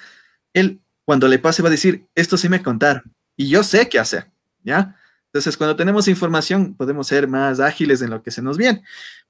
él 0.53 0.81
cuando 1.05 1.27
le 1.27 1.39
pase 1.39 1.63
va 1.63 1.69
a 1.69 1.73
decir, 1.73 2.07
esto 2.15 2.37
sí 2.37 2.49
me 2.49 2.63
contaron 2.63 3.03
y 3.37 3.49
yo 3.49 3.63
sé 3.63 3.89
qué 3.89 3.99
hacer, 3.99 4.31
¿ya? 4.63 4.95
Entonces, 5.27 5.57
cuando 5.57 5.75
tenemos 5.75 6.07
información, 6.09 6.75
podemos 6.75 7.07
ser 7.07 7.29
más 7.29 7.61
ágiles 7.61 8.01
en 8.03 8.11
lo 8.11 8.23
que 8.23 8.31
se 8.31 8.43
nos 8.43 8.57
viene. 8.57 8.83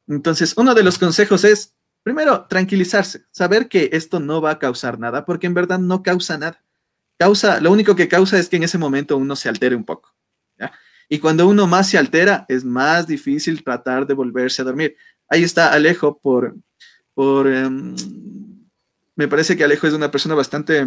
Entonces, 0.07 0.55
uno 0.57 0.75
de 0.75 0.83
los 0.83 0.99
consejos 0.99 1.45
es, 1.45 1.75
primero, 2.03 2.47
tranquilizarse, 2.47 3.25
saber 3.31 3.69
que 3.69 3.91
esto 3.93 4.21
no 4.21 4.41
va 4.41 4.53
a 4.53 4.59
causar 4.59 4.99
nada, 4.99 5.25
porque 5.25 5.47
en 5.47 5.55
verdad 5.55 5.79
no 5.79 6.03
causa 6.03 6.39
nada. 6.39 6.63
Causa, 7.19 7.61
lo 7.61 7.73
único 7.73 7.97
que 7.97 8.09
causa 8.09 8.39
es 8.39 8.49
que 8.49 8.57
en 8.57 8.63
ese 8.63 8.79
momento 8.79 9.17
uno 9.17 9.35
se 9.37 9.49
altere 9.49 9.75
un 9.75 9.85
poco, 9.85 10.15
¿ya? 10.59 10.73
Y 11.09 11.19
cuando 11.19 11.49
uno 11.49 11.67
más 11.67 11.89
se 11.89 11.99
altera, 11.99 12.45
es 12.49 12.65
más 12.65 13.07
difícil 13.07 13.65
tratar 13.65 14.07
de 14.07 14.15
volverse 14.15 14.63
a 14.63 14.65
dormir. 14.65 14.97
Ahí 15.29 15.43
está 15.43 15.73
Alejo 15.73 16.19
por, 16.19 16.55
por 17.15 17.47
um, 17.47 17.95
me 19.17 19.27
parece 19.27 19.57
que 19.57 19.65
Alejo 19.65 19.87
es 19.87 19.95
una 19.95 20.11
persona 20.11 20.35
bastante 20.35 20.87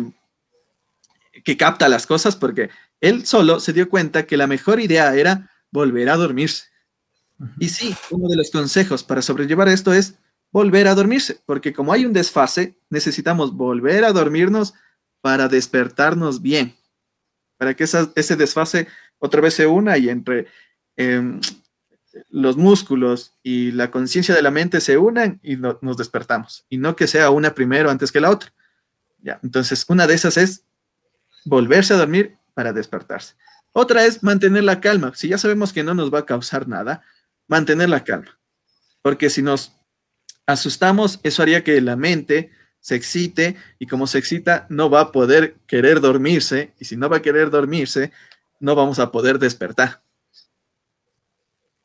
que 1.43 1.57
capta 1.57 1.89
las 1.89 2.05
cosas 2.05 2.35
porque 2.35 2.69
él 2.99 3.25
solo 3.25 3.59
se 3.59 3.73
dio 3.73 3.89
cuenta 3.89 4.25
que 4.25 4.37
la 4.37 4.47
mejor 4.47 4.79
idea 4.79 5.15
era 5.15 5.51
volver 5.71 6.09
a 6.09 6.17
dormirse. 6.17 6.65
Y 7.59 7.69
sí, 7.69 7.95
uno 8.11 8.29
de 8.29 8.35
los 8.35 8.51
consejos 8.51 9.03
para 9.03 9.21
sobrellevar 9.21 9.67
esto 9.67 9.93
es 9.93 10.15
volver 10.51 10.87
a 10.87 10.95
dormirse, 10.95 11.41
porque 11.45 11.73
como 11.73 11.91
hay 11.91 12.05
un 12.05 12.13
desfase, 12.13 12.77
necesitamos 12.89 13.53
volver 13.55 14.05
a 14.05 14.11
dormirnos 14.11 14.73
para 15.21 15.47
despertarnos 15.47 16.41
bien, 16.41 16.75
para 17.57 17.73
que 17.73 17.85
esa, 17.85 18.11
ese 18.15 18.35
desfase 18.35 18.87
otra 19.21 19.39
vez 19.39 19.53
se 19.53 19.67
una 19.67 19.97
y 19.99 20.09
entre 20.09 20.47
eh, 20.97 21.39
los 22.29 22.57
músculos 22.57 23.33
y 23.43 23.71
la 23.71 23.91
conciencia 23.91 24.35
de 24.35 24.41
la 24.41 24.51
mente 24.51 24.81
se 24.81 24.97
unan 24.97 25.39
y 25.43 25.55
no, 25.55 25.77
nos 25.81 25.95
despertamos. 25.95 26.65
Y 26.69 26.77
no 26.77 26.95
que 26.95 27.07
sea 27.07 27.29
una 27.29 27.53
primero 27.53 27.89
antes 27.89 28.11
que 28.11 28.19
la 28.19 28.31
otra. 28.31 28.51
Ya, 29.19 29.39
entonces, 29.43 29.85
una 29.87 30.07
de 30.07 30.15
esas 30.15 30.37
es 30.37 30.65
volverse 31.45 31.93
a 31.93 31.97
dormir 31.97 32.35
para 32.55 32.73
despertarse. 32.73 33.35
Otra 33.73 34.05
es 34.05 34.23
mantener 34.23 34.63
la 34.63 34.81
calma. 34.81 35.13
Si 35.15 35.27
ya 35.27 35.37
sabemos 35.37 35.71
que 35.71 35.83
no 35.83 35.93
nos 35.93 36.11
va 36.11 36.19
a 36.19 36.25
causar 36.25 36.67
nada, 36.67 37.03
mantener 37.47 37.89
la 37.89 38.03
calma. 38.03 38.39
Porque 39.03 39.29
si 39.29 39.43
nos 39.43 39.73
asustamos, 40.47 41.19
eso 41.21 41.43
haría 41.43 41.63
que 41.63 41.79
la 41.79 41.95
mente 41.95 42.49
se 42.79 42.95
excite 42.95 43.55
y 43.77 43.85
como 43.85 44.07
se 44.07 44.17
excita, 44.17 44.65
no 44.69 44.89
va 44.89 45.01
a 45.01 45.11
poder 45.11 45.57
querer 45.67 46.01
dormirse. 46.01 46.73
Y 46.79 46.85
si 46.85 46.97
no 46.97 47.07
va 47.07 47.17
a 47.17 47.21
querer 47.21 47.51
dormirse, 47.51 48.11
no 48.61 48.75
vamos 48.75 48.99
a 48.99 49.11
poder 49.11 49.39
despertar. 49.39 50.01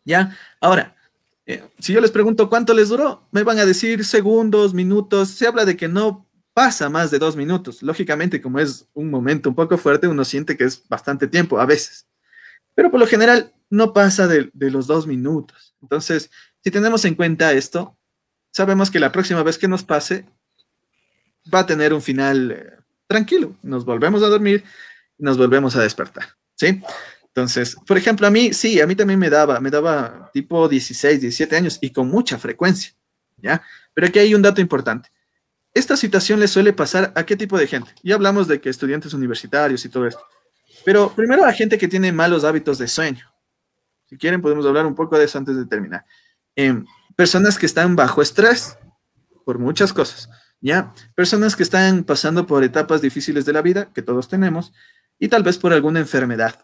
¿Ya? 0.05 0.37
Ahora, 0.61 0.95
eh, 1.47 1.65
si 1.81 1.93
yo 1.93 2.01
les 2.01 2.13
pregunto 2.13 2.49
cuánto 2.49 2.75
les 2.75 2.91
duró, 2.91 3.27
me 3.33 3.43
van 3.43 3.59
a 3.59 3.67
decir 3.67 4.05
segundos, 4.05 4.75
minutos. 4.75 5.31
Se 5.31 5.47
habla 5.47 5.65
de 5.65 5.77
que 5.77 5.89
no 5.89 6.27
pasa 6.53 6.89
más 6.89 7.11
de 7.11 7.19
dos 7.19 7.35
minutos. 7.35 7.83
Lógicamente, 7.83 8.41
como 8.41 8.59
es 8.59 8.87
un 8.95 9.11
momento 9.11 9.49
un 9.49 9.55
poco 9.55 9.77
fuerte, 9.79 10.07
uno 10.07 10.25
siente 10.25 10.57
que 10.57 10.65
es 10.65 10.87
bastante 10.89 11.27
tiempo 11.27 11.59
a 11.59 11.67
veces. 11.67 12.07
Pero 12.75 12.91
por 12.91 13.01
lo 13.01 13.07
general 13.07 13.53
no 13.71 13.93
pasa 13.93 14.27
de, 14.29 14.51
los 14.55 14.87
dos 14.87 15.07
minutos. 15.07 15.75
Entonces, 15.83 16.31
si 16.63 16.71
tenemos 16.71 17.05
en 17.05 17.15
cuenta 17.15 17.53
esto, 17.53 17.97
sabemos 18.51 18.91
que 18.91 19.01
la 19.01 19.13
próxima 19.13 19.43
vez 19.43 19.59
que 19.59 19.69
nos 19.69 19.83
pase 19.83 20.27
va 21.53 21.61
a 21.61 21.67
tener 21.67 21.93
un 21.95 22.03
final 22.03 22.51
eh, 22.53 22.73
tranquilo. 23.07 23.57
Nos 23.63 23.85
volvemos 23.85 24.23
a 24.23 24.29
dormir 24.29 24.65
y 25.19 25.25
nos 25.25 25.39
volvemos 25.39 25.77
a 25.77 25.83
despertar. 25.83 26.37
¿Sí? 26.57 26.83
Entonces, 27.27 27.77
por 27.87 27.99
ejemplo, 27.99 28.27
a 28.27 28.31
mí, 28.31 28.53
sí, 28.53 28.81
a 28.81 28.87
mí 28.87 28.97
también 28.97 29.21
me 29.21 29.31
daba, 29.31 29.61
me 29.61 29.71
daba 29.71 30.31
tipo 30.33 30.69
16, 30.69 31.21
17 31.21 31.57
años 31.57 31.79
y 31.81 31.91
con 31.91 32.09
mucha 32.09 32.39
frecuencia, 32.39 32.95
¿ya? 33.37 33.63
Pero 33.95 34.07
aquí 34.07 34.19
hay 34.19 34.35
un 34.35 34.43
dato 34.43 34.61
importante. 34.61 35.11
Esta 35.75 35.97
situación 35.99 36.41
le 36.41 36.49
suele 36.49 36.73
pasar 36.73 37.13
a 37.15 37.27
qué 37.27 37.37
tipo 37.37 37.59
de 37.59 37.67
gente? 37.67 37.93
Ya 38.03 38.15
hablamos 38.15 38.49
de 38.49 38.61
que 38.61 38.71
estudiantes 38.71 39.13
universitarios 39.13 39.85
y 39.85 39.91
todo 39.91 40.07
esto. 40.07 40.23
Pero 40.87 41.13
primero 41.15 41.45
a 41.45 41.53
gente 41.53 41.77
que 41.77 41.89
tiene 41.89 42.11
malos 42.13 42.45
hábitos 42.45 42.79
de 42.79 42.89
sueño. 42.89 43.31
Si 44.07 44.17
quieren, 44.17 44.41
podemos 44.41 44.65
hablar 44.65 44.87
un 44.87 44.95
poco 44.95 45.19
de 45.19 45.27
eso 45.27 45.37
antes 45.37 45.57
de 45.57 45.67
terminar. 45.67 46.07
Eh, 46.55 46.83
personas 47.17 47.59
que 47.59 47.67
están 47.67 47.97
bajo 47.97 48.23
estrés 48.23 48.79
por 49.45 49.59
muchas 49.59 49.93
cosas, 49.93 50.31
¿ya? 50.61 50.95
Personas 51.15 51.55
que 51.55 51.63
están 51.63 52.05
pasando 52.05 52.47
por 52.47 52.65
etapas 52.65 53.03
difíciles 53.03 53.45
de 53.45 53.53
la 53.53 53.63
vida, 53.63 53.93
que 53.93 54.01
todos 54.01 54.29
tenemos, 54.29 54.73
y 55.19 55.29
tal 55.29 55.43
vez 55.43 55.59
por 55.59 55.73
alguna 55.73 56.01
enfermedad. 56.01 56.61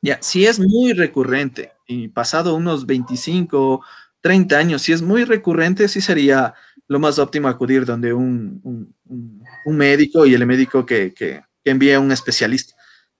Ya, 0.00 0.18
si 0.22 0.46
es 0.46 0.58
muy 0.60 0.92
recurrente 0.92 1.72
y 1.86 2.08
pasado 2.08 2.54
unos 2.54 2.86
25, 2.86 3.84
30 4.20 4.56
años, 4.56 4.82
si 4.82 4.92
es 4.92 5.02
muy 5.02 5.24
recurrente, 5.24 5.88
sí 5.88 6.00
sería 6.00 6.54
lo 6.86 6.98
más 6.98 7.18
óptimo 7.18 7.48
acudir 7.48 7.84
donde 7.84 8.12
un, 8.12 8.94
un, 9.04 9.76
médico 9.76 10.24
y 10.24 10.34
el 10.34 10.46
médico 10.46 10.86
que, 10.86 11.12
que, 11.12 11.42
que 11.64 11.70
envíe 11.70 11.92
a 11.92 12.00
un 12.00 12.12
especialista. 12.12 12.74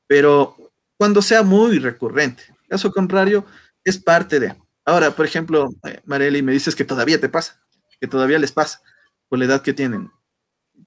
Pero 0.07 0.57
cuando 0.97 1.21
sea 1.21 1.43
muy 1.43 1.79
recurrente, 1.79 2.43
caso 2.69 2.91
contrario, 2.91 3.45
es 3.85 3.99
parte 3.99 4.41
de. 4.41 4.55
Ahora, 4.85 5.11
por 5.11 5.27
ejemplo, 5.27 5.69
eh, 5.85 6.01
Marely, 6.05 6.43
me 6.43 6.53
dices 6.53 6.75
que 6.75 6.85
todavía 6.85 7.21
te 7.21 7.29
pasa, 7.29 7.61
que 8.01 8.07
todavía 8.07 8.39
les 8.39 8.53
pasa 8.53 8.81
por 9.29 9.39
la 9.39 9.45
edad 9.45 9.63
que 9.63 9.75
tienen. 9.75 10.11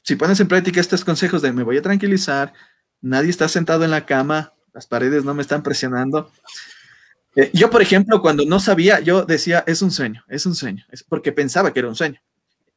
Si 0.03 0.15
pones 0.15 0.39
en 0.39 0.47
práctica 0.47 0.81
estos 0.81 1.05
consejos 1.05 1.41
de 1.41 1.53
me 1.53 1.63
voy 1.63 1.77
a 1.77 1.81
tranquilizar, 1.81 2.53
nadie 3.01 3.29
está 3.29 3.47
sentado 3.47 3.83
en 3.83 3.91
la 3.91 4.05
cama, 4.05 4.53
las 4.73 4.87
paredes 4.87 5.25
no 5.25 5.33
me 5.33 5.41
están 5.41 5.63
presionando. 5.63 6.31
Eh, 7.35 7.49
yo, 7.53 7.69
por 7.69 7.81
ejemplo, 7.81 8.21
cuando 8.21 8.45
no 8.45 8.59
sabía, 8.59 8.99
yo 8.99 9.23
decía, 9.23 9.63
es 9.67 9.81
un 9.81 9.91
sueño, 9.91 10.23
es 10.27 10.45
un 10.45 10.55
sueño, 10.55 10.85
es 10.91 11.03
porque 11.03 11.31
pensaba 11.31 11.73
que 11.73 11.79
era 11.79 11.89
un 11.89 11.95
sueño. 11.95 12.19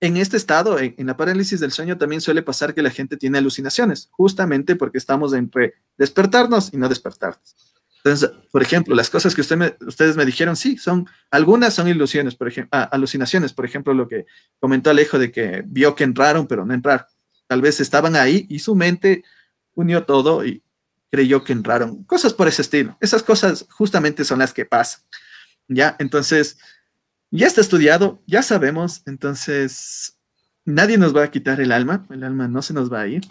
En 0.01 0.17
este 0.17 0.37
estado, 0.37 0.79
en, 0.79 0.95
la 0.99 1.17
parálisis 1.17 1.61
del 1.61 1.73
sueño, 1.73 1.97
también 1.97 2.21
suele 2.21 2.43
pasar 2.43 2.75
que 2.75 2.83
la 2.83 2.91
gente 2.91 3.17
tiene 3.17 3.39
alucinaciones, 3.39 4.09
justamente 4.11 4.77
porque 4.77 4.99
estamos 4.99 5.33
entre 5.33 5.75
despertarnos 5.97 6.71
y 6.73 6.77
no 6.77 6.89
despertarnos. 6.89 7.57
Entonces, 8.05 8.31
por 8.53 8.61
ejemplo, 8.61 8.95
las 8.95 9.09
cosas 9.09 9.35
que 9.35 9.41
ustedes 9.41 10.17
me 10.17 10.27
dijeron, 10.27 10.57
sí, 10.57 10.77
son, 10.77 11.09
algunas 11.31 11.73
son 11.73 11.89
ilusiones, 11.89 12.35
por 12.35 12.49
ejemplo, 12.49 12.69
ah, 12.73 12.83
alucinaciones, 12.93 13.55
por 13.55 13.65
ejemplo, 13.65 13.95
lo 13.95 14.07
que 14.07 14.27
comentó 14.61 14.91
Alejo 14.91 15.19
de 15.19 15.33
que 15.33 15.63
vio 15.65 15.95
que 15.95 16.05
entraron, 16.05 16.47
pero 16.47 16.67
no 16.67 16.75
entraron. 16.75 17.07
Tal 17.47 17.63
vez 17.63 17.81
estaban 17.81 18.15
ahí 18.15 18.47
y 18.51 18.59
su 18.59 18.75
mente 18.75 19.25
unió 19.75 20.05
todo 20.05 20.45
y 20.45 20.63
creyó 21.11 21.45
que 21.45 21.53
entraron. 21.53 22.05
Cosas 22.05 22.33
por 22.33 22.49
ese 22.49 22.63
estilo. 22.63 22.97
Esas 23.01 23.23
cosas 23.23 23.67
justamente 23.71 24.25
son 24.25 24.41
las 24.41 24.53
que 24.53 24.65
pasan. 24.65 25.03
Ya, 25.69 25.97
entonces, 25.99 26.59
ya 27.31 27.47
está 27.47 27.61
estudiado, 27.61 28.23
ya 28.27 28.43
sabemos, 28.43 29.03
entonces, 29.07 30.19
nadie 30.65 30.99
nos 30.99 31.17
va 31.17 31.25
a 31.25 31.31
quitar 31.31 31.61
el 31.61 31.73
alma, 31.73 32.07
el 32.11 32.23
alma 32.23 32.49
no 32.49 32.63
se 32.63 32.75
nos 32.75 32.93
va 32.93 33.03
a 33.03 33.07
ir. 33.07 33.23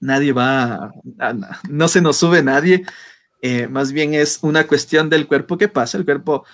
Nadie 0.00 0.32
va 0.32 0.92
a, 1.18 1.60
no 1.68 1.88
se 1.88 2.02
nos 2.02 2.18
sube 2.18 2.42
nadie 2.42 2.84
eh, 3.46 3.68
más 3.68 3.92
bien 3.92 4.14
es 4.14 4.38
una 4.40 4.66
cuestión 4.66 5.10
del 5.10 5.26
cuerpo 5.26 5.58
que 5.58 5.68
pasa. 5.68 5.98
El 5.98 6.06
cuerpo 6.06 6.46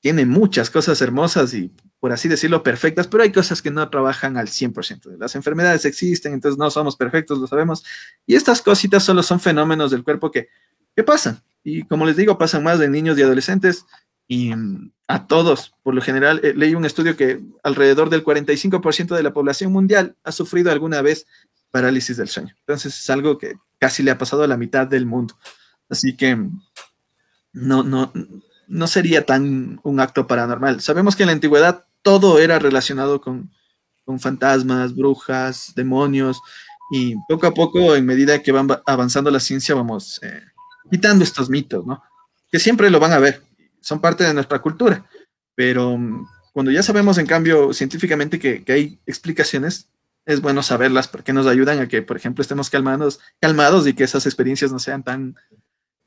tiene 0.00 0.26
muchas 0.26 0.70
cosas 0.70 1.00
hermosas 1.00 1.54
y, 1.54 1.70
por 2.00 2.12
así 2.12 2.28
decirlo, 2.28 2.62
perfectas, 2.62 3.08
pero 3.08 3.22
hay 3.22 3.32
cosas 3.32 3.62
que 3.62 3.70
no 3.70 3.88
trabajan 3.88 4.36
al 4.36 4.48
100%. 4.48 5.16
Las 5.18 5.34
enfermedades 5.34 5.84
existen, 5.84 6.34
entonces 6.34 6.58
no 6.58 6.70
somos 6.70 6.96
perfectos, 6.96 7.38
lo 7.38 7.46
sabemos. 7.46 7.84
Y 8.26 8.34
estas 8.34 8.62
cositas 8.62 9.02
solo 9.02 9.22
son 9.22 9.40
fenómenos 9.40 9.90
del 9.90 10.04
cuerpo 10.04 10.30
que, 10.30 10.48
que 10.94 11.02
pasan. 11.02 11.42
Y 11.64 11.84
como 11.84 12.06
les 12.06 12.16
digo, 12.16 12.38
pasan 12.38 12.62
más 12.62 12.78
de 12.78 12.88
niños 12.88 13.18
y 13.18 13.22
adolescentes 13.22 13.86
y 14.28 14.54
mm, 14.54 14.92
a 15.08 15.26
todos. 15.26 15.74
Por 15.82 15.94
lo 15.94 16.02
general, 16.02 16.40
eh, 16.44 16.52
leí 16.54 16.74
un 16.74 16.84
estudio 16.84 17.16
que 17.16 17.40
alrededor 17.62 18.10
del 18.10 18.24
45% 18.24 19.16
de 19.16 19.22
la 19.22 19.32
población 19.32 19.72
mundial 19.72 20.16
ha 20.22 20.32
sufrido 20.32 20.70
alguna 20.70 21.02
vez 21.02 21.26
parálisis 21.70 22.16
del 22.16 22.28
sueño. 22.28 22.54
Entonces 22.60 22.98
es 22.98 23.10
algo 23.10 23.38
que 23.38 23.56
casi 23.78 24.02
le 24.02 24.10
ha 24.10 24.18
pasado 24.18 24.42
a 24.42 24.48
la 24.48 24.56
mitad 24.56 24.86
del 24.86 25.06
mundo. 25.06 25.38
Así 25.88 26.16
que 26.16 26.36
no, 27.52 27.82
no, 27.82 28.12
no 28.66 28.86
sería 28.86 29.24
tan 29.24 29.80
un 29.82 30.00
acto 30.00 30.26
paranormal. 30.26 30.80
Sabemos 30.80 31.16
que 31.16 31.22
en 31.22 31.28
la 31.28 31.32
antigüedad 31.32 31.85
todo 32.06 32.38
era 32.38 32.60
relacionado 32.60 33.20
con, 33.20 33.50
fantasmas, 34.20 34.94
brujas, 34.94 35.72
demonios, 35.74 36.40
y 36.92 37.16
poco 37.28 37.48
a 37.48 37.52
poco, 37.52 37.96
en 37.96 38.06
medida 38.06 38.40
que 38.40 38.52
van 38.52 38.68
avanzando 38.86 39.28
la 39.28 39.40
ciencia, 39.40 39.74
vamos 39.74 40.20
eh, 40.22 40.40
quitando 40.88 41.24
estos 41.24 41.50
mitos, 41.50 41.84
¿no? 41.84 42.00
Que 42.48 42.60
siempre 42.60 42.90
lo 42.90 43.00
van 43.00 43.12
a 43.12 43.18
ver, 43.18 43.42
son 43.80 44.00
parte 44.00 44.22
de 44.22 44.32
nuestra 44.32 44.60
cultura, 44.60 45.04
pero 45.56 45.98
mm, 45.98 46.24
cuando 46.52 46.70
ya 46.70 46.84
sabemos, 46.84 47.18
en 47.18 47.26
cambio, 47.26 47.72
científicamente 47.72 48.38
que, 48.38 48.62
que 48.62 48.72
hay 48.72 49.00
explicaciones, 49.04 49.88
es 50.26 50.40
bueno 50.40 50.62
saberlas 50.62 51.08
porque 51.08 51.32
nos 51.32 51.48
ayudan 51.48 51.80
a 51.80 51.88
que, 51.88 52.02
por 52.02 52.16
ejemplo, 52.16 52.42
estemos 52.42 52.70
calmados, 52.70 53.18
calmados 53.40 53.88
y 53.88 53.94
que 53.94 54.04
esas 54.04 54.26
experiencias 54.26 54.70
no 54.70 54.78
sean 54.78 55.02
tan, 55.02 55.34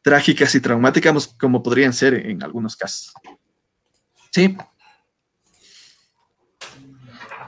trágicas 0.01 0.55
y 0.55 0.61
traumáticas 0.61 1.27
como 1.37 1.61
podrían 1.61 1.91
ser 1.91 2.13
en 2.13 2.41
algunos 2.41 2.77
casos. 2.77 3.13
Sí. 4.31 4.55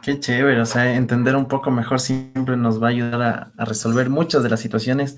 Qué 0.02 0.20
chévere, 0.20 0.60
o 0.62 0.66
sea, 0.66 0.95
entender 0.95 1.36
un 1.36 1.47
poco 1.47 1.70
mejor 1.70 1.99
siempre 1.99 2.58
nos 2.58 2.82
va 2.82 2.88
a 2.88 2.89
ayudar 2.89 3.22
a, 3.58 3.66
resolver 3.66 4.10
muchas 4.10 4.41
de 4.41 4.49
las 4.49 4.60
situaciones 4.60 5.18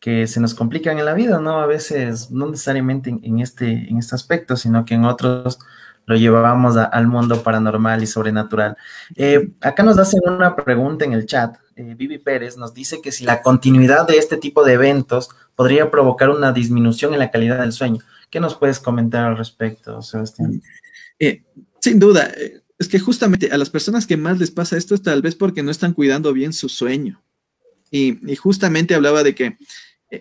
que 0.00 0.26
se 0.26 0.40
nos 0.40 0.54
complican 0.54 0.98
en 0.98 1.04
la 1.04 1.14
vida, 1.14 1.40
¿no? 1.40 1.60
A 1.60 1.66
veces, 1.66 2.30
no 2.30 2.48
necesariamente 2.50 3.10
en, 3.10 3.40
este, 3.40 3.88
en 3.88 3.98
este 3.98 4.14
aspecto, 4.14 4.56
sino 4.56 4.84
que 4.84 4.94
en 4.94 5.04
otros 5.04 5.58
lo 6.06 6.16
llevábamos 6.16 6.76
al 6.76 7.06
mundo 7.06 7.42
paranormal 7.42 8.02
y 8.02 8.06
sobrenatural. 8.06 8.76
Eh, 9.16 9.52
acá 9.60 9.82
nos 9.82 9.98
hacen 9.98 10.20
una 10.26 10.56
pregunta 10.56 11.04
en 11.04 11.12
el 11.12 11.26
chat. 11.26 11.56
Eh, 11.76 11.94
Vivi 11.96 12.18
Pérez 12.18 12.56
nos 12.56 12.74
dice 12.74 13.00
que 13.00 13.12
si 13.12 13.24
la 13.24 13.42
continuidad 13.42 14.06
de 14.06 14.18
este 14.18 14.36
tipo 14.36 14.64
de 14.64 14.74
eventos 14.74 15.30
podría 15.54 15.90
provocar 15.90 16.30
una 16.30 16.52
disminución 16.52 17.12
en 17.12 17.20
la 17.20 17.30
calidad 17.30 17.60
del 17.60 17.72
sueño. 17.72 18.00
¿Qué 18.30 18.40
nos 18.40 18.54
puedes 18.54 18.80
comentar 18.80 19.24
al 19.24 19.36
respecto, 19.36 20.02
Sebastián? 20.02 20.62
Eh, 21.18 21.42
sin 21.80 21.98
duda, 21.98 22.30
es 22.84 22.88
que 22.88 23.00
justamente 23.00 23.50
a 23.50 23.58
las 23.58 23.70
personas 23.70 24.06
que 24.06 24.16
más 24.16 24.38
les 24.38 24.50
pasa 24.50 24.76
esto 24.76 24.94
es 24.94 25.02
tal 25.02 25.22
vez 25.22 25.34
porque 25.34 25.62
no 25.62 25.70
están 25.70 25.92
cuidando 25.92 26.32
bien 26.32 26.52
su 26.52 26.68
sueño. 26.68 27.22
Y, 27.90 28.36
justamente 28.36 28.94
hablaba 28.94 29.22
de 29.22 29.34
que 29.34 29.56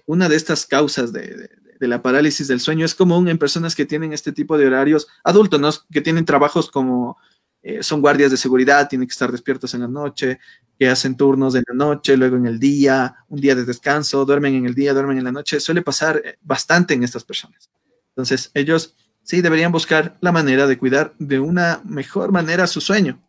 una 0.06 0.30
de 0.30 0.36
estas 0.36 0.66
causas 0.66 1.12
de 1.12 1.50
la 1.80 2.02
parálisis 2.02 2.48
del 2.48 2.60
sueño 2.60 2.86
es 2.86 2.96
común 2.96 3.28
en 3.28 3.38
personas 3.38 3.76
que 3.76 3.86
tienen 3.86 4.14
este 4.14 4.32
tipo 4.32 4.58
de 4.58 4.68
horarios, 4.68 5.08
adultos, 5.24 5.86
que 5.92 6.02
tienen 6.02 6.26
trabajos 6.26 6.72
como 6.72 7.18
eh, 7.64 7.82
son 7.82 8.02
guardias 8.02 8.30
de 8.30 8.36
seguridad, 8.36 8.90
tienen 8.90 9.08
que 9.08 9.14
estar 9.14 9.32
despiertos 9.32 9.74
en 9.74 9.82
la 9.82 9.88
noche, 9.88 10.40
que 10.78 10.90
hacen 10.90 11.16
turnos 11.16 11.56
en 11.56 11.64
la 11.66 11.74
noche, 11.74 12.18
luego 12.18 12.36
en 12.36 12.46
el 12.46 12.60
día, 12.60 13.16
un 13.30 13.40
día 13.40 13.56
de 13.56 13.64
descanso, 13.64 14.26
duermen 14.26 14.56
en 14.56 14.66
el 14.66 14.76
día, 14.76 14.94
duermen 14.94 15.18
en 15.18 15.24
la 15.24 15.32
noche, 15.32 15.62
suele 15.62 15.82
pasar 15.82 16.22
eh, 16.24 16.38
bastante 16.42 16.94
en 16.94 17.04
estas 17.04 17.24
personas. 17.24 17.70
Entonces, 18.10 18.52
ellos 18.54 18.96
sí 19.24 19.42
deberían 19.42 19.72
buscar 19.72 20.18
la 20.22 20.32
manera 20.32 20.68
de 20.68 20.78
cuidar 20.78 21.14
de 21.20 21.40
una 21.40 21.82
mejor 21.86 22.32
manera 22.32 22.68
su 22.68 22.82
sueño. 22.82 23.22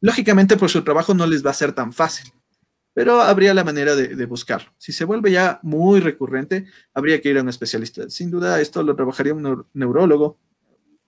Lógicamente, 0.00 0.56
por 0.56 0.70
su 0.70 0.82
trabajo 0.82 1.14
no 1.14 1.26
les 1.26 1.44
va 1.44 1.50
a 1.50 1.54
ser 1.54 1.72
tan 1.72 1.92
fácil 1.92 2.32
pero 2.94 3.22
habría 3.22 3.54
la 3.54 3.64
manera 3.64 3.94
de, 3.96 4.26
buscarlo. 4.26 4.70
Si 4.76 4.92
se 4.92 5.04
vuelve 5.04 5.30
ya 5.30 5.58
muy 5.62 6.00
recurrente, 6.00 6.66
habría 6.92 7.20
que 7.20 7.30
ir 7.30 7.38
a 7.38 7.42
un 7.42 7.48
especialista. 7.48 8.10
Sin 8.10 8.30
duda, 8.30 8.60
esto 8.60 8.82
lo 8.82 8.94
trabajaría 8.94 9.34
un 9.34 9.66
neurólogo. 9.72 10.38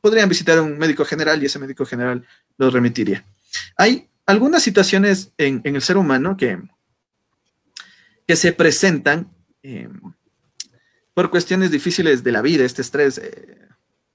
Podrían 0.00 0.28
visitar 0.28 0.58
a 0.58 0.62
un 0.62 0.78
médico 0.78 1.04
general 1.04 1.42
y 1.42 1.46
ese 1.46 1.58
médico 1.58 1.84
general 1.84 2.26
lo 2.56 2.70
remitiría. 2.70 3.24
Hay 3.76 4.08
algunas 4.24 4.62
situaciones 4.62 5.32
en, 5.36 5.60
el 5.64 5.82
ser 5.82 5.98
humano 5.98 6.36
que, 6.36 6.58
que 8.26 8.36
se 8.36 8.52
presentan 8.52 9.30
eh, 9.62 9.88
por 11.12 11.30
cuestiones 11.30 11.70
difíciles 11.70 12.24
de 12.24 12.32
la 12.32 12.40
vida, 12.40 12.64
este 12.64 12.80
estrés, 12.80 13.18
eh, 13.18 13.63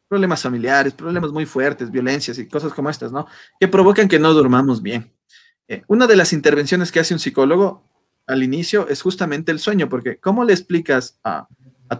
problemas 0.10 0.42
familiares, 0.42 0.94
problemas 0.94 1.32
muy 1.32 1.46
fuertes, 1.46 1.92
violencias 1.92 2.38
y 2.40 2.48
cosas 2.48 2.74
como 2.74 2.90
estas, 2.90 3.12
¿no? 3.12 3.28
Que 3.60 3.68
provocan 3.68 4.08
que 4.08 4.20
no 4.20 4.34
durmamos 4.34 4.82
bien. 4.82 5.14
Eh, 5.68 5.84
una 5.88 6.08
de 6.08 6.16
las 6.16 6.34
intervenciones 6.34 6.92
que 6.92 7.00
hace 7.00 7.14
un 7.14 7.20
psicólogo 7.20 7.88
al 8.26 8.44
inicio 8.44 8.88
es 8.90 9.02
justamente 9.02 9.52
el 9.52 9.60
sueño, 9.60 9.88
porque 9.88 10.18
¿cómo 10.18 10.44
le 10.44 10.54
explicas 10.54 11.20
a, 11.24 11.48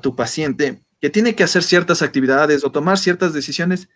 tu 0.02 0.16
paciente 0.16 0.84
que 1.02 1.10
tiene 1.10 1.34
que 1.34 1.44
hacer 1.44 1.64
ciertas 1.64 2.02
actividades 2.04 2.64
o 2.64 2.72
tomar 2.72 3.00
ciertas 3.00 3.34
decisiones 3.34 3.90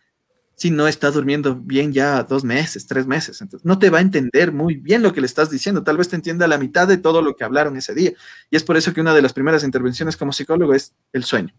si 0.56 0.72
no 0.72 0.88
está 0.88 1.12
durmiendo 1.12 1.56
bien 1.56 1.94
ya 1.94 2.24
dos 2.24 2.44
meses, 2.44 2.88
tres 2.88 3.06
meses. 3.06 3.42
Entonces, 3.42 3.66
no 3.66 3.78
te 3.78 3.90
va 3.90 3.98
a 3.98 4.02
entender 4.02 4.52
muy 4.52 4.76
bien 4.76 5.02
lo 5.02 5.14
que 5.14 5.22
le 5.22 5.28
estás 5.28 5.50
diciendo. 5.50 5.84
Tal 5.84 5.98
vez 5.98 6.10
te 6.10 6.16
entienda 6.16 6.48
la 6.48 6.58
mitad 6.58 6.88
de 6.88 6.98
todo 6.98 7.22
lo 7.22 7.36
que 7.36 7.44
hablaron 7.44 7.76
ese 7.78 7.94
día. 7.94 8.14
Y 8.50 8.56
es 8.56 8.64
por 8.64 8.78
eso 8.78 8.94
que 8.94 9.02
una 9.02 9.14
de 9.14 9.22
las 9.22 9.34
primeras 9.34 9.64
intervenciones 9.64 10.18
como 10.18 10.34
psicólogo 10.34 10.74
es 10.74 10.94
el 11.12 11.24
sueño. 11.24 11.54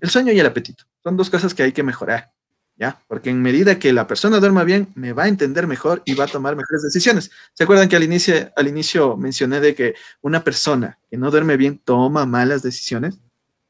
El 0.00 0.10
sueño 0.10 0.32
y 0.32 0.40
el 0.40 0.46
apetito. 0.46 0.84
Son 1.02 1.16
dos 1.16 1.30
cosas 1.30 1.54
que 1.54 1.62
hay 1.62 1.72
que 1.72 1.82
mejorar. 1.82 2.32
¿ya? 2.76 3.02
Porque 3.08 3.30
en 3.30 3.42
medida 3.42 3.78
que 3.78 3.92
la 3.92 4.06
persona 4.06 4.38
duerma 4.38 4.64
bien, 4.64 4.88
me 4.94 5.12
va 5.12 5.24
a 5.24 5.28
entender 5.28 5.66
mejor 5.66 6.02
y 6.04 6.14
va 6.14 6.24
a 6.24 6.28
tomar 6.28 6.56
mejores 6.56 6.82
decisiones. 6.82 7.30
¿Se 7.54 7.64
acuerdan 7.64 7.88
que 7.88 7.96
al 7.96 8.02
inicio, 8.02 8.50
al 8.54 8.68
inicio 8.68 9.16
mencioné 9.16 9.60
de 9.60 9.74
que 9.74 9.94
una 10.20 10.44
persona 10.44 10.98
que 11.10 11.16
no 11.16 11.30
duerme 11.30 11.56
bien 11.56 11.78
toma 11.78 12.26
malas 12.26 12.62
decisiones? 12.62 13.18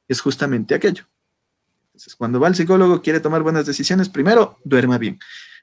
Es 0.09 0.21
justamente 0.21 0.75
aquello. 0.75 1.05
Entonces, 1.89 2.15
cuando 2.17 2.41
va 2.41 2.49
al 2.49 2.55
psicólogo, 2.55 3.01
quiere 3.01 3.21
tomar 3.21 3.43
buenas 3.43 3.65
decisiones, 3.65 4.09
primero, 4.09 4.59
duerma 4.65 4.99
bien. 4.99 5.19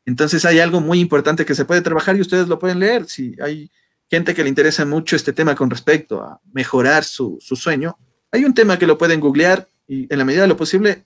Entonces, 0.06 0.46
hay 0.46 0.60
algo 0.60 0.82
muy 0.82 1.00
importante 1.00 1.46
que 1.46 1.56
se 1.56 1.66
puede 1.66 1.82
trabajar 1.82 2.16
y 2.18 2.22
ustedes 2.22 2.48
lo 2.48 2.60
pueden 2.60 2.80
leer. 2.80 3.06
Si 3.06 3.36
hay 3.42 3.72
gente 4.10 4.34
que 4.34 4.44
le 4.44 4.50
interesa 4.50 4.86
mucho 4.86 5.16
este 5.16 5.34
tema 5.34 5.56
con 5.56 5.70
respecto 5.70 6.22
a 6.22 6.42
mejorar 6.52 7.04
su, 7.04 7.38
su 7.40 7.56
sueño, 7.56 7.98
hay 8.32 8.46
un 8.46 8.54
tema 8.54 8.80
que 8.80 8.88
lo 8.88 8.98
pueden 8.98 9.20
googlear 9.20 9.68
y 9.88 10.12
en 10.12 10.18
la 10.18 10.26
medida 10.26 10.44
de 10.44 10.48
lo 10.48 10.58
posible 10.58 11.06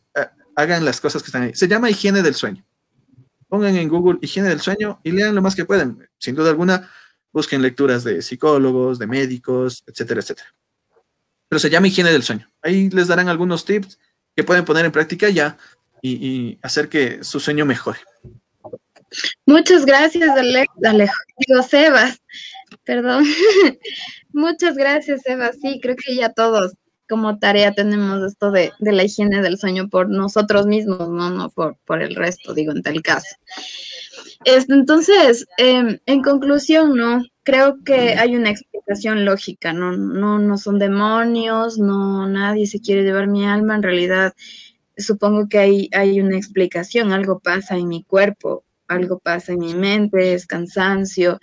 hagan 0.56 0.86
las 0.86 1.00
cosas 1.00 1.22
que 1.22 1.28
están 1.28 1.44
ahí. 1.44 1.52
Se 1.54 1.68
llama 1.68 1.90
higiene 1.90 2.22
del 2.22 2.34
sueño. 2.34 2.66
Pongan 3.48 3.76
en 3.76 3.88
Google 3.88 4.20
higiene 4.22 4.50
del 4.50 4.60
sueño 4.60 5.00
y 5.04 5.12
lean 5.12 5.36
lo 5.36 5.42
más 5.42 5.56
que 5.56 5.66
puedan. 5.66 6.10
Sin 6.18 6.36
duda 6.36 6.50
alguna, 6.50 6.90
busquen 7.32 7.62
lecturas 7.62 8.04
de 8.04 8.22
psicólogos, 8.22 9.00
de 9.00 9.08
médicos, 9.08 9.84
etcétera, 9.86 10.22
etcétera. 10.22 10.54
Pero 11.48 11.60
se 11.60 11.70
llama 11.70 11.88
higiene 11.88 12.12
del 12.12 12.24
sueño. 12.24 12.50
Ahí 12.62 12.90
les 12.90 13.08
darán 13.08 13.30
algunos 13.30 13.66
tips 13.66 14.00
que 14.36 14.44
pueden 14.44 14.66
poner 14.66 14.86
en 14.86 14.92
práctica 14.92 15.30
ya 15.30 15.58
y, 16.02 16.58
hacer 16.62 16.90
que 16.90 17.24
su 17.24 17.40
sueño 17.40 17.66
mejore. 17.66 18.00
Muchas 19.46 19.86
gracias, 19.86 20.30
Alejo. 20.30 20.74
Sebas. 21.70 22.20
Perdón. 22.84 23.26
Muchas 24.34 24.76
gracias, 24.76 25.22
Sebas. 25.22 25.58
Sí, 25.62 25.80
creo 25.82 25.96
que 25.96 26.16
ya 26.16 26.34
todos 26.34 26.74
como 27.08 27.40
tarea 27.40 27.74
tenemos 27.74 28.24
esto 28.24 28.52
de, 28.52 28.72
la 28.80 29.04
higiene 29.04 29.42
del 29.42 29.58
sueño 29.58 29.90
por 29.90 30.10
nosotros 30.10 30.66
mismos, 30.66 31.10
no, 31.10 31.30
no 31.30 31.50
por, 31.50 31.78
por 31.86 32.02
el 32.02 32.16
resto, 32.16 32.54
digo, 32.54 32.72
en 32.72 32.82
tal 32.82 33.02
caso. 33.02 33.36
Este, 34.46 34.74
entonces, 34.74 35.46
em, 35.58 36.00
en 36.06 36.22
conclusión, 36.22 36.96
¿no? 36.96 37.24
Creo 37.44 37.84
que 37.84 38.16
hay 38.16 38.36
una 38.36 38.50
explicación 38.50 39.26
lógica, 39.26 39.74
¿no? 39.74 39.96
No, 39.96 40.40
no 40.40 40.58
son 40.58 40.80
demonios, 40.80 41.78
no, 41.78 42.28
nadie 42.28 42.68
se 42.68 42.82
quiere 42.82 43.04
llevar 43.04 43.28
mi 43.28 43.46
alma, 43.46 43.76
en 43.76 43.84
realidad 43.84 44.34
supongo 44.98 45.48
que 45.48 45.60
hay, 45.60 45.90
hay 45.94 46.20
una 46.22 46.38
explicación, 46.38 47.12
algo 47.12 47.40
pasa 47.40 47.78
en 47.78 47.88
mi 47.88 48.04
cuerpo, 48.04 48.66
algo 48.88 49.20
pasa 49.20 49.54
en 49.54 49.60
mi 49.60 49.74
mente, 49.76 50.34
es 50.34 50.48
cansancio. 50.48 51.40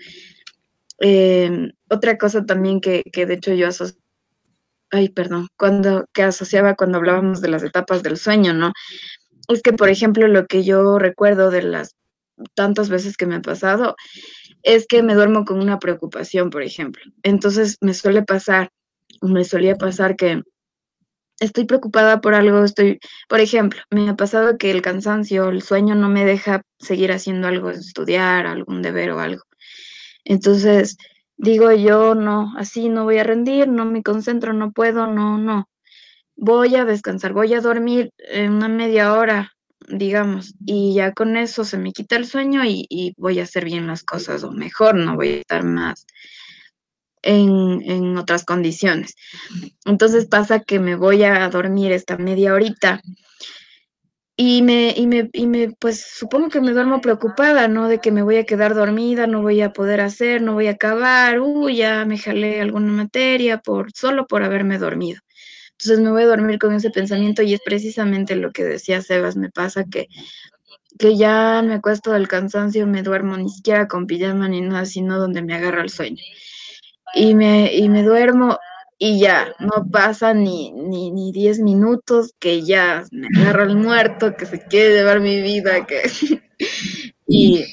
Em, 0.99 1.73
otra 1.89 2.19
cosa 2.19 2.45
también 2.45 2.81
que, 2.81 3.03
que 3.13 3.27
de 3.27 3.35
hecho 3.35 3.55
yo 3.55 3.69
asocio 3.69 4.04
ay, 4.95 5.09
perdón, 5.09 5.49
cuando, 5.57 6.07
que 6.13 6.23
asociaba 6.23 6.75
cuando 6.75 6.99
hablábamos 6.99 7.41
de 7.41 7.49
las 7.49 7.63
etapas 7.63 8.03
del 8.03 8.17
sueño, 8.17 8.55
¿no? 8.55 8.73
Es 9.49 9.63
que, 9.63 9.73
por 9.73 9.89
ejemplo, 9.89 10.27
lo 10.29 10.47
que 10.47 10.65
yo 10.65 10.99
recuerdo 10.99 11.51
de 11.51 11.63
las 11.63 11.97
tantas 12.55 12.89
veces 12.89 13.17
que 13.17 13.27
me 13.27 13.37
ha 13.37 13.43
pasado 13.43 13.97
es 14.63 14.87
que 14.87 15.03
me 15.03 15.15
duermo 15.15 15.45
con 15.45 15.61
una 15.61 15.79
preocupación, 15.79 16.51
por 16.51 16.63
ejemplo. 16.63 17.03
Entonces 17.23 17.77
me 17.81 17.95
suele 17.95 18.23
pasar, 18.23 18.71
me 19.21 19.45
solía 19.45 19.77
pasar 19.77 20.17
que 20.17 20.43
estoy 21.41 21.65
preocupada 21.65 22.21
por 22.21 22.35
algo, 22.35 22.65
estoy, 22.65 23.01
por 23.29 23.41
ejemplo, 23.41 23.81
me 23.91 24.09
ha 24.09 24.17
pasado 24.17 24.57
que 24.59 24.71
el 24.71 24.83
cansancio, 24.83 25.49
el 25.49 25.63
sueño 25.63 25.95
no 25.95 26.09
me 26.09 26.25
deja 26.25 26.63
seguir 26.79 27.13
haciendo 27.13 27.49
algo, 27.49 27.71
estudiar, 27.71 28.47
algún 28.47 28.83
deber 28.83 29.11
o 29.11 29.21
algo. 29.21 29.43
Entonces, 30.25 30.97
digo 31.37 31.73
yo, 31.73 32.15
no, 32.15 32.53
así 32.57 32.89
no 32.89 33.05
voy 33.05 33.19
a 33.19 33.25
rendir, 33.25 33.69
no 33.69 33.85
me 33.85 34.03
concentro, 34.03 34.53
no 34.53 34.73
puedo, 34.73 35.07
no, 35.07 35.39
no. 35.39 35.69
Voy 36.37 36.77
a 36.77 36.85
descansar, 36.85 37.33
voy 37.33 37.55
a 37.55 37.61
dormir 37.61 38.11
una 38.49 38.69
media 38.69 39.15
hora, 39.15 39.53
digamos, 39.89 40.55
y 40.65 40.95
ya 40.95 41.13
con 41.13 41.37
eso 41.37 41.65
se 41.65 41.79
me 41.79 41.93
quita 41.93 42.17
el 42.17 42.27
sueño 42.27 42.65
y, 42.65 42.87
y 42.89 43.15
voy 43.17 43.41
a 43.41 43.45
hacer 43.45 43.65
bien 43.65 43.87
las 43.87 44.03
cosas, 44.05 44.45
o 44.45 44.53
mejor, 44.53 44.97
no 44.97 45.17
voy 45.17 45.29
a 45.29 45.37
estar 45.39 45.65
más 45.65 46.07
en, 47.25 47.83
en 47.91 48.17
otras 48.17 48.45
condiciones. 48.45 49.15
Entonces 49.85 50.27
pasa 50.27 50.61
que 50.61 50.79
me 50.79 50.97
voy 50.97 51.25
a 51.25 51.49
dormir 51.49 51.93
esta 51.93 52.17
media 52.17 52.55
horita 52.55 53.01
y 54.37 54.63
me, 54.63 54.93
y 54.97 55.07
me, 55.07 55.31
y 55.33 55.47
me, 55.47 55.71
pues 55.79 56.01
supongo 56.01 56.49
que 56.49 56.61
me 56.61 56.73
duermo 56.73 57.01
preocupada, 57.01 57.69
¿no? 57.69 57.89
De 57.89 58.01
que 58.01 58.11
me 58.11 58.23
voy 58.23 58.37
a 58.37 58.45
quedar 58.45 58.75
dormida, 58.75 59.27
no 59.29 59.43
voy 59.43 59.61
a 59.61 59.73
poder 59.73 60.01
hacer, 60.01 60.43
no 60.43 60.55
voy 60.55 60.67
a 60.67 60.73
acabar, 60.73 61.41
uy, 61.41 61.77
ya 61.77 62.05
me 62.05 62.19
jalé 62.19 62.61
alguna 62.61 62.93
materia 62.93 63.59
por, 63.59 63.93
solo 63.93 64.27
por 64.27 64.43
haberme 64.43 64.79
dormido. 64.79 65.21
Entonces 65.73 66.01
me 66.01 66.11
voy 66.11 66.23
a 66.25 66.27
dormir 66.27 66.59
con 66.59 66.75
ese 66.75 66.91
pensamiento 66.91 67.43
y 67.43 67.55
es 67.55 67.61
precisamente 67.65 68.37
lo 68.37 68.53
que 68.53 68.65
decía 68.65 69.03
Sebas, 69.03 69.37
me 69.37 69.51
pasa 69.51 69.85
que, 69.85 70.09
que 70.99 71.17
ya 71.17 71.63
me 71.65 71.75
acuesto 71.75 72.13
del 72.13 72.29
cansancio, 72.29 72.87
me 72.87 73.03
duermo 73.03 73.37
ni 73.37 73.51
siquiera 73.51 73.87
con 73.89 74.07
pijama 74.07 74.49
ni 74.49 74.61
nada, 74.63 74.85
sino 74.87 75.19
donde 75.19 75.43
me 75.43 75.55
agarra 75.55 75.83
el 75.83 75.91
sueño. 75.91 76.23
Y 77.15 77.35
me, 77.35 77.73
y 77.75 77.89
me 77.89 78.03
duermo 78.03 78.59
y 78.99 79.21
ya, 79.21 79.55
no 79.59 79.89
pasa 79.91 80.35
ni, 80.35 80.71
ni, 80.73 81.11
ni 81.11 81.33
10 81.33 81.61
minutos 81.61 82.35
que 82.39 82.63
ya 82.63 83.05
me 83.11 83.29
agarra 83.39 83.65
el 83.65 83.77
muerto, 83.77 84.37
que 84.37 84.47
se 84.47 84.61
quiere 84.61 84.95
llevar 84.95 85.21
mi 85.21 85.41
vida, 85.43 85.87
que... 85.87 86.03
y, 87.27 87.65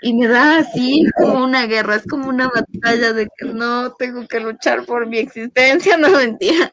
y 0.00 0.14
me 0.14 0.28
da 0.28 0.58
así 0.58 1.04
como 1.16 1.44
una 1.44 1.66
guerra, 1.66 1.96
es 1.96 2.06
como 2.06 2.28
una 2.28 2.48
batalla 2.48 3.12
de 3.12 3.28
que 3.36 3.46
no 3.46 3.92
tengo 3.94 4.26
que 4.26 4.40
luchar 4.40 4.84
por 4.86 5.06
mi 5.06 5.18
existencia, 5.18 5.96
no 5.98 6.10
mentira. 6.10 6.72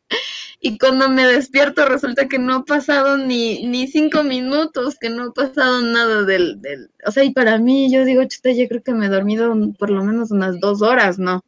Y 0.59 0.77
cuando 0.77 1.09
me 1.09 1.25
despierto 1.25 1.85
resulta 1.85 2.27
que 2.27 2.39
no 2.39 2.55
ha 2.55 2.65
pasado 2.65 3.17
ni, 3.17 3.67
ni 3.67 3.87
cinco 3.87 4.23
minutos, 4.23 4.95
que 4.99 5.09
no 5.09 5.25
ha 5.25 5.33
pasado 5.33 5.81
nada 5.81 6.23
del, 6.23 6.61
del, 6.61 6.91
o 7.05 7.11
sea, 7.11 7.23
y 7.23 7.33
para 7.33 7.57
mí 7.59 7.91
yo 7.91 8.05
digo, 8.05 8.23
chuta, 8.25 8.51
yo 8.51 8.67
creo 8.67 8.81
que 8.81 8.93
me 8.93 9.07
he 9.07 9.09
dormido 9.09 9.53
por 9.77 9.89
lo 9.89 10.03
menos 10.03 10.31
unas 10.31 10.59
dos 10.59 10.81
horas, 10.81 11.19
¿no? 11.19 11.43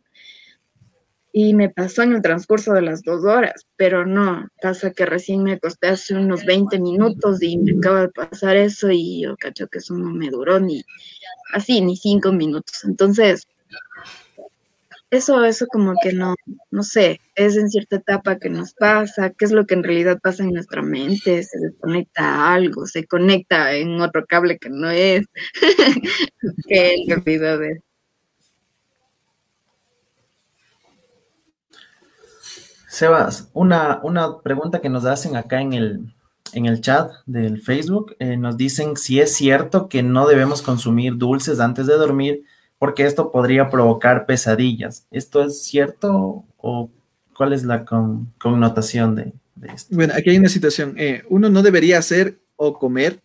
Y 1.39 1.53
me 1.53 1.69
pasó 1.69 2.01
en 2.01 2.13
el 2.13 2.23
transcurso 2.23 2.73
de 2.73 2.81
las 2.81 3.03
dos 3.03 3.23
horas, 3.23 3.67
pero 3.75 4.07
no, 4.07 4.47
pasa 4.59 4.89
que 4.89 5.05
recién 5.05 5.43
me 5.43 5.53
acosté 5.53 5.89
hace 5.89 6.15
unos 6.15 6.43
20 6.45 6.79
minutos 6.79 7.43
y 7.43 7.59
me 7.59 7.77
acaba 7.77 8.01
de 8.01 8.09
pasar 8.09 8.57
eso 8.57 8.89
y 8.89 9.21
yo 9.21 9.37
cacho 9.37 9.67
que 9.67 9.77
eso 9.77 9.93
no 9.93 10.09
me 10.09 10.31
duró 10.31 10.59
ni 10.59 10.81
así, 11.53 11.79
ni 11.81 11.95
cinco 11.95 12.31
minutos. 12.31 12.83
Entonces, 12.85 13.47
eso, 15.11 15.45
eso 15.45 15.67
como 15.67 15.93
que 16.01 16.11
no, 16.11 16.33
no 16.71 16.81
sé, 16.81 17.21
es 17.35 17.55
en 17.55 17.69
cierta 17.69 17.97
etapa 17.97 18.39
que 18.39 18.49
nos 18.49 18.73
pasa, 18.73 19.29
qué 19.29 19.45
es 19.45 19.51
lo 19.51 19.67
que 19.67 19.75
en 19.75 19.83
realidad 19.83 20.17
pasa 20.19 20.41
en 20.41 20.53
nuestra 20.53 20.81
mente, 20.81 21.43
se 21.43 21.59
desconecta 21.59 22.51
algo, 22.51 22.87
se 22.87 23.05
conecta 23.05 23.73
en 23.75 24.01
otro 24.01 24.25
cable 24.25 24.57
que 24.57 24.71
no 24.71 24.89
es, 24.89 25.23
que 26.67 26.95
el 26.95 27.13
olvidó 27.13 27.59
de 27.59 27.79
Sebas, 32.97 33.51
una, 33.53 33.99
una 34.01 34.39
pregunta 34.39 34.81
que 34.81 34.89
nos 34.89 35.05
hacen 35.05 35.35
acá 35.35 35.61
en 35.61 35.73
el, 35.73 36.15
en 36.53 36.65
el 36.65 36.81
chat 36.81 37.11
del 37.27 37.61
Facebook, 37.61 38.15
eh, 38.17 38.37
nos 38.37 38.57
dicen 38.57 38.97
si 38.97 39.19
es 39.19 39.35
cierto 39.35 39.87
que 39.87 40.01
no 40.01 40.27
debemos 40.27 40.63
consumir 40.63 41.15
dulces 41.15 41.59
antes 41.59 41.85
de 41.85 41.93
dormir 41.93 42.43
porque 42.79 43.05
esto 43.05 43.31
podría 43.31 43.69
provocar 43.69 44.25
pesadillas. 44.25 45.05
¿Esto 45.11 45.43
es 45.43 45.61
cierto 45.61 46.43
o 46.57 46.89
cuál 47.35 47.53
es 47.53 47.65
la 47.65 47.85
connotación 47.85 49.13
de, 49.13 49.33
esto? 49.71 49.95
Bueno, 49.95 50.15
aquí 50.17 50.31
hay 50.31 50.37
una 50.39 50.49
situación. 50.49 50.95
Eh, 50.97 51.21
uno 51.29 51.49
no 51.49 51.61
debería 51.61 51.99
hacer 51.99 52.39
o 52.55 52.79
comer 52.79 53.21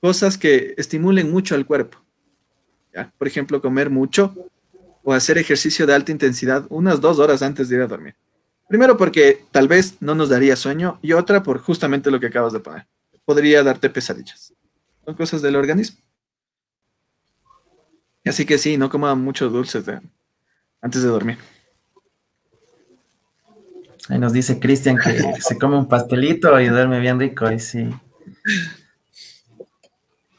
cosas 0.00 0.38
que 0.38 0.72
estimulen 0.78 1.30
mucho 1.30 1.54
al 1.56 1.66
cuerpo. 1.66 1.98
Por 3.18 3.28
ejemplo, 3.28 3.60
comer 3.60 3.90
mucho 3.90 4.34
o 5.04 5.12
hacer 5.12 5.36
ejercicio 5.36 5.86
de 5.86 5.92
alta 5.92 6.10
intensidad 6.10 6.64
unas 6.70 7.02
dos 7.02 7.18
horas 7.18 7.42
antes 7.42 7.68
de 7.68 7.76
ir 7.76 7.82
a 7.82 7.86
dormir. 7.86 8.14
Primero 8.68 8.96
porque 8.96 9.44
tal 9.52 9.68
vez 9.68 9.96
no 10.00 10.14
nos 10.14 10.28
daría 10.28 10.56
sueño 10.56 10.98
y 11.02 11.12
otra 11.12 11.42
por 11.42 11.60
justamente 11.60 12.10
lo 12.10 12.18
que 12.18 12.26
acabas 12.26 12.52
de 12.52 12.60
poner. 12.60 12.86
Podría 13.24 13.62
darte 13.62 13.90
pesadillas. 13.90 14.52
Son 15.04 15.14
cosas 15.14 15.42
del 15.42 15.56
organismo. 15.56 15.98
Así 18.24 18.44
que 18.44 18.58
sí, 18.58 18.76
no 18.76 18.90
coma 18.90 19.14
muchos 19.14 19.52
dulces 19.52 19.84
antes 20.80 21.02
de 21.02 21.08
dormir. 21.08 21.38
Ahí 24.08 24.18
nos 24.18 24.32
dice 24.32 24.58
Cristian 24.60 24.98
que 24.98 25.40
se 25.40 25.58
come 25.58 25.76
un 25.76 25.88
pastelito 25.88 26.60
y 26.60 26.68
duerme 26.68 27.00
bien 27.00 27.18
rico, 27.18 27.50
y 27.50 27.58
sí. 27.58 27.88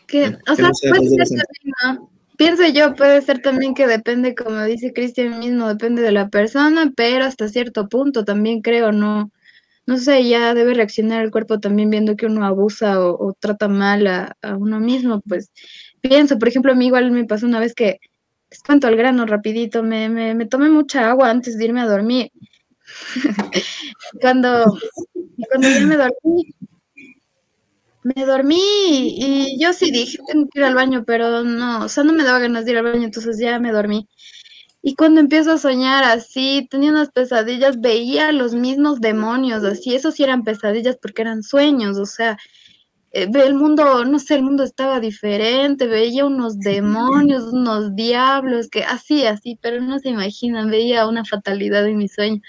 Que, 0.06 0.38
o 0.50 0.56
sea, 0.56 0.72
puede 0.90 1.26
ser 1.26 1.46
Pienso 2.38 2.68
yo, 2.68 2.94
puede 2.96 3.22
ser 3.24 3.42
también 3.42 3.74
que 3.74 3.88
depende, 3.88 4.36
como 4.36 4.64
dice 4.64 4.94
Cristian 4.94 5.40
mismo, 5.40 5.68
depende 5.68 6.04
de 6.04 6.12
la 6.12 6.30
persona, 6.30 6.92
pero 6.96 7.26
hasta 7.26 7.50
cierto 7.50 7.90
punto 7.90 8.26
también 8.26 8.62
creo, 8.62 8.92
no, 8.92 9.32
no 9.88 9.98
sé, 9.98 10.28
ya 10.28 10.54
debe 10.54 10.76
reaccionar 10.76 11.24
el 11.24 11.32
cuerpo 11.32 11.60
también 11.60 11.90
viendo 11.90 12.16
que 12.16 12.28
uno 12.28 12.46
abusa 12.46 13.02
o, 13.02 13.34
trata 13.40 13.68
mal 13.68 14.06
a, 14.08 14.36
uno 14.58 14.80
mismo, 14.80 15.22
pues 15.28 15.52
pienso, 16.02 16.38
por 16.38 16.48
ejemplo, 16.48 16.74
a 16.74 16.76
mí 16.76 16.88
igual 16.88 17.10
me 17.12 17.26
pasó 17.26 17.48
una 17.48 17.60
vez 17.60 17.74
que, 17.74 18.00
les 18.52 18.84
al 18.86 18.96
grano 18.96 19.26
rapidito, 19.26 19.82
me, 19.84 20.08
me, 20.08 20.36
me 20.36 20.46
tomé 20.46 20.70
mucha 20.70 21.10
agua 21.10 21.32
antes 21.32 21.58
de 21.58 21.66
irme 21.66 21.82
a 21.82 21.88
dormir. 21.88 22.32
cuando, 24.22 24.78
cuando 25.50 25.70
ya 25.70 25.86
me 25.86 25.98
dormí, 25.98 26.54
me 28.16 28.26
dormí 28.26 28.60
y, 28.60 29.60
yo 29.60 29.74
sí 29.74 29.92
dije, 29.92 30.18
tengo 30.28 30.48
que 30.50 30.60
ir 30.60 30.66
al 30.66 30.76
baño, 30.76 31.04
pero 31.06 31.44
no, 31.44 31.86
o 31.86 31.90
sea, 31.90 32.04
no 32.04 32.14
me 32.14 32.24
daba 32.24 32.40
ganas 32.40 32.66
de 32.66 32.72
ir 32.72 32.78
al 32.78 32.84
baño, 32.86 33.04
entonces 33.06 33.38
ya 33.40 33.60
me 33.60 33.72
dormí. 33.72 34.08
Y 34.82 34.96
cuando 34.96 35.20
empiezo 35.20 35.52
a 35.54 35.58
soñar 35.58 36.04
así, 36.04 36.68
tenía 36.70 36.92
unas 36.92 37.12
pesadillas, 37.12 37.82
veía 37.82 38.32
los 38.32 38.54
mismos 38.54 39.02
demonios, 39.02 39.64
así, 39.64 39.96
esos 39.96 40.16
sí 40.16 40.24
eran 40.24 40.44
pesadillas 40.44 40.98
porque 41.02 41.24
eran 41.24 41.44
sueños, 41.44 41.98
o 41.98 42.06
sea, 42.06 42.38
eh, 43.12 43.28
el 43.34 43.56
mundo, 43.56 44.06
no 44.06 44.20
sé, 44.20 44.36
el 44.36 44.44
mundo 44.44 44.64
estaba 44.64 45.00
diferente, 45.00 45.88
veía 45.88 46.26
unos 46.26 46.60
demonios, 46.60 47.44
unos 47.52 47.96
diablos, 47.96 48.70
que 48.70 48.84
así, 48.84 49.26
así, 49.26 49.58
pero 49.62 49.82
no 49.82 50.00
se 50.00 50.10
imaginan, 50.10 50.70
veía 50.70 51.08
una 51.08 51.26
fatalidad 51.26 51.86
en 51.88 51.98
mi 51.98 52.08
sueño. 52.08 52.42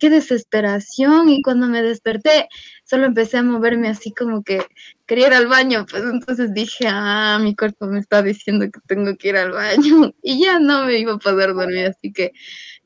Qué 0.00 0.10
desesperación, 0.10 1.28
y 1.28 1.42
cuando 1.42 1.66
me 1.68 1.82
desperté, 1.82 2.48
solo 2.84 3.04
empecé 3.06 3.36
a 3.36 3.42
moverme 3.42 3.88
así 3.88 4.12
como 4.12 4.42
que 4.42 4.62
quería 5.06 5.28
ir 5.28 5.34
al 5.34 5.46
baño, 5.46 5.86
pues 5.90 6.02
entonces 6.04 6.54
dije, 6.54 6.86
ah, 6.88 7.38
mi 7.40 7.54
cuerpo 7.54 7.86
me 7.86 8.00
está 8.00 8.22
diciendo 8.22 8.64
que 8.72 8.80
tengo 8.86 9.14
que 9.16 9.28
ir 9.28 9.36
al 9.36 9.52
baño 9.52 10.12
y 10.22 10.42
ya 10.42 10.58
no 10.58 10.86
me 10.86 10.98
iba 10.98 11.12
a 11.12 11.18
poder 11.18 11.54
dormir, 11.54 11.86
así 11.86 12.12
que 12.12 12.32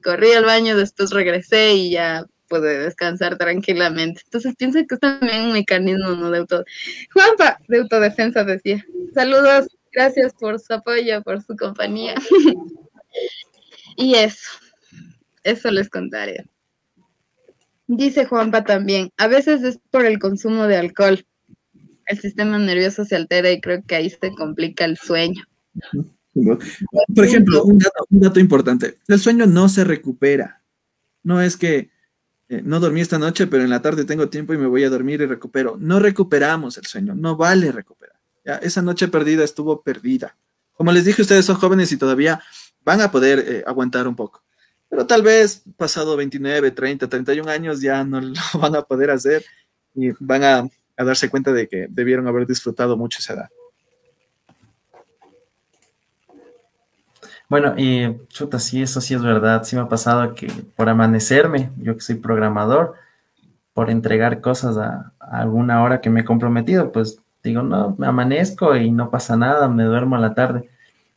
corrí 0.02 0.32
al 0.32 0.44
baño, 0.44 0.76
después 0.76 1.10
regresé 1.10 1.74
y 1.74 1.90
ya 1.92 2.26
pude 2.48 2.78
descansar 2.78 3.38
tranquilamente. 3.38 4.22
Entonces 4.24 4.54
pienso 4.56 4.78
que 4.86 4.94
es 4.94 5.00
también 5.00 5.46
un 5.46 5.52
mecanismo 5.52 6.10
¿no? 6.10 6.30
de 6.30 6.38
auto... 6.38 6.64
Juanpa, 7.12 7.58
de 7.68 7.78
autodefensa 7.78 8.44
decía. 8.44 8.84
Saludos, 9.14 9.68
gracias 9.92 10.34
por 10.34 10.58
su 10.60 10.74
apoyo, 10.74 11.22
por 11.22 11.42
su 11.42 11.56
compañía. 11.56 12.14
y 13.96 14.14
eso, 14.14 14.50
eso 15.42 15.70
les 15.70 15.88
contaré. 15.88 16.44
Dice 17.86 18.24
Juanpa 18.24 18.64
también, 18.64 19.10
a 19.18 19.26
veces 19.26 19.62
es 19.62 19.78
por 19.90 20.06
el 20.06 20.18
consumo 20.18 20.66
de 20.66 20.76
alcohol. 20.76 21.24
El 22.06 22.18
sistema 22.18 22.58
nervioso 22.58 23.04
se 23.04 23.16
altera 23.16 23.50
y 23.50 23.60
creo 23.60 23.82
que 23.86 23.94
ahí 23.94 24.10
se 24.10 24.34
complica 24.34 24.84
el 24.84 24.96
sueño. 24.96 25.44
Por 27.14 27.24
ejemplo, 27.24 27.62
un 27.64 27.78
dato, 28.10 28.40
importante, 28.40 28.98
el 29.06 29.20
sueño 29.20 29.46
no 29.46 29.68
se 29.68 29.84
recupera. 29.84 30.62
No 31.22 31.40
es 31.40 31.56
que 31.56 31.90
eh, 32.48 32.60
no 32.64 32.80
dormí 32.80 33.00
esta 33.00 33.18
noche, 33.18 33.46
pero 33.46 33.62
en 33.62 33.70
la 33.70 33.82
tarde 33.82 34.04
tengo 34.04 34.28
tiempo 34.28 34.52
y 34.52 34.58
me 34.58 34.66
voy 34.66 34.84
a 34.84 34.90
dormir 34.90 35.20
y 35.20 35.26
recupero. 35.26 35.76
No 35.78 36.00
recuperamos 36.00 36.76
el 36.76 36.86
sueño, 36.86 37.14
no 37.14 37.36
vale 37.36 37.72
recuperar. 37.72 38.16
¿ya? 38.44 38.56
Esa 38.56 38.82
noche 38.82 39.08
perdida 39.08 39.44
estuvo 39.44 39.82
perdida. 39.82 40.36
Como 40.72 40.92
les 40.92 41.04
dije, 41.04 41.22
ustedes 41.22 41.44
son 41.44 41.56
jóvenes 41.56 41.92
y 41.92 41.96
todavía 41.96 42.42
van 42.84 43.00
a 43.00 43.10
poder 43.10 43.38
eh, 43.46 43.64
aguantar 43.66 44.08
un 44.08 44.16
poco. 44.16 44.43
Pero 44.94 45.08
tal 45.08 45.22
vez 45.22 45.64
pasado 45.76 46.16
29, 46.16 46.70
30, 46.70 47.08
31 47.08 47.50
años 47.50 47.80
ya 47.80 48.04
no 48.04 48.20
lo 48.20 48.34
van 48.60 48.76
a 48.76 48.82
poder 48.82 49.10
hacer 49.10 49.44
y 49.92 50.12
van 50.20 50.44
a, 50.44 50.68
a 50.96 51.04
darse 51.04 51.28
cuenta 51.28 51.52
de 51.52 51.66
que 51.66 51.88
debieron 51.90 52.28
haber 52.28 52.46
disfrutado 52.46 52.96
mucho 52.96 53.18
esa 53.18 53.32
edad. 53.32 53.48
Bueno, 57.48 57.74
y 57.76 58.24
chuta, 58.28 58.60
sí, 58.60 58.82
eso 58.82 59.00
sí 59.00 59.14
es 59.14 59.22
verdad. 59.22 59.64
Sí 59.64 59.74
me 59.74 59.82
ha 59.82 59.88
pasado 59.88 60.32
que 60.32 60.46
por 60.76 60.88
amanecerme, 60.88 61.72
yo 61.78 61.96
que 61.96 62.00
soy 62.00 62.14
programador, 62.14 62.94
por 63.72 63.90
entregar 63.90 64.40
cosas 64.40 64.76
a, 64.76 65.12
alguna 65.18 65.82
hora 65.82 66.00
que 66.00 66.08
me 66.08 66.20
he 66.20 66.24
comprometido, 66.24 66.92
pues 66.92 67.20
digo, 67.42 67.62
no, 67.62 67.96
me 67.98 68.06
amanezco 68.06 68.76
y 68.76 68.92
no 68.92 69.10
pasa 69.10 69.36
nada, 69.36 69.66
me 69.66 69.82
duermo 69.82 70.14
a 70.14 70.20
la 70.20 70.34
tarde. 70.34 70.70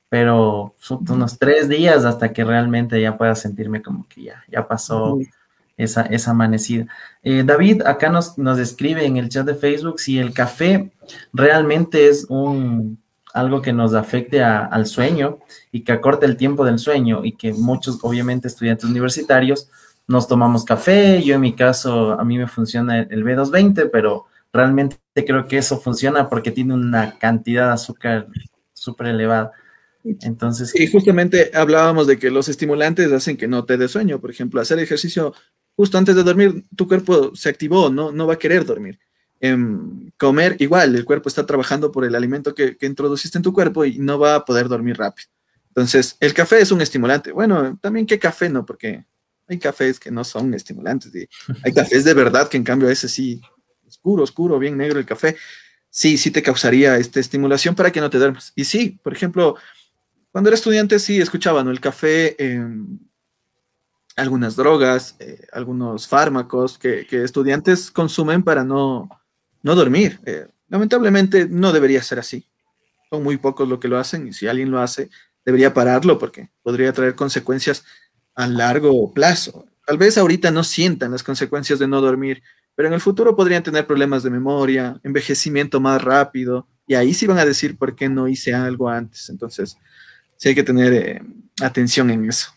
Pero 0.10 0.74
son 0.78 1.04
unos 1.10 1.38
tres 1.38 1.68
días 1.68 2.06
hasta 2.06 2.32
que 2.32 2.44
realmente 2.44 3.02
ya 3.02 3.18
pueda 3.18 3.36
sentirme 3.36 3.82
como 3.82 4.08
que 4.08 4.24
ya, 4.24 4.44
ya 4.48 4.68
pasó 4.68 5.20
esa, 5.76 6.04
esa 6.04 6.32
amanecida. 6.32 6.88
Eh, 7.24 7.44
David 7.46 7.82
acá 7.86 8.10
nos, 8.10 8.38
nos 8.38 8.58
escribe 8.58 9.06
en 9.06 9.18
el 9.18 9.30
chat 9.30 9.46
de 9.46 9.56
Facebook 9.56 10.00
si 10.00 10.18
el 10.18 10.34
café 10.34 10.92
realmente 11.34 12.08
es 12.08 12.26
un 12.30 13.00
algo 13.38 13.62
que 13.62 13.74
nos 13.74 13.94
afecte 13.94 14.44
al 14.44 14.86
sueño 14.88 15.40
y 15.72 15.84
que 15.84 15.92
acorte 15.92 16.26
el 16.26 16.38
tiempo 16.38 16.66
del 16.66 16.80
sueño 16.80 17.24
y 17.24 17.34
que 17.34 17.54
muchos, 17.54 18.00
obviamente, 18.02 18.48
estudiantes 18.48 18.90
universitarios 18.90 19.70
nos 20.08 20.28
tomamos 20.28 20.66
café. 20.66 21.22
Yo 21.22 21.36
en 21.36 21.42
mi 21.42 21.54
caso, 21.54 22.20
a 22.20 22.24
mí 22.24 22.38
me 22.38 22.48
funciona 22.48 23.00
el 23.00 23.24
B220, 23.24 23.90
pero 23.92 24.26
realmente 24.52 24.98
creo 25.14 25.48
que 25.48 25.58
eso 25.60 25.80
funciona 25.80 26.30
porque 26.30 26.52
tiene 26.52 26.74
una 26.74 27.18
cantidad 27.20 27.68
de 27.68 27.74
azúcar 27.74 28.28
súper 28.74 29.08
elevada. 29.08 29.52
Entonces. 30.22 30.74
Y 30.76 30.88
justamente 30.88 31.52
hablábamos 31.54 32.08
de 32.08 32.18
que 32.20 32.30
los 32.30 32.50
estimulantes 32.50 33.12
hacen 33.12 33.38
que 33.38 33.48
no 33.48 33.66
te 33.66 33.78
dé 33.78 33.88
sueño. 33.88 34.20
Por 34.20 34.32
ejemplo, 34.32 34.62
hacer 34.62 34.80
ejercicio 34.80 35.34
justo 35.76 35.98
antes 35.98 36.16
de 36.16 36.24
dormir, 36.24 36.66
tu 36.76 36.88
cuerpo 36.88 37.36
se 37.36 37.50
activó, 37.50 37.90
no, 37.90 38.12
no 38.12 38.26
va 38.26 38.34
a 38.34 38.40
querer 38.40 38.66
dormir. 38.66 39.00
Em, 39.40 40.10
comer, 40.18 40.56
igual, 40.60 40.96
el 40.96 41.06
cuerpo 41.06 41.30
está 41.30 41.46
trabajando 41.46 41.92
por 41.92 42.04
el 42.04 42.16
alimento 42.16 42.56
que, 42.56 42.76
introduciste 42.82 43.38
en 43.38 43.44
tu 43.44 43.54
cuerpo 43.54 43.86
y 43.86 44.00
no 44.00 44.18
va 44.18 44.36
a 44.36 44.46
poder 44.46 44.68
dormir 44.68 44.98
rápido. 44.98 45.30
Entonces, 45.68 46.18
el 46.20 46.34
café 46.34 46.60
es 46.60 46.72
un 46.72 46.82
estimulante. 46.82 47.32
Bueno, 47.32 47.78
también 47.80 48.08
qué 48.08 48.18
café, 48.18 48.50
¿no? 48.50 48.66
Porque 48.66 49.06
hay 49.48 49.60
cafés 49.60 50.00
que 50.00 50.10
no 50.10 50.24
son 50.24 50.54
estimulantes. 50.56 51.14
Y 51.14 51.30
hay 51.64 51.72
cafés 51.72 52.04
de 52.04 52.16
verdad 52.16 52.50
que 52.50 52.58
en 52.58 52.64
cambio 52.64 52.90
ese 52.90 53.08
sí, 53.08 53.40
oscuro, 53.88 54.24
oscuro, 54.24 54.58
bien 54.58 54.76
negro 54.76 54.98
el 54.98 55.06
café, 55.06 55.36
sí, 55.92 56.18
sí 56.18 56.32
te 56.32 56.42
causaría 56.42 56.98
esta 56.98 57.20
estimulación 57.20 57.76
para 57.76 57.92
que 57.92 58.02
no 58.02 58.10
te 58.10 58.18
duermas. 58.18 58.52
Y 58.56 58.66
sí, 58.66 59.00
por 59.04 59.14
ejemplo, 59.14 59.56
cuando 60.38 60.50
era 60.50 60.56
estudiante 60.56 61.00
sí 61.00 61.20
escuchaba, 61.20 61.64
¿no? 61.64 61.72
El 61.72 61.80
café, 61.80 62.36
em, 62.38 63.00
algunas 64.16 64.56
drogas, 64.56 65.16
eh, 65.18 65.48
algunos 65.52 66.08
fármacos 66.08 66.78
que, 66.78 67.08
que, 67.08 67.24
estudiantes 67.24 67.90
consumen 67.90 68.44
para 68.44 68.64
no, 68.64 69.10
no 69.64 69.74
dormir. 69.74 70.20
Eh, 70.28 70.46
lamentablemente 70.70 71.48
no 71.50 71.74
debería 71.74 72.04
ser 72.04 72.20
así. 72.20 72.46
Son 73.10 73.24
muy 73.24 73.38
pocos 73.38 73.68
los 73.68 73.80
que 73.80 73.88
lo 73.88 73.98
hacen 73.98 74.28
y 74.28 74.34
si 74.34 74.46
alguien 74.46 74.70
lo 74.70 74.80
hace, 74.80 75.10
debería 75.44 75.74
pararlo 75.74 76.20
porque 76.20 76.52
podría 76.62 76.94
traer 76.94 77.16
consecuencias 77.16 77.84
a 78.36 78.46
largo 78.46 79.12
plazo. 79.16 79.66
Tal 79.88 79.98
vez 79.98 80.20
ahorita 80.20 80.52
no 80.52 80.64
sientan 80.64 81.14
las 81.14 81.24
consecuencias 81.24 81.80
de 81.80 81.88
no 81.88 82.00
dormir, 82.00 82.44
pero 82.76 82.88
en 82.88 82.94
el 82.94 83.02
futuro 83.02 83.36
podrían 83.36 83.64
tener 83.64 83.88
problemas 83.88 84.22
de 84.22 84.30
memoria, 84.30 85.02
envejecimiento 85.02 85.80
más 85.80 86.00
rápido, 86.00 86.68
y 86.86 86.94
ahí 86.94 87.16
sí 87.16 87.26
van 87.26 87.40
a 87.40 87.46
decir 87.46 87.76
por 87.76 87.96
qué 87.96 88.08
no 88.08 88.28
hice 88.28 88.54
algo 88.54 88.88
antes. 88.88 89.32
Entonces, 89.32 89.78
sí 90.38 90.50
hay 90.50 90.56
que 90.56 90.64
tener 90.64 90.94
eh, 90.94 91.22
atención 91.62 92.10
en 92.10 92.30
eso. 92.30 92.52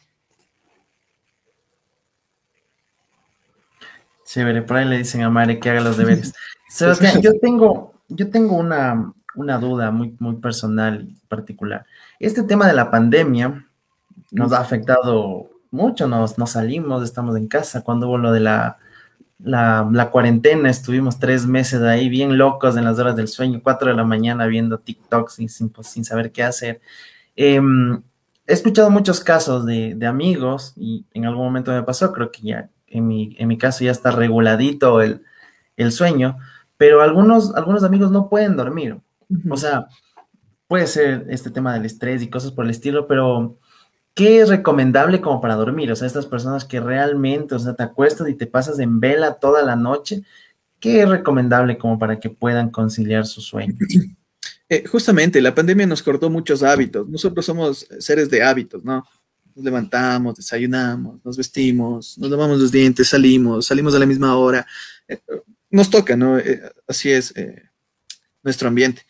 Chévere, 4.25 4.63
por 4.63 4.77
ahí 4.77 4.85
le 4.85 4.99
dicen 4.99 5.23
a 5.23 5.31
Mare 5.31 5.59
que 5.59 5.71
haga 5.71 5.81
los 5.81 5.97
deberes. 5.97 6.33
Sebastián, 6.69 7.21
yo 7.21 7.33
tengo, 7.41 7.95
yo 8.09 8.31
tengo 8.31 8.55
una, 8.55 9.13
duda 9.35 9.91
muy, 9.91 10.15
muy 10.21 10.37
personal 10.37 11.09
y 11.09 11.27
particular. 11.27 11.85
Este 12.21 12.45
tema 12.45 12.69
de 12.69 12.75
la 12.75 12.93
pandemia 12.93 13.67
nos 14.31 14.53
ha 14.53 14.61
afectado 14.61 15.51
mucho, 15.73 16.07
nos, 16.07 16.39
nos 16.39 16.51
salimos, 16.51 17.03
estamos 17.03 17.37
en 17.37 17.49
casa. 17.49 17.83
Cuando 17.83 18.07
hubo 18.07 18.19
lo 18.19 18.31
de 18.31 18.39
la, 18.39 18.79
la, 19.41 20.11
cuarentena, 20.13 20.71
estuvimos 20.71 21.19
tres 21.19 21.45
meses 21.47 21.83
ahí 21.83 22.09
bien 22.09 22.39
locos 22.39 22.77
en 22.77 22.85
las 22.85 23.01
horas 23.01 23.17
del 23.17 23.27
sueño, 23.27 23.61
cuatro 23.65 23.89
de 23.89 23.97
la 23.97 24.05
mañana 24.05 24.47
viendo 24.47 24.79
TikToks 24.79 25.35
sin, 25.35 25.49
sin, 25.49 25.73
sin 25.83 26.05
saber 26.05 26.31
qué 26.31 26.45
hacer. 26.45 26.81
Em, 27.43 28.03
he 28.47 28.53
escuchado 28.53 28.91
muchos 28.91 29.21
casos 29.21 29.65
de, 29.65 29.95
de, 29.95 30.07
amigos 30.07 30.75
y 30.77 31.07
en 31.15 31.25
algún 31.25 31.47
momento 31.47 31.73
me 31.73 31.83
pasó, 31.83 32.13
creo 32.13 32.31
que 32.31 32.43
ya 32.43 32.69
en 32.87 33.07
mi, 33.07 33.35
en 33.39 33.49
mi 33.49 33.57
caso 33.57 33.83
ya 33.83 33.93
está 33.93 34.11
reguladito 34.11 35.01
el, 35.01 35.23
el 35.79 35.91
sueño, 35.91 36.37
pero 36.77 37.01
algunos, 37.01 37.55
algunos 37.55 37.83
amigos 37.83 38.11
no 38.11 38.29
pueden 38.29 38.59
dormir. 38.59 38.99
O 39.49 39.57
sea, 39.57 39.87
puede 40.67 40.87
ser 40.87 41.29
este 41.31 41.51
tema 41.51 41.73
del 41.73 41.87
estrés 41.87 42.21
y 42.21 42.29
cosas 42.29 42.53
por 42.53 42.67
el 42.67 42.73
estilo, 42.73 43.07
pero 43.07 43.57
¿qué 44.13 44.41
es 44.41 44.51
recomendable 44.51 45.23
como 45.23 45.41
para 45.41 45.55
dormir? 45.55 45.91
O 45.93 45.97
sea, 45.97 46.09
estas 46.09 46.27
personas 46.27 46.67
que 46.67 46.79
realmente, 46.79 47.55
o 47.55 47.59
sea, 47.59 47.73
te 47.73 47.85
acuestas 47.85 48.29
y 48.29 48.35
te 48.35 48.47
pasas 48.47 48.79
en 48.81 49.01
vela 49.01 49.37
toda 49.37 49.63
la 49.63 49.77
noche, 49.77 50.25
¿qué 50.79 51.01
es 51.01 51.09
recomendable 51.09 51.79
como 51.79 51.99
para 51.99 52.21
que 52.21 52.29
puedan 52.29 52.69
conciliar 52.69 53.25
su 53.25 53.41
sueño? 53.41 53.79
Eh, 54.73 54.85
justamente, 54.87 55.43
la 55.43 55.53
pandemia 55.53 55.85
nos 55.85 56.01
cortó 56.01 56.31
muchos 56.31 56.63
hábitos. 56.63 57.09
Nosotros 57.09 57.45
somos 57.45 57.89
seres 57.99 58.31
de 58.31 58.45
hábitos, 58.45 58.85
¿no? 58.85 59.05
Nos 59.57 59.65
levantamos, 59.65 60.37
desayunamos, 60.37 61.19
nos 61.25 61.37
vestimos, 61.37 62.17
nos 62.17 62.31
lavamos 62.31 62.61
los 62.61 62.71
dientes, 62.71 63.09
salimos, 63.09 63.67
salimos 63.67 63.97
a 63.97 63.99
la 63.99 64.07
misma 64.07 64.37
hora. 64.37 64.65
Eh, 65.09 65.19
nos 65.71 65.91
toca, 65.91 66.17
¿no? 66.17 66.39
Eh, 66.39 66.63
así 66.87 67.11
es 67.11 67.35
nuestro 68.45 68.69
ambiente. 68.69 69.03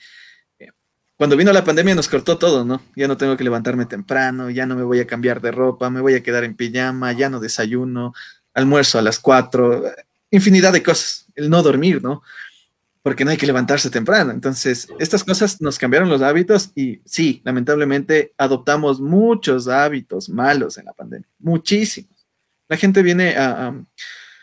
Cuando 1.17 1.37
vino 1.37 1.53
la 1.53 1.63
pandemia 1.63 1.95
nos 1.95 2.09
cortó 2.09 2.39
todo, 2.39 2.65
¿no? 2.65 2.81
Ya 2.97 3.07
no 3.07 3.19
tengo 3.19 3.37
que 3.37 3.45
levantarme 3.45 3.85
temprano, 3.85 4.49
ya 4.49 4.65
no 4.65 4.75
me 4.77 4.83
voy 4.83 5.01
a 5.01 5.07
cambiar 5.07 5.43
de 5.43 5.51
ropa, 5.51 5.91
me 5.91 6.01
voy 6.01 6.15
a 6.15 6.23
quedar 6.23 6.45
en 6.45 6.57
pijama, 6.57 7.13
ya 7.13 7.29
no 7.29 7.39
desayuno, 7.39 8.15
almuerzo 8.55 8.99
a 8.99 9.03
las 9.03 9.19
cuatro, 9.19 9.85
infinidad 10.31 10.73
de 10.73 10.83
cosas. 10.83 11.27
El 11.35 11.51
no 11.51 11.63
dormir, 11.63 12.03
¿no? 12.03 12.23
Porque 13.03 13.25
no 13.25 13.31
hay 13.31 13.37
que 13.37 13.47
levantarse 13.47 13.89
temprano. 13.91 14.31
Entonces, 14.31 14.89
estas 14.99 15.25
cosas 15.25 15.61
nos 15.61 15.79
cambiaron 15.79 16.11
los 16.11 16.21
hábitos 16.21 16.71
y 16.75 17.01
sí, 17.05 17.41
lamentablemente 17.45 18.35
adoptamos 18.37 19.01
muchos 19.01 19.69
hábitos 19.69 20.29
malos 20.29 20.77
en 20.77 20.85
la 20.85 20.93
pandemia, 20.93 21.29
muchísimos. 21.39 22.27
La 22.69 22.77
gente 22.77 23.03
viene 23.03 23.37
a 23.37 23.75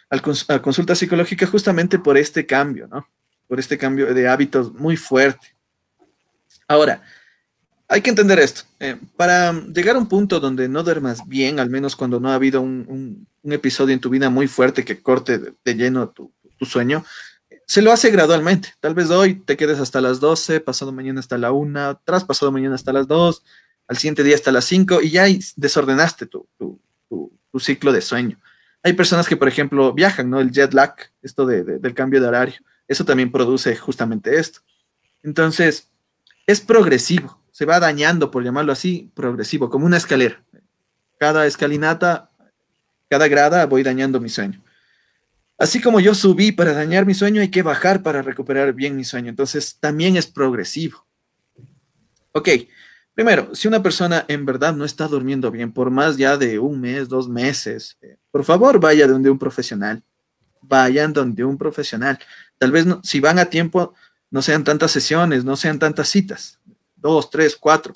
a 0.10 0.62
consulta 0.62 0.96
psicológica 0.96 1.46
justamente 1.48 2.00
por 2.00 2.18
este 2.18 2.46
cambio, 2.46 2.88
¿no? 2.88 3.08
Por 3.48 3.60
este 3.60 3.78
cambio 3.78 4.14
de 4.14 4.28
hábitos 4.28 4.74
muy 4.74 4.96
fuerte. 4.96 5.56
Ahora, 6.68 7.02
hay 7.88 8.02
que 8.02 8.10
entender 8.10 8.40
esto. 8.40 8.64
Eh, 8.80 8.98
para 9.16 9.54
llegar 9.54 9.96
a 9.96 10.00
un 10.00 10.08
punto 10.08 10.40
donde 10.40 10.68
no 10.68 10.84
duermas 10.84 11.28
bien, 11.28 11.60
al 11.60 11.70
menos 11.70 11.96
cuando 11.96 12.20
no 12.20 12.30
ha 12.30 12.36
habido 12.36 12.62
un, 12.62 13.28
episodio 13.44 13.94
en 13.94 14.02
tu 14.02 14.10
vida 14.10 14.30
muy 14.30 14.48
fuerte 14.48 14.84
que 14.84 15.02
corte 15.02 15.40
de, 15.40 15.76
lleno 15.76 16.10
tu, 16.10 16.34
sueño, 16.62 17.06
se 17.68 17.82
lo 17.82 17.92
hace 17.92 18.10
gradualmente. 18.10 18.74
Tal 18.80 18.96
vez 18.96 19.10
hoy 19.10 19.36
te 19.36 19.58
quedes 19.58 19.80
hasta 19.80 20.00
las 20.00 20.22
12, 20.22 20.62
pasado 20.62 20.94
mañana 20.94 21.20
hasta 21.20 21.38
la 21.38 21.52
1, 21.52 22.02
tras 22.06 22.24
pasado 22.24 22.52
mañana 22.52 22.76
hasta 22.76 22.94
las 22.94 23.08
2, 23.08 23.44
al 23.90 23.98
siguiente 23.98 24.24
día 24.24 24.36
hasta 24.36 24.54
las 24.54 24.64
5 24.66 25.02
y 25.02 25.12
ya 25.12 25.26
desordenaste 25.58 26.26
tu, 26.26 26.48
ciclo 27.60 27.92
de 27.92 28.02
sueño. 28.02 28.40
Hay 28.84 28.94
personas 28.94 29.28
que, 29.28 29.36
por 29.36 29.48
ejemplo, 29.48 29.92
viajan, 29.92 30.30
¿no? 30.30 30.40
El 30.40 30.52
jet 30.52 30.74
lag, 30.74 30.96
esto 31.22 31.46
del 31.46 31.94
cambio 31.94 32.22
de 32.22 32.28
horario, 32.28 32.56
eso 32.88 33.04
también 33.04 33.32
produce 33.32 33.76
justamente 33.76 34.40
esto. 34.40 34.62
Entonces, 35.24 35.90
es 36.46 36.62
progresivo, 36.62 37.42
se 37.52 37.66
va 37.66 37.80
dañando, 37.80 38.32
por 38.32 38.44
llamarlo 38.44 38.72
así, 38.72 39.12
progresivo, 39.14 39.70
como 39.70 39.88
una 39.88 39.98
escalera. 39.98 40.42
Cada 41.20 41.48
escalinata, 41.48 42.30
cada 43.10 43.28
grada 43.28 43.66
voy 43.66 43.84
dañando 43.84 44.22
mi 44.22 44.30
sueño. 44.30 44.64
Así 45.58 45.82
como 45.82 46.00
yo 46.00 46.14
subí 46.14 46.52
para 46.52 46.74
dañar 46.74 47.06
mi 47.06 47.14
sueño, 47.14 47.42
hay 47.42 47.50
que 47.50 47.64
bajar 47.64 48.04
para 48.04 48.22
recuperar 48.22 48.74
bien 48.74 48.96
mi 48.96 49.04
sueño. 49.04 49.30
Entonces, 49.30 49.78
también 49.80 50.16
es 50.18 50.28
progresivo. 50.28 51.06
Ok, 52.32 52.50
Primero, 53.18 53.56
si 53.56 53.68
una 53.68 53.82
persona 53.82 54.26
en 54.28 54.46
verdad 54.46 54.76
no 54.76 54.86
está 54.86 55.08
durmiendo 55.08 55.50
bien 55.50 55.72
por 55.72 55.90
más 55.90 56.18
ya 56.18 56.38
de 56.38 56.60
un 56.60 56.80
mes, 56.80 57.10
dos 57.10 57.28
meses, 57.28 57.98
eh, 58.00 58.16
por 58.30 58.44
favor 58.44 58.80
vaya 58.80 59.08
donde 59.08 59.32
un 59.32 59.40
profesional. 59.40 60.04
vayan 60.62 61.14
donde 61.14 61.44
un 61.44 61.58
profesional. 61.58 62.20
Tal 62.60 62.72
vez 62.72 62.86
si 63.02 63.20
van 63.20 63.40
a 63.40 63.46
tiempo, 63.46 63.96
no 64.30 64.44
sean 64.44 64.64
tantas 64.64 64.92
sesiones, 64.92 65.44
no 65.44 65.56
sean 65.56 65.80
tantas 65.80 66.10
citas, 66.10 66.60
dos, 66.96 67.32
tres, 67.32 67.56
cuatro, 67.56 67.96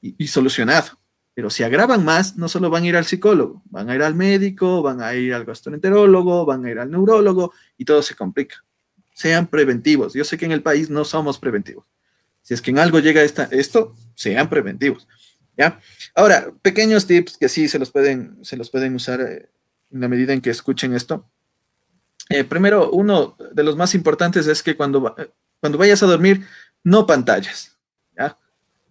y, 0.00 0.28
solucionado. 0.28 0.99
Pero 1.34 1.48
si 1.48 1.62
agravan 1.62 2.04
más, 2.04 2.36
no 2.36 2.48
solo 2.48 2.70
van 2.70 2.82
a 2.82 2.86
ir 2.86 2.96
al 2.96 3.06
psicólogo, 3.06 3.62
van 3.66 3.88
a 3.88 3.94
ir 3.94 4.02
al 4.02 4.14
médico, 4.14 4.82
van 4.82 5.00
a 5.00 5.14
ir 5.14 5.32
al 5.32 5.44
gastroenterólogo, 5.44 6.44
van 6.44 6.64
a 6.64 6.70
ir 6.70 6.78
al 6.78 6.90
neurólogo 6.90 7.52
y 7.78 7.84
todo 7.84 8.02
se 8.02 8.14
complica. 8.14 8.64
Sean 9.14 9.46
preventivos. 9.46 10.14
Yo 10.14 10.24
sé 10.24 10.36
que 10.36 10.44
en 10.44 10.52
el 10.52 10.62
país 10.62 10.90
no 10.90 11.04
somos 11.04 11.38
preventivos. 11.38 11.84
Si 12.42 12.54
es 12.54 12.62
que 12.62 12.70
en 12.70 12.78
algo 12.78 12.98
llega 12.98 13.22
esta, 13.22 13.44
esto, 13.52 13.94
sean 14.14 14.48
preventivos. 14.48 15.06
¿ya? 15.56 15.80
Ahora, 16.14 16.52
pequeños 16.62 17.06
tips 17.06 17.36
que 17.36 17.48
sí 17.48 17.68
se 17.68 17.78
los 17.78 17.90
pueden, 17.90 18.44
se 18.44 18.56
los 18.56 18.70
pueden 18.70 18.94
usar 18.94 19.20
eh, 19.20 19.48
en 19.90 20.00
la 20.00 20.08
medida 20.08 20.32
en 20.32 20.40
que 20.40 20.50
escuchen 20.50 20.94
esto. 20.94 21.30
Eh, 22.28 22.44
primero, 22.44 22.90
uno 22.90 23.36
de 23.52 23.62
los 23.62 23.76
más 23.76 23.94
importantes 23.94 24.46
es 24.46 24.62
que 24.62 24.76
cuando, 24.76 25.14
cuando 25.60 25.78
vayas 25.78 26.02
a 26.02 26.06
dormir, 26.06 26.46
no 26.82 27.06
pantallas. 27.06 27.76
¿ya? 28.16 28.36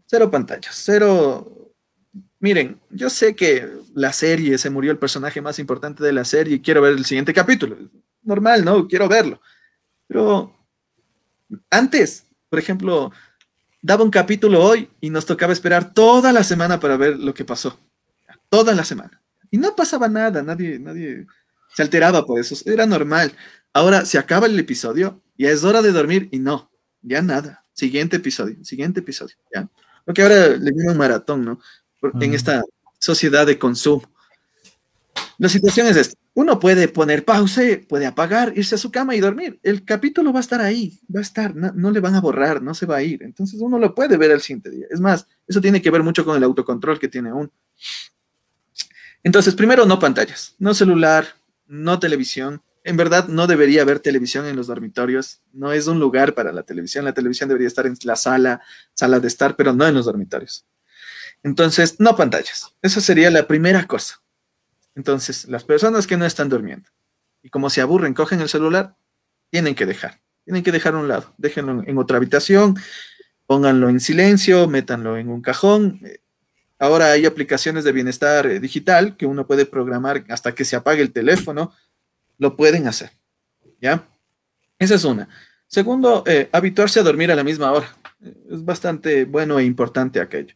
Cero 0.05 0.31
pantallas, 0.31 0.75
cero... 0.83 1.55
Miren, 2.39 2.79
yo 2.89 3.09
sé 3.09 3.35
que 3.35 3.69
la 3.93 4.13
serie 4.13 4.57
se 4.57 4.69
murió 4.69 4.91
el 4.91 4.97
personaje 4.97 5.41
más 5.41 5.59
importante 5.59 6.03
de 6.03 6.13
la 6.13 6.23
serie 6.23 6.55
y 6.55 6.61
quiero 6.61 6.81
ver 6.81 6.93
el 6.93 7.05
siguiente 7.05 7.33
capítulo. 7.33 7.77
Normal, 8.23 8.63
¿no? 8.63 8.87
Quiero 8.87 9.09
verlo. 9.09 9.41
Pero 10.07 10.55
antes, 11.69 12.25
por 12.49 12.59
ejemplo, 12.59 13.11
daba 13.81 14.03
un 14.03 14.11
capítulo 14.11 14.63
hoy 14.63 14.89
y 15.01 15.09
nos 15.09 15.25
tocaba 15.25 15.53
esperar 15.53 15.93
toda 15.93 16.31
la 16.31 16.43
semana 16.43 16.79
para 16.79 16.95
ver 16.95 17.19
lo 17.19 17.33
que 17.33 17.43
pasó. 17.43 17.79
Toda 18.49 18.73
la 18.73 18.85
semana. 18.85 19.21
Y 19.51 19.57
no 19.57 19.75
pasaba 19.75 20.07
nada, 20.07 20.41
nadie, 20.41 20.79
nadie 20.79 21.27
se 21.75 21.81
alteraba 21.81 22.25
por 22.25 22.39
eso, 22.39 22.55
era 22.65 22.85
normal. 22.85 23.33
Ahora 23.73 24.05
se 24.05 24.17
acaba 24.17 24.47
el 24.47 24.57
episodio, 24.57 25.21
ya 25.37 25.49
es 25.49 25.63
hora 25.63 25.81
de 25.81 25.91
dormir 25.91 26.29
y 26.31 26.39
no, 26.39 26.71
ya 27.01 27.21
nada. 27.21 27.63
Siguiente 27.73 28.17
episodio, 28.17 28.63
siguiente 28.63 29.01
episodio, 29.01 29.35
ya. 29.53 29.69
Porque 30.05 30.21
ahora 30.21 30.47
le 30.47 30.71
viene 30.71 30.91
un 30.91 30.97
maratón, 30.97 31.45
¿no? 31.45 31.59
En 32.01 32.33
esta 32.33 32.63
sociedad 32.99 33.45
de 33.45 33.57
consumo. 33.57 34.09
La 35.37 35.49
situación 35.49 35.87
es 35.87 35.97
esta. 35.97 36.19
Uno 36.33 36.59
puede 36.59 36.87
poner 36.87 37.25
pausa, 37.25 37.61
puede 37.87 38.05
apagar, 38.05 38.53
irse 38.55 38.75
a 38.75 38.77
su 38.77 38.91
cama 38.91 39.15
y 39.15 39.19
dormir. 39.19 39.59
El 39.63 39.83
capítulo 39.83 40.31
va 40.31 40.39
a 40.39 40.41
estar 40.41 40.61
ahí, 40.61 40.99
va 41.13 41.19
a 41.19 41.23
estar, 41.23 41.55
no, 41.55 41.91
le 41.91 41.99
van 41.99 42.15
a 42.15 42.21
borrar, 42.21 42.61
no 42.61 42.73
se 42.73 42.85
va 42.85 42.97
a 42.97 43.03
ir. 43.03 43.23
Entonces 43.23 43.59
uno 43.59 43.79
lo 43.79 43.95
puede 43.95 44.17
ver 44.17 44.31
al 44.31 44.41
siguiente 44.41 44.69
día. 44.69 44.85
Es 44.89 44.99
más, 44.99 45.27
eso 45.47 45.59
tiene 45.59 45.81
que 45.81 45.91
ver 45.91 46.03
mucho 46.03 46.23
con 46.23 46.37
el 46.37 46.43
autocontrol 46.43 46.99
que 46.99 47.07
tiene 47.07 47.33
uno. 47.33 47.51
Entonces, 49.23 49.53
primero, 49.55 49.85
no 49.85 49.99
pantallas, 49.99 50.55
no 50.59 50.73
celular, 50.73 51.27
no 51.67 51.99
televisión. 51.99 52.61
En 52.83 52.95
verdad, 52.95 53.27
no 53.27 53.47
debería 53.47 53.81
haber 53.81 53.99
televisión 53.99 54.45
en 54.45 54.55
los 54.55 54.67
dormitorios. 54.67 55.41
No 55.51 55.73
es 55.73 55.87
un 55.87 55.99
lugar 55.99 56.35
para 56.35 56.53
la 56.53 56.63
televisión. 56.63 57.03
La 57.05 57.13
televisión 57.13 57.49
debería 57.49 57.67
estar 57.67 57.85
en 57.85 57.95
la 58.03 58.15
sala, 58.15 58.61
sala 58.93 59.19
de 59.19 59.27
estar, 59.27 59.55
pero 59.55 59.73
no 59.73 59.85
en 59.85 59.95
los 59.95 60.05
dormitorios. 60.05 60.65
Entonces, 61.43 61.99
no 61.99 62.15
pantallas. 62.15 62.73
Esa 62.81 63.01
sería 63.01 63.31
la 63.31 63.47
primera 63.47 63.85
cosa. 63.87 64.21
Entonces, 64.95 65.45
las 65.45 65.63
personas 65.63 66.07
que 66.07 66.17
no 66.17 66.25
están 66.25 66.49
durmiendo 66.49 66.89
y 67.41 67.49
como 67.49 67.69
se 67.69 67.81
aburren, 67.81 68.13
cogen 68.13 68.41
el 68.41 68.49
celular, 68.49 68.95
tienen 69.49 69.75
que 69.75 69.85
dejar. 69.85 70.19
Tienen 70.43 70.63
que 70.63 70.71
dejar 70.71 70.95
a 70.95 70.97
un 70.97 71.07
lado. 71.07 71.33
Déjenlo 71.37 71.83
en 71.85 71.97
otra 71.97 72.17
habitación, 72.17 72.75
pónganlo 73.45 73.89
en 73.89 73.99
silencio, 73.99 74.67
métanlo 74.67 75.17
en 75.17 75.29
un 75.29 75.41
cajón. 75.41 76.01
Ahora 76.77 77.11
hay 77.11 77.25
aplicaciones 77.25 77.83
de 77.83 77.91
bienestar 77.91 78.47
eh, 78.47 78.59
digital 78.59 79.15
que 79.17 79.25
uno 79.25 79.45
puede 79.45 79.65
programar 79.65 80.25
hasta 80.29 80.53
que 80.53 80.65
se 80.65 80.75
apague 80.75 81.01
el 81.01 81.11
teléfono. 81.11 81.73
Lo 82.37 82.55
pueden 82.55 82.87
hacer. 82.87 83.11
¿Ya? 83.81 84.07
Esa 84.77 84.95
es 84.95 85.03
una. 85.03 85.29
Segundo, 85.67 86.23
eh, 86.25 86.49
habituarse 86.51 86.99
a 86.99 87.03
dormir 87.03 87.31
a 87.31 87.35
la 87.35 87.43
misma 87.43 87.71
hora. 87.71 87.95
Es 88.49 88.63
bastante 88.63 89.25
bueno 89.25 89.59
e 89.59 89.65
importante 89.65 90.19
aquello. 90.19 90.55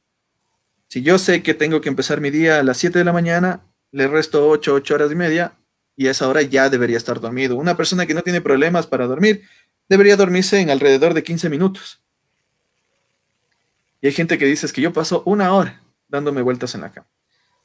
Si 0.94 1.02
yo 1.02 1.18
sé 1.18 1.42
que 1.42 1.56
tengo 1.56 1.82
que 1.82 1.90
empezar 1.90 2.22
mi 2.22 2.30
día 2.30 2.60
a 2.60 2.64
las 2.64 2.78
7 2.78 3.00
de 3.00 3.04
la 3.04 3.12
mañana, 3.12 3.66
le 3.90 4.08
resto 4.08 4.48
8, 4.48 4.76
8 4.76 4.94
horas 4.94 5.12
y 5.12 5.16
media 5.16 5.58
y 5.96 6.06
esa 6.06 6.28
hora 6.28 6.44
ya 6.44 6.70
debería 6.70 6.98
estar 6.98 7.20
dormido. 7.20 7.56
Una 7.56 7.76
persona 7.76 8.06
que 8.06 8.14
no 8.14 8.22
tiene 8.22 8.42
problemas 8.42 8.86
para 8.86 9.08
dormir 9.08 9.42
debería 9.90 10.16
dormirse 10.16 10.60
en 10.60 10.70
alrededor 10.70 11.16
de 11.16 11.24
15 11.24 11.50
minutos. 11.50 12.04
Y 14.02 14.06
hay 14.06 14.14
gente 14.14 14.38
que 14.38 14.46
dice 14.46 14.72
que 14.72 14.82
yo 14.82 14.94
paso 14.94 15.24
una 15.26 15.56
hora 15.56 15.82
dándome 16.10 16.44
vueltas 16.44 16.76
en 16.76 16.82
la 16.82 16.92
cama. 16.92 17.08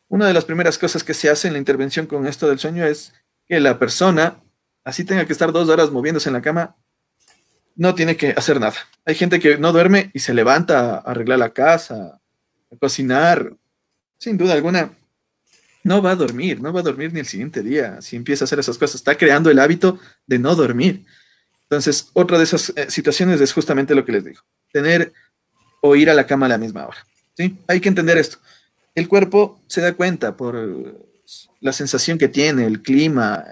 Una 0.08 0.26
de 0.26 0.32
las 0.32 0.46
primeras 0.46 0.78
cosas 0.78 1.04
que 1.04 1.12
se 1.12 1.28
hace 1.28 1.48
en 1.48 1.52
la 1.52 1.58
intervención 1.58 2.06
con 2.06 2.26
esto 2.26 2.48
del 2.48 2.58
sueño 2.58 2.86
es 2.86 3.12
que 3.46 3.60
la 3.60 3.78
persona, 3.78 4.42
así 4.84 5.04
tenga 5.04 5.26
que 5.26 5.34
estar 5.34 5.52
dos 5.52 5.68
horas 5.68 5.90
moviéndose 5.90 6.30
en 6.30 6.32
la 6.32 6.40
cama, 6.40 6.76
no 7.76 7.94
tiene 7.94 8.16
que 8.16 8.30
hacer 8.30 8.58
nada. 8.58 8.76
Hay 9.04 9.16
gente 9.16 9.38
que 9.38 9.58
no 9.58 9.72
duerme 9.72 10.10
y 10.14 10.20
se 10.20 10.32
levanta 10.32 10.94
a 10.94 10.98
arreglar 11.00 11.38
la 11.38 11.52
casa, 11.52 12.17
cocinar. 12.76 13.54
Sin 14.18 14.36
duda 14.36 14.54
alguna, 14.54 14.92
no 15.84 16.02
va 16.02 16.10
a 16.10 16.16
dormir, 16.16 16.60
no 16.60 16.72
va 16.72 16.80
a 16.80 16.82
dormir 16.82 17.12
ni 17.12 17.20
el 17.20 17.26
siguiente 17.26 17.62
día 17.62 18.02
si 18.02 18.16
empieza 18.16 18.44
a 18.44 18.46
hacer 18.46 18.58
esas 18.58 18.78
cosas. 18.78 18.96
Está 18.96 19.16
creando 19.16 19.50
el 19.50 19.58
hábito 19.58 19.98
de 20.26 20.38
no 20.38 20.54
dormir. 20.54 21.04
Entonces, 21.62 22.08
otra 22.14 22.38
de 22.38 22.44
esas 22.44 22.72
eh, 22.76 22.90
situaciones 22.90 23.40
es 23.40 23.52
justamente 23.52 23.94
lo 23.94 24.04
que 24.04 24.12
les 24.12 24.24
digo, 24.24 24.40
tener 24.72 25.12
o 25.80 25.94
ir 25.96 26.10
a 26.10 26.14
la 26.14 26.26
cama 26.26 26.46
a 26.46 26.48
la 26.48 26.58
misma 26.58 26.86
hora. 26.86 27.06
¿sí? 27.36 27.56
Hay 27.66 27.80
que 27.80 27.88
entender 27.88 28.18
esto. 28.18 28.38
El 28.94 29.06
cuerpo 29.06 29.60
se 29.66 29.80
da 29.80 29.92
cuenta 29.92 30.36
por 30.36 30.98
la 31.60 31.72
sensación 31.72 32.18
que 32.18 32.28
tiene, 32.28 32.66
el 32.66 32.82
clima, 32.82 33.44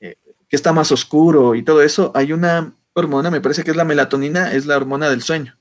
eh, 0.00 0.16
que 0.48 0.56
está 0.56 0.72
más 0.72 0.92
oscuro 0.92 1.54
y 1.54 1.62
todo 1.62 1.82
eso. 1.82 2.12
Hay 2.14 2.32
una 2.32 2.72
hormona, 2.94 3.30
me 3.30 3.40
parece 3.40 3.64
que 3.64 3.72
es 3.72 3.76
la 3.76 3.84
melatonina, 3.84 4.52
es 4.52 4.66
la 4.66 4.76
hormona 4.76 5.10
del 5.10 5.22
sueño. 5.22 5.56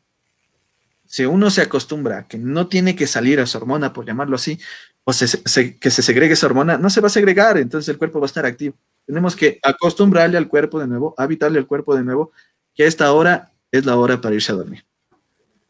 Si 1.11 1.25
uno 1.25 1.49
se 1.49 1.63
acostumbra 1.63 2.19
a 2.19 2.27
que 2.27 2.37
no 2.37 2.67
tiene 2.67 2.95
que 2.95 3.07
salir 3.07 3.39
a 3.39 3.47
su 3.47 3.57
hormona, 3.57 3.91
por 3.93 4.05
llamarlo 4.05 4.35
así, 4.35 4.59
o 5.03 5.11
que 5.11 5.89
se 5.89 6.01
segregue 6.03 6.33
esa 6.33 6.45
hormona, 6.45 6.77
no 6.77 6.91
se 6.91 7.01
va 7.01 7.07
a 7.07 7.09
segregar, 7.09 7.57
entonces 7.57 7.89
el 7.89 7.97
cuerpo 7.97 8.19
va 8.19 8.25
a 8.25 8.27
estar 8.27 8.45
activo. 8.45 8.75
Tenemos 9.07 9.35
que 9.35 9.59
acostumbrarle 9.63 10.37
al 10.37 10.47
cuerpo 10.47 10.79
de 10.79 10.85
nuevo, 10.85 11.15
habitarle 11.17 11.57
al 11.57 11.65
cuerpo 11.65 11.95
de 11.95 12.03
nuevo, 12.03 12.31
que 12.75 12.85
esta 12.85 13.11
hora 13.11 13.51
es 13.71 13.87
la 13.87 13.97
hora 13.97 14.21
para 14.21 14.35
irse 14.35 14.51
a 14.51 14.55
dormir. 14.55 14.85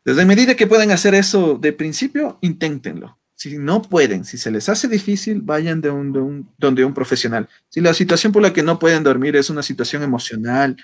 Desde 0.03 0.25
medida 0.25 0.55
que 0.55 0.67
pueden 0.67 0.91
hacer 0.91 1.15
eso 1.15 1.57
de 1.57 1.71
principio, 1.71 2.37
inténtenlo. 2.41 3.17
Si 3.33 3.57
no 3.57 3.81
pueden, 3.81 4.25
si 4.25 4.37
se 4.37 4.51
les 4.51 4.67
hace 4.67 4.89
difícil, 4.89 5.39
vayan 5.41 5.79
de 5.79 5.87
de 5.87 5.93
un, 5.93 6.49
donde 6.57 6.83
un 6.83 6.93
profesional. 6.93 7.47
Si 7.69 7.79
la 7.79 7.93
situación 7.93 8.33
por 8.33 8.41
la 8.41 8.51
que 8.51 8.61
no 8.61 8.77
pueden 8.77 9.03
dormir 9.03 9.37
es 9.37 9.49
una 9.49 9.63
situación 9.63 10.03
emocional, 10.03 10.75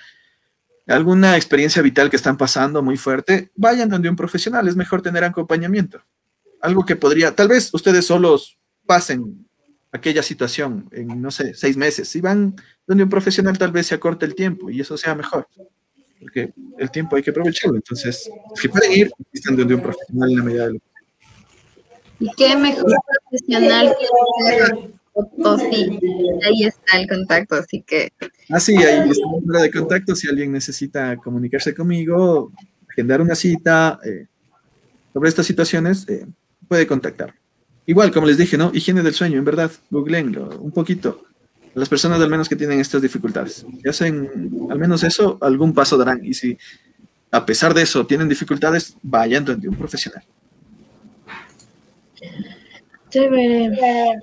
alguna 0.88 1.36
experiencia 1.36 1.81
vital 1.81 2.09
que 2.09 2.15
están 2.15 2.38
pasando 2.38 2.81
muy 2.81 2.97
fuerte, 2.97 3.51
vayan 3.55 3.89
donde 3.89 4.09
un 4.09 4.15
profesional. 4.15 4.67
Es 4.67 4.75
mejor 4.75 5.01
tener 5.01 5.23
acompañamiento 5.23 6.01
algo 6.65 6.86
que 6.86 6.95
podría, 6.95 7.36
tal 7.36 7.47
vez 7.47 7.73
ustedes 7.73 8.05
solos 8.05 8.57
pasen 8.86 9.47
aquella 9.91 10.23
situación 10.23 10.89
en, 10.91 11.21
no 11.21 11.31
sé, 11.31 11.53
seis 11.53 11.77
meses. 11.77 12.09
Si 12.09 12.21
van 12.21 12.55
donde 12.86 13.03
un 13.03 13.09
profesional, 13.09 13.57
tal 13.57 13.71
vez 13.71 13.88
se 13.88 13.95
acorte 13.95 14.25
el 14.25 14.36
tiempo 14.36 14.69
y 14.69 14.81
eso 14.81 14.97
sea 14.97 15.15
mejor. 15.15 15.47
Porque 16.19 16.53
el 16.77 16.91
tiempo 16.91 17.15
hay 17.15 17.23
que 17.23 17.29
aprovecharlo. 17.29 17.77
Entonces, 17.77 18.29
si 18.55 18.67
pueden 18.67 18.91
ir, 18.91 19.11
están 19.31 19.55
donde 19.55 19.75
un 19.75 19.81
profesional 19.81 20.31
en 20.31 20.38
la 20.38 20.43
medida 20.43 20.67
de 20.67 20.73
lo 20.73 20.79
¿Y 22.19 22.31
qué 22.38 22.55
mejor 22.55 22.95
profesional 23.29 23.95
que 23.99 24.89
o 25.16 25.57
sí, 25.57 25.99
ahí 26.45 26.63
está 26.66 26.99
el 26.99 27.07
contacto, 27.07 27.55
así 27.55 27.82
que. 27.82 28.11
Ah, 28.49 28.59
sí, 28.59 28.76
ahí 28.76 29.09
está 29.09 29.26
el 29.26 29.41
número 29.41 29.61
de 29.61 29.72
contacto. 29.72 30.13
Si 30.13 30.28
alguien 30.28 30.51
necesita 30.51 31.16
comunicarse 31.16 31.74
conmigo, 31.74 32.51
agendar 32.89 33.22
una 33.22 33.36
cita 33.36 33.97
eh, 34.03 34.26
sobre 35.13 35.30
estas 35.30 35.45
situaciones, 35.45 36.07
eh, 36.09 36.26
puede 36.68 36.86
contactar. 36.86 37.34
Igual, 37.86 38.11
como 38.11 38.28
les 38.28 38.38
dije, 38.38 38.57
¿no? 38.57 38.72
Higiene 38.74 39.03
del 39.03 39.13
sueño, 39.13 39.39
en 39.39 39.45
verdad, 39.45 39.72
googleenlo 39.89 40.59
un 40.59 40.72
poquito. 40.72 41.24
Las 41.76 41.88
personas 41.88 42.20
al 42.20 42.30
menos 42.30 42.49
que 42.49 42.55
tienen 42.57 42.80
estas 42.82 43.01
dificultades. 43.01 43.66
Si 43.82 43.88
hacen 43.88 44.49
al 44.70 44.80
menos 44.80 45.03
eso, 45.03 45.38
algún 45.41 45.74
paso 45.74 45.97
darán. 45.97 46.26
Y 46.26 46.34
si 46.34 46.57
a 47.32 47.45
pesar 47.45 47.74
de 47.74 47.84
eso 47.84 48.05
tienen 48.05 48.28
dificultades, 48.28 48.97
vayan 49.01 49.45
donde 49.45 49.70
un 49.70 49.76
profesional. 49.76 50.24
Chévere. 53.09 54.20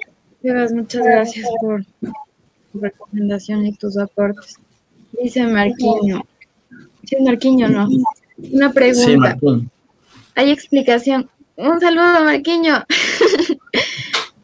Muchas 0.72 1.04
gracias 1.04 1.48
por 1.60 1.84
tu 2.72 2.80
recomendación 2.80 3.66
y 3.66 3.72
tus 3.74 3.96
aportes. 3.98 4.56
Dice 5.20 5.46
Marquiño. 5.46 6.22
Sí, 7.04 7.16
Marquiño, 7.20 7.68
¿no? 7.68 7.88
Una 8.52 8.72
pregunta. 8.72 9.38
¿Hay 10.34 10.50
explicación 10.50 11.28
un 11.56 11.80
saludo, 11.80 12.24
Marquiño. 12.24 12.84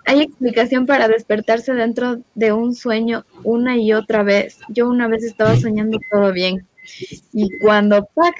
Hay 0.04 0.22
explicación 0.22 0.86
para 0.86 1.08
despertarse 1.08 1.72
dentro 1.72 2.20
de 2.34 2.52
un 2.52 2.74
sueño 2.74 3.24
una 3.44 3.76
y 3.76 3.92
otra 3.92 4.22
vez. 4.22 4.58
Yo 4.68 4.88
una 4.88 5.08
vez 5.08 5.24
estaba 5.24 5.56
soñando 5.56 5.98
todo 6.10 6.32
bien 6.32 6.66
y 7.32 7.48
cuando 7.58 8.08
¡pac! 8.14 8.34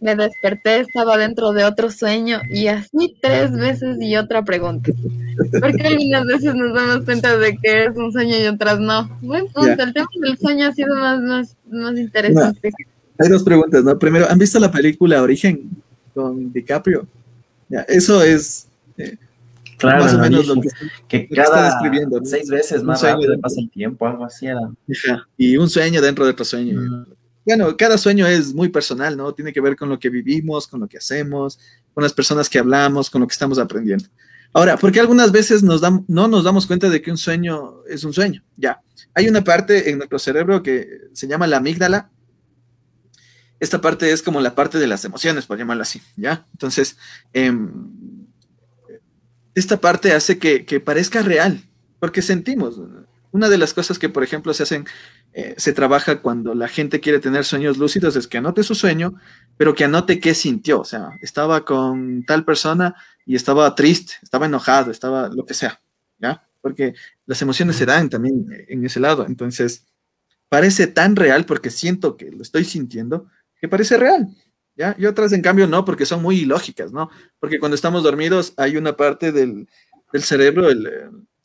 Me 0.00 0.16
desperté, 0.16 0.80
estaba 0.80 1.18
dentro 1.18 1.52
de 1.52 1.64
otro 1.64 1.90
sueño 1.90 2.40
y 2.48 2.68
así 2.68 3.16
tres 3.20 3.52
veces 3.52 3.98
y 4.00 4.16
otra 4.16 4.42
pregunta. 4.44 4.90
Porque 5.60 5.86
algunas 5.86 6.24
veces 6.26 6.54
nos 6.54 6.74
damos 6.74 7.04
cuenta 7.04 7.36
de 7.36 7.56
que 7.58 7.84
es 7.84 7.96
un 7.96 8.10
sueño 8.12 8.36
y 8.38 8.46
otras 8.46 8.80
no. 8.80 9.18
Buen 9.20 9.48
punto, 9.48 9.82
el 9.82 9.92
tema 9.92 10.08
del 10.20 10.38
sueño 10.38 10.68
ha 10.68 10.72
sido 10.72 10.94
más, 10.96 11.20
más, 11.20 11.56
más 11.70 11.98
interesante. 11.98 12.72
hay 13.18 13.28
dos 13.28 13.42
preguntas, 13.42 13.84
¿no? 13.84 13.98
Primero, 13.98 14.26
¿han 14.28 14.38
visto 14.38 14.58
la 14.58 14.70
película 14.70 15.22
Origen 15.22 15.70
con 16.14 16.52
DiCaprio? 16.52 17.06
Ya, 17.68 17.82
eso 17.82 18.22
es 18.22 18.66
eh, 18.96 19.16
claro, 19.76 20.04
más 20.04 20.14
o 20.14 20.18
menos 20.18 20.46
lo 20.46 20.54
que, 21.08 21.28
cada 21.28 21.66
describiendo, 21.66 22.20
seis 22.24 22.48
veces 22.48 22.82
más 22.82 23.02
rápido 23.02 23.38
pasa 23.38 23.60
el 23.60 23.70
tiempo, 23.70 24.06
algo 24.06 24.24
así 24.24 24.46
era. 24.46 24.60
Y 25.36 25.56
un 25.56 25.68
sueño 25.68 26.00
dentro 26.00 26.24
de 26.24 26.32
otro 26.32 26.44
sueño. 26.44 27.06
Bueno, 27.44 27.76
cada 27.76 27.96
sueño 27.96 28.26
es 28.26 28.54
muy 28.54 28.68
personal, 28.68 29.16
¿no? 29.16 29.32
Tiene 29.32 29.52
que 29.52 29.60
ver 29.60 29.76
con 29.76 29.88
lo 29.88 29.98
que 29.98 30.10
vivimos, 30.10 30.66
con 30.66 30.80
lo 30.80 30.88
que 30.88 30.98
hacemos, 30.98 31.58
con 31.94 32.02
las 32.02 32.12
personas 32.12 32.48
que 32.48 32.58
hablamos, 32.58 33.10
con 33.10 33.20
lo 33.20 33.26
que 33.26 33.32
estamos 33.32 33.58
aprendiendo. 33.58 34.06
Ahora, 34.52 34.76
porque 34.76 35.00
algunas 35.00 35.30
veces 35.32 35.62
no 35.62 35.78
nos 36.28 36.44
damos 36.44 36.66
cuenta 36.66 36.88
de 36.88 37.00
que 37.00 37.10
un 37.10 37.18
sueño 37.18 37.84
es 37.88 38.04
un 38.04 38.12
sueño? 38.12 38.42
Ya, 38.56 38.82
hay 39.14 39.28
una 39.28 39.44
parte 39.44 39.90
en 39.90 39.98
nuestro 39.98 40.18
cerebro 40.18 40.62
que 40.62 41.08
se 41.12 41.28
llama 41.28 41.46
la 41.46 41.58
amígdala. 41.58 42.10
Esta 43.60 43.80
parte 43.80 44.10
es 44.10 44.22
como 44.22 44.40
la 44.40 44.54
parte 44.54 44.78
de 44.78 44.86
las 44.86 45.04
emociones, 45.04 45.46
por 45.46 45.56
llamarlo 45.56 45.82
así, 45.82 46.02
¿ya? 46.16 46.46
Entonces, 46.52 46.96
em, 47.32 47.70
esta 49.54 49.80
parte 49.80 50.12
hace 50.12 50.38
que 50.38 50.80
parezca 50.80 51.22
real, 51.22 51.62
porque 52.00 52.22
sentimos. 52.22 52.80
Una 53.32 53.48
de 53.48 53.58
las 53.58 53.72
cosas 53.72 53.98
que, 53.98 54.08
por 54.08 54.24
ejemplo, 54.24 54.52
se 54.54 54.64
hacen 54.64 54.86
eh, 55.32 55.54
se 55.56 55.72
trabaja 55.72 56.22
cuando 56.22 56.54
la 56.54 56.66
gente 56.66 57.00
quiere 57.00 57.20
tener 57.20 57.44
sueños 57.44 57.78
lúcidos, 57.78 58.16
es 58.16 58.26
que 58.26 58.38
anote 58.38 58.64
su 58.64 58.74
sueño, 58.74 59.14
pero 59.56 59.74
que 59.74 59.84
anote 59.84 60.18
qué 60.18 60.34
sintió. 60.34 60.80
O 60.80 60.84
sea, 60.84 61.10
estaba 61.22 61.64
con 61.64 62.24
tal 62.24 62.44
persona 62.44 62.96
y 63.24 63.36
estaba 63.36 63.74
triste, 63.74 64.14
estaba 64.22 64.46
enojado, 64.46 64.90
estaba 64.90 65.28
lo 65.28 65.46
que 65.46 65.54
sea, 65.54 65.80
¿ya? 66.18 66.46
Porque 66.60 66.94
las 67.26 67.40
emociones 67.42 67.76
se 67.76 67.86
dan 67.86 68.10
también 68.10 68.46
en 68.68 68.84
ese 68.84 68.98
lado. 68.98 69.24
Entonces, 69.26 69.86
parece 70.48 70.88
tan 70.88 71.14
real 71.16 71.46
porque 71.46 71.70
siento 71.70 72.16
que 72.16 72.30
lo 72.30 72.42
estoy 72.42 72.64
sintiendo, 72.64 73.28
que 73.60 73.68
parece 73.68 73.96
real. 73.96 74.28
¿Ya? 74.76 74.96
Y 74.98 75.06
otras, 75.06 75.32
en 75.32 75.42
cambio, 75.42 75.66
no, 75.66 75.84
porque 75.84 76.06
son 76.06 76.22
muy 76.22 76.38
ilógicas, 76.38 76.92
¿no? 76.92 77.10
Porque 77.38 77.58
cuando 77.58 77.74
estamos 77.74 78.02
dormidos 78.02 78.54
hay 78.56 78.76
una 78.76 78.96
parte 78.96 79.30
del, 79.30 79.68
cerebro, 80.14 80.68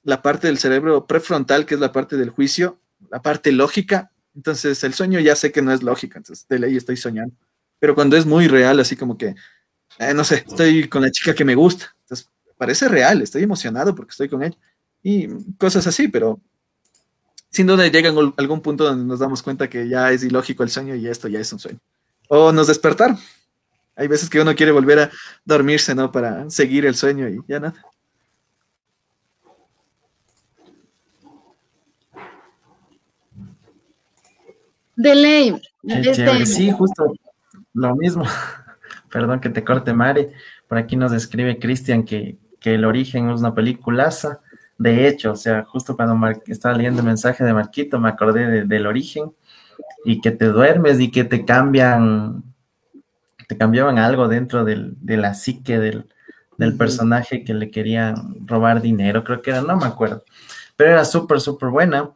la 0.04 0.22
parte 0.22 0.48
del 0.48 0.58
cerebro 0.58 1.06
prefrontal, 1.06 1.66
que 1.66 1.74
es 1.74 1.80
la 1.82 1.92
parte 1.92 2.16
del 2.18 2.30
juicio, 2.30 2.80
la 3.12 3.22
parte 3.22 3.52
lógica, 3.52 4.12
entonces 4.36 4.84
el 4.84 4.94
sueño 4.94 5.20
ya 5.20 5.36
sé 5.36 5.52
que 5.52 5.62
no 5.62 5.72
es 5.72 5.84
lógica, 5.84 6.18
entonces 6.18 6.48
de 6.48 6.60
ley 6.60 6.76
estoy 6.76 6.98
soñando. 6.98 7.36
Pero 7.80 7.96
cuando 7.96 8.18
es 8.18 8.26
muy 8.26 8.48
real, 8.48 8.80
así 8.80 8.96
como 8.96 9.18
que, 9.18 9.36
eh, 10.00 10.14
no 10.14 10.24
sé, 10.24 10.44
estoy 10.48 10.88
con 10.88 11.02
la 11.02 11.12
chica 11.12 11.34
que 11.34 11.46
me 11.46 11.56
gusta, 11.56 11.96
entonces 12.02 12.30
parece 12.58 12.88
real, 12.88 13.22
estoy 13.22 13.44
emocionado 13.44 13.96
porque 13.96 14.12
estoy 14.12 14.30
con 14.30 14.44
ella. 14.44 14.58
Y 15.04 15.28
cosas 15.58 15.86
así, 15.88 16.08
pero 16.08 16.40
sin 17.50 17.68
duda 17.68 17.88
llega 17.88 18.10
algún 18.10 18.62
punto 18.62 18.84
donde 18.84 19.06
nos 19.06 19.20
damos 19.20 19.42
cuenta 19.42 19.70
que 19.70 19.88
ya 19.88 20.12
es 20.12 20.24
ilógico 20.24 20.64
el 20.64 20.70
sueño 20.70 20.96
y 20.96 21.08
esto 21.08 21.28
ya 21.28 21.40
es 21.40 21.54
un 21.54 21.60
sueño. 21.60 21.80
O 22.28 22.52
nos 22.52 22.68
despertar. 22.68 23.16
Hay 23.96 24.08
veces 24.08 24.30
que 24.30 24.42
uno 24.42 24.56
quiere 24.56 24.74
volver 24.74 25.00
a 25.00 25.12
dormirse, 25.46 25.96
¿no? 25.96 26.12
Para 26.12 26.50
seguir 26.50 26.86
el 26.86 26.96
sueño 26.96 27.30
y 27.30 27.40
ya 27.48 27.60
nada. 27.60 27.82
De 34.96 35.16
ley. 35.16 35.62
Sí, 36.46 36.72
justo 36.72 37.14
lo 37.74 37.96
mismo. 37.96 38.24
Perdón 39.12 39.40
que 39.40 39.50
te 39.50 39.64
corte, 39.64 39.94
Mare. 39.94 40.32
Por 40.68 40.78
aquí 40.78 40.96
nos 40.96 41.14
escribe 41.14 41.60
Cristian 41.60 42.04
que, 42.04 42.38
el 42.62 42.84
origen 42.84 43.30
es 43.30 43.42
una 43.42 43.54
peliculaza. 43.54 44.42
De 44.80 45.08
hecho, 45.08 45.34
o 45.34 45.36
sea, 45.36 45.64
justo 45.66 45.96
cuando 45.96 46.18
estaba 46.48 46.76
leyendo 46.76 47.02
el 47.02 47.06
mensaje 47.06 47.44
de 47.44 47.54
Marquito, 47.54 48.00
me 48.00 48.10
acordé 48.10 48.66
del 48.66 48.88
origen 48.88 49.32
y 50.04 50.20
que 50.20 50.32
te 50.32 50.46
duermes 50.46 51.00
y 51.00 51.12
que 51.12 51.24
te 51.26 51.46
cambian, 51.46 52.44
te 53.48 53.56
cambiaban 53.56 54.00
algo 54.00 54.28
dentro 54.28 54.66
del, 54.66 54.96
de 55.00 55.18
la 55.18 55.36
psique 55.36 55.78
del, 55.78 56.08
del 56.58 56.76
personaje 56.76 57.44
que 57.44 57.54
le 57.54 57.70
querían 57.70 58.48
robar 58.48 58.82
dinero, 58.82 59.24
creo 59.24 59.42
que 59.42 59.52
era, 59.52 59.62
no 59.62 59.78
me 59.78 59.86
acuerdo, 59.86 60.24
pero 60.76 60.92
era 60.92 61.06
súper, 61.06 61.40
súper 61.42 61.70
buena. 61.70 62.10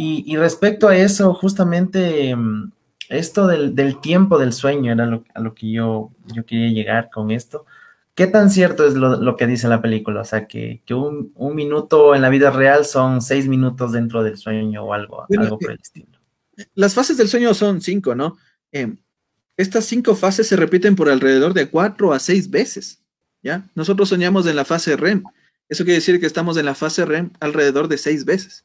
Y, 0.00 0.36
respecto 0.36 0.86
a 0.86 0.96
eso, 0.96 1.34
justamente 1.34 2.36
mm, 2.36 2.70
esto 3.08 3.48
del, 3.48 4.00
tiempo 4.00 4.38
del 4.38 4.52
sueño 4.52 4.92
era 4.92 5.06
lo, 5.06 5.24
a 5.34 5.40
lo 5.40 5.54
que 5.54 5.72
yo, 5.72 6.12
yo 6.32 6.46
quería 6.46 6.68
llegar 6.68 7.10
con 7.10 7.32
esto. 7.32 7.66
¿Qué 8.14 8.28
tan 8.28 8.48
cierto 8.48 8.86
es 8.86 8.94
lo, 8.94 9.34
que 9.34 9.48
dice 9.48 9.66
la 9.66 9.82
película? 9.82 10.20
O 10.20 10.24
sea, 10.24 10.46
que, 10.46 10.82
un, 10.90 11.32
minuto 11.56 12.14
en 12.14 12.22
la 12.22 12.28
vida 12.28 12.50
real 12.50 12.84
son 12.84 13.20
seis 13.20 13.48
minutos 13.48 13.90
dentro 13.90 14.22
del 14.22 14.36
sueño 14.36 14.84
o 14.84 14.92
algo, 14.92 15.26
algo 15.36 15.58
por 15.58 15.72
el 15.72 15.80
estilo. 15.82 16.20
Las 16.76 16.94
fases 16.94 17.16
del 17.16 17.26
sueño 17.26 17.52
son 17.52 17.80
cinco, 17.80 18.14
¿no? 18.14 18.36
Em, 18.70 18.98
estas 19.56 19.84
cinco 19.84 20.14
fases 20.14 20.46
se 20.46 20.54
repiten 20.54 20.94
por 20.94 21.08
alrededor 21.08 21.54
de 21.54 21.68
cuatro 21.70 22.12
a 22.12 22.20
seis 22.20 22.48
veces, 22.48 23.02
¿ya? 23.42 23.68
Nosotros 23.74 24.08
soñamos 24.08 24.46
en 24.46 24.54
la 24.54 24.64
fase 24.64 24.96
REM. 24.96 25.24
Eso 25.68 25.82
quiere 25.82 25.96
decir 25.96 26.20
que 26.20 26.26
estamos 26.26 26.56
en 26.56 26.66
la 26.66 26.76
fase 26.76 27.04
REM 27.04 27.30
alrededor 27.40 27.88
de 27.88 27.98
seis 27.98 28.24
veces. 28.24 28.64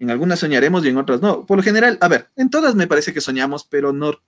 En 0.00 0.10
algunas 0.10 0.40
soñaremos 0.40 0.84
y 0.84 0.88
en 0.88 0.96
otras 0.96 1.20
no. 1.20 1.46
Por 1.46 1.58
lo 1.58 1.62
general, 1.62 1.98
a 2.00 2.08
ver, 2.08 2.30
en 2.34 2.48
todas 2.50 2.74
me 2.74 2.86
parece 2.86 3.12
que 3.12 3.20
soñamos, 3.20 3.64
pero 3.64 3.92
no 3.92 4.20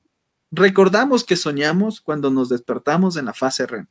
recordamos 0.51 1.25
que 1.25 1.35
soñamos 1.35 2.03
cuando 2.03 2.31
nos 2.31 2.51
despertamos 2.51 3.17
en 3.17 3.25
la 3.25 3.33
fase 3.33 3.67
REM. 3.67 3.87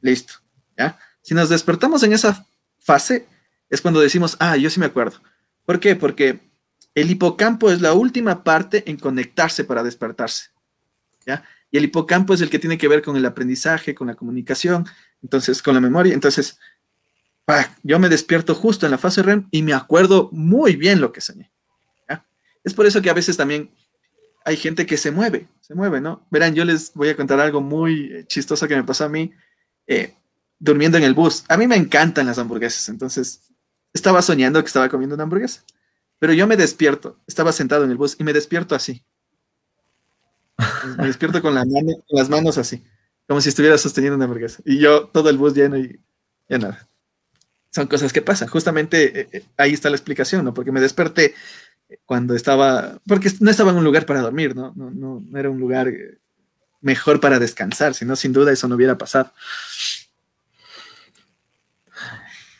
Listo, 0.00 0.34
¿ya? 0.76 0.98
Si 1.22 1.32
nos 1.32 1.48
despertamos 1.48 2.02
en 2.02 2.12
esa 2.12 2.44
fase, 2.78 3.28
es 3.70 3.80
cuando 3.80 4.00
decimos, 4.00 4.36
ah, 4.40 4.56
yo 4.56 4.68
sí 4.68 4.80
me 4.80 4.86
acuerdo. 4.86 5.18
¿Por 5.64 5.78
qué? 5.78 5.94
Porque 5.94 6.40
el 6.94 7.10
hipocampo 7.10 7.70
es 7.70 7.80
la 7.80 7.92
última 7.92 8.42
parte 8.42 8.90
en 8.90 8.96
conectarse 8.96 9.62
para 9.62 9.84
despertarse, 9.84 10.50
¿ya? 11.24 11.44
Y 11.70 11.78
el 11.78 11.84
hipocampo 11.84 12.34
es 12.34 12.40
el 12.40 12.50
que 12.50 12.58
tiene 12.58 12.78
que 12.78 12.88
ver 12.88 13.02
con 13.02 13.16
el 13.16 13.26
aprendizaje, 13.26 13.94
con 13.94 14.08
la 14.08 14.16
comunicación, 14.16 14.86
entonces, 15.22 15.62
con 15.62 15.74
la 15.74 15.80
memoria. 15.80 16.14
Entonces, 16.14 16.58
yo 17.82 17.98
me 17.98 18.08
despierto 18.08 18.54
justo 18.54 18.86
en 18.86 18.92
la 18.92 18.98
fase 18.98 19.22
REM 19.22 19.48
y 19.50 19.62
me 19.62 19.72
acuerdo 19.72 20.28
muy 20.32 20.76
bien 20.76 21.00
lo 21.00 21.12
que 21.12 21.20
soñé. 21.20 21.50
Es 22.64 22.74
por 22.74 22.84
eso 22.84 23.00
que 23.00 23.08
a 23.08 23.14
veces 23.14 23.36
también 23.36 23.70
hay 24.44 24.56
gente 24.56 24.84
que 24.84 24.98
se 24.98 25.10
mueve, 25.10 25.48
se 25.60 25.74
mueve, 25.74 26.00
¿no? 26.00 26.26
Verán, 26.30 26.54
yo 26.54 26.64
les 26.64 26.92
voy 26.92 27.08
a 27.08 27.16
contar 27.16 27.40
algo 27.40 27.62
muy 27.62 28.12
eh, 28.12 28.24
chistoso 28.26 28.68
que 28.68 28.76
me 28.76 28.84
pasó 28.84 29.04
a 29.04 29.08
mí 29.08 29.32
eh, 29.86 30.14
durmiendo 30.58 30.98
en 30.98 31.04
el 31.04 31.14
bus. 31.14 31.44
A 31.48 31.56
mí 31.56 31.66
me 31.66 31.76
encantan 31.76 32.26
las 32.26 32.38
hamburguesas, 32.38 32.88
entonces 32.90 33.40
estaba 33.94 34.20
soñando 34.20 34.60
que 34.60 34.66
estaba 34.66 34.88
comiendo 34.90 35.14
una 35.14 35.24
hamburguesa, 35.24 35.62
pero 36.18 36.34
yo 36.34 36.46
me 36.46 36.58
despierto, 36.58 37.18
estaba 37.26 37.52
sentado 37.52 37.84
en 37.84 37.90
el 37.90 37.96
bus 37.96 38.16
y 38.18 38.24
me 38.24 38.34
despierto 38.34 38.74
así. 38.74 39.02
Me 40.98 41.06
despierto 41.06 41.40
con, 41.40 41.54
las 41.54 42.28
manos 42.28 42.58
así, 42.58 42.84
como 43.26 43.40
si 43.40 43.48
estuviera 43.48 43.78
sosteniendo 43.78 44.16
una 44.16 44.24
hamburguesa. 44.26 44.60
Y 44.66 44.78
yo 44.78 45.06
todo 45.08 45.30
el 45.30 45.38
bus 45.38 45.54
lleno 45.54 45.78
y 45.78 46.00
ya 46.48 46.58
nada 46.58 46.87
son 47.70 47.86
cosas 47.86 48.12
que 48.12 48.22
pasan. 48.22 48.48
Justamente 48.48 49.20
eh, 49.20 49.28
eh, 49.32 49.44
ahí 49.56 49.72
está 49.72 49.90
la 49.90 49.96
explicación, 49.96 50.44
¿no? 50.44 50.54
Porque 50.54 50.72
me 50.72 50.80
desperté 50.80 51.34
cuando 52.04 52.34
estaba, 52.34 52.98
porque 53.06 53.30
no 53.40 53.50
estaba 53.50 53.70
en 53.70 53.78
un 53.78 53.84
lugar 53.84 54.06
para 54.06 54.20
dormir, 54.20 54.54
¿no? 54.54 54.72
No, 54.76 54.90
no, 54.90 55.38
era 55.38 55.50
un 55.50 55.58
lugar 55.58 55.88
eh, 55.88 56.18
mejor 56.80 57.20
para 57.20 57.38
descansar, 57.38 57.94
si 57.94 58.04
no, 58.04 58.16
sin 58.16 58.32
duda 58.32 58.52
eso 58.52 58.68
no 58.68 58.76
hubiera 58.76 58.98
pasado. 58.98 59.32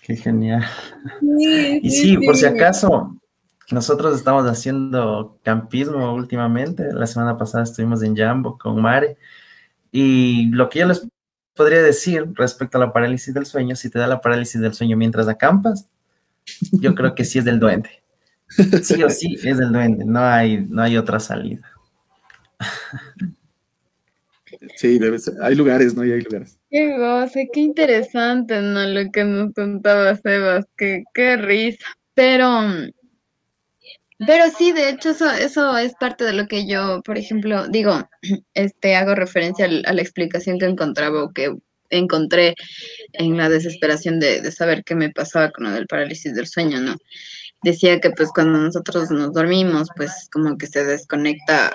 Qué 0.02 0.16
genial. 0.16 0.64
y 1.82 1.90
sí, 1.90 2.16
por 2.16 2.34
si 2.36 2.46
acaso, 2.46 3.18
nosotros 3.70 4.16
estamos 4.16 4.46
haciendo 4.46 5.38
campismo 5.42 6.14
últimamente. 6.14 6.90
La 6.94 7.06
semana 7.06 7.36
pasada 7.36 7.64
estuvimos 7.64 8.02
en 8.02 8.16
Jambo 8.16 8.56
con 8.56 8.80
Mare. 8.80 9.18
Y 9.92 10.46
lo 10.50 10.70
que 10.70 10.78
yo 10.78 10.86
les 10.86 11.06
podría 11.58 11.82
decir 11.82 12.24
respecto 12.34 12.78
a 12.78 12.80
la 12.80 12.92
parálisis 12.92 13.34
del 13.34 13.44
sueño, 13.44 13.76
si 13.76 13.90
te 13.90 13.98
da 13.98 14.06
la 14.06 14.20
parálisis 14.20 14.60
del 14.60 14.72
sueño 14.72 14.96
mientras 14.96 15.28
acampas, 15.28 15.88
yo 16.72 16.94
creo 16.94 17.14
que 17.14 17.24
sí 17.24 17.38
es 17.38 17.44
del 17.44 17.60
duende. 17.60 17.90
Sí 18.82 19.02
o 19.02 19.10
sí 19.10 19.34
es 19.44 19.58
del 19.58 19.72
duende, 19.72 20.06
no 20.06 20.20
hay, 20.20 20.64
no 20.70 20.82
hay 20.82 20.96
otra 20.96 21.20
salida. 21.20 21.70
Sí, 24.76 24.98
hay 25.42 25.54
lugares, 25.54 25.94
¿no? 25.94 26.04
Y 26.04 26.12
hay 26.12 26.22
lugares. 26.22 26.58
Qué 26.70 26.96
goce, 26.96 27.48
qué 27.52 27.60
interesante, 27.60 28.60
¿no? 28.60 28.86
Lo 28.86 29.10
que 29.10 29.24
nos 29.24 29.52
contaba 29.52 30.16
Sebas, 30.16 30.64
qué, 30.76 31.04
qué 31.12 31.36
risa. 31.36 31.84
Pero, 32.14 32.48
pero 34.26 34.44
sí, 34.56 34.72
de 34.72 34.90
hecho, 34.90 35.10
eso, 35.10 35.30
eso 35.30 35.78
es 35.78 35.94
parte 35.94 36.24
de 36.24 36.32
lo 36.32 36.46
que 36.46 36.66
yo, 36.66 37.02
por 37.04 37.18
ejemplo, 37.18 37.68
digo, 37.68 38.08
este, 38.54 38.96
hago 38.96 39.14
referencia 39.14 39.66
a 39.66 39.92
la 39.92 40.02
explicación 40.02 40.58
que 40.58 40.66
encontraba 40.66 41.22
o 41.22 41.32
que 41.32 41.54
encontré 41.90 42.54
en 43.12 43.36
la 43.36 43.48
desesperación 43.48 44.20
de, 44.20 44.50
saber 44.52 44.84
qué 44.84 44.94
me 44.94 45.10
pasaba 45.10 45.50
con 45.50 45.64
lo 45.64 45.70
del 45.72 45.86
parálisis 45.86 46.34
del 46.34 46.46
sueño, 46.46 46.80
¿no? 46.80 46.96
Decía 47.62 48.00
que 48.00 48.10
pues 48.10 48.30
cuando 48.32 48.58
nosotros 48.58 49.10
nos 49.10 49.32
dormimos, 49.32 49.88
pues 49.96 50.28
como 50.30 50.56
que 50.58 50.66
se 50.66 50.84
desconecta 50.84 51.72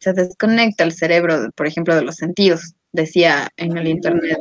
se 0.00 0.12
desconecta 0.12 0.84
el 0.84 0.92
cerebro, 0.92 1.50
por 1.56 1.66
ejemplo, 1.66 1.94
de 1.94 2.02
los 2.02 2.16
sentidos, 2.16 2.74
decía 2.92 3.50
en 3.56 3.76
el 3.76 3.88
internet, 3.88 4.38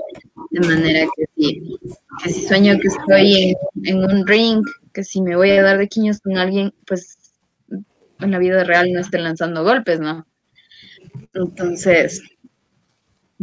de 0.52 0.68
manera 0.68 1.08
que 1.16 1.26
si, 1.36 1.78
que 2.24 2.30
si 2.30 2.48
sueño 2.48 2.78
que 2.80 2.88
estoy 2.88 3.56
en, 3.84 3.98
un 3.98 4.28
ring, 4.28 4.64
que 4.94 5.04
si 5.04 5.22
me 5.22 5.36
voy 5.36 5.52
a 5.52 5.64
dar 5.64 5.78
de 5.78 5.88
quiños 5.88 6.20
con 6.20 6.38
alguien, 6.38 6.74
pues 6.88 7.18
en 8.20 8.32
la 8.32 8.40
vida 8.40 8.64
real 8.64 8.92
no 8.92 9.00
esté 9.00 9.18
lanzando 9.20 9.64
golpes, 9.64 10.00
¿no? 10.00 10.26
Entonces, 11.34 12.22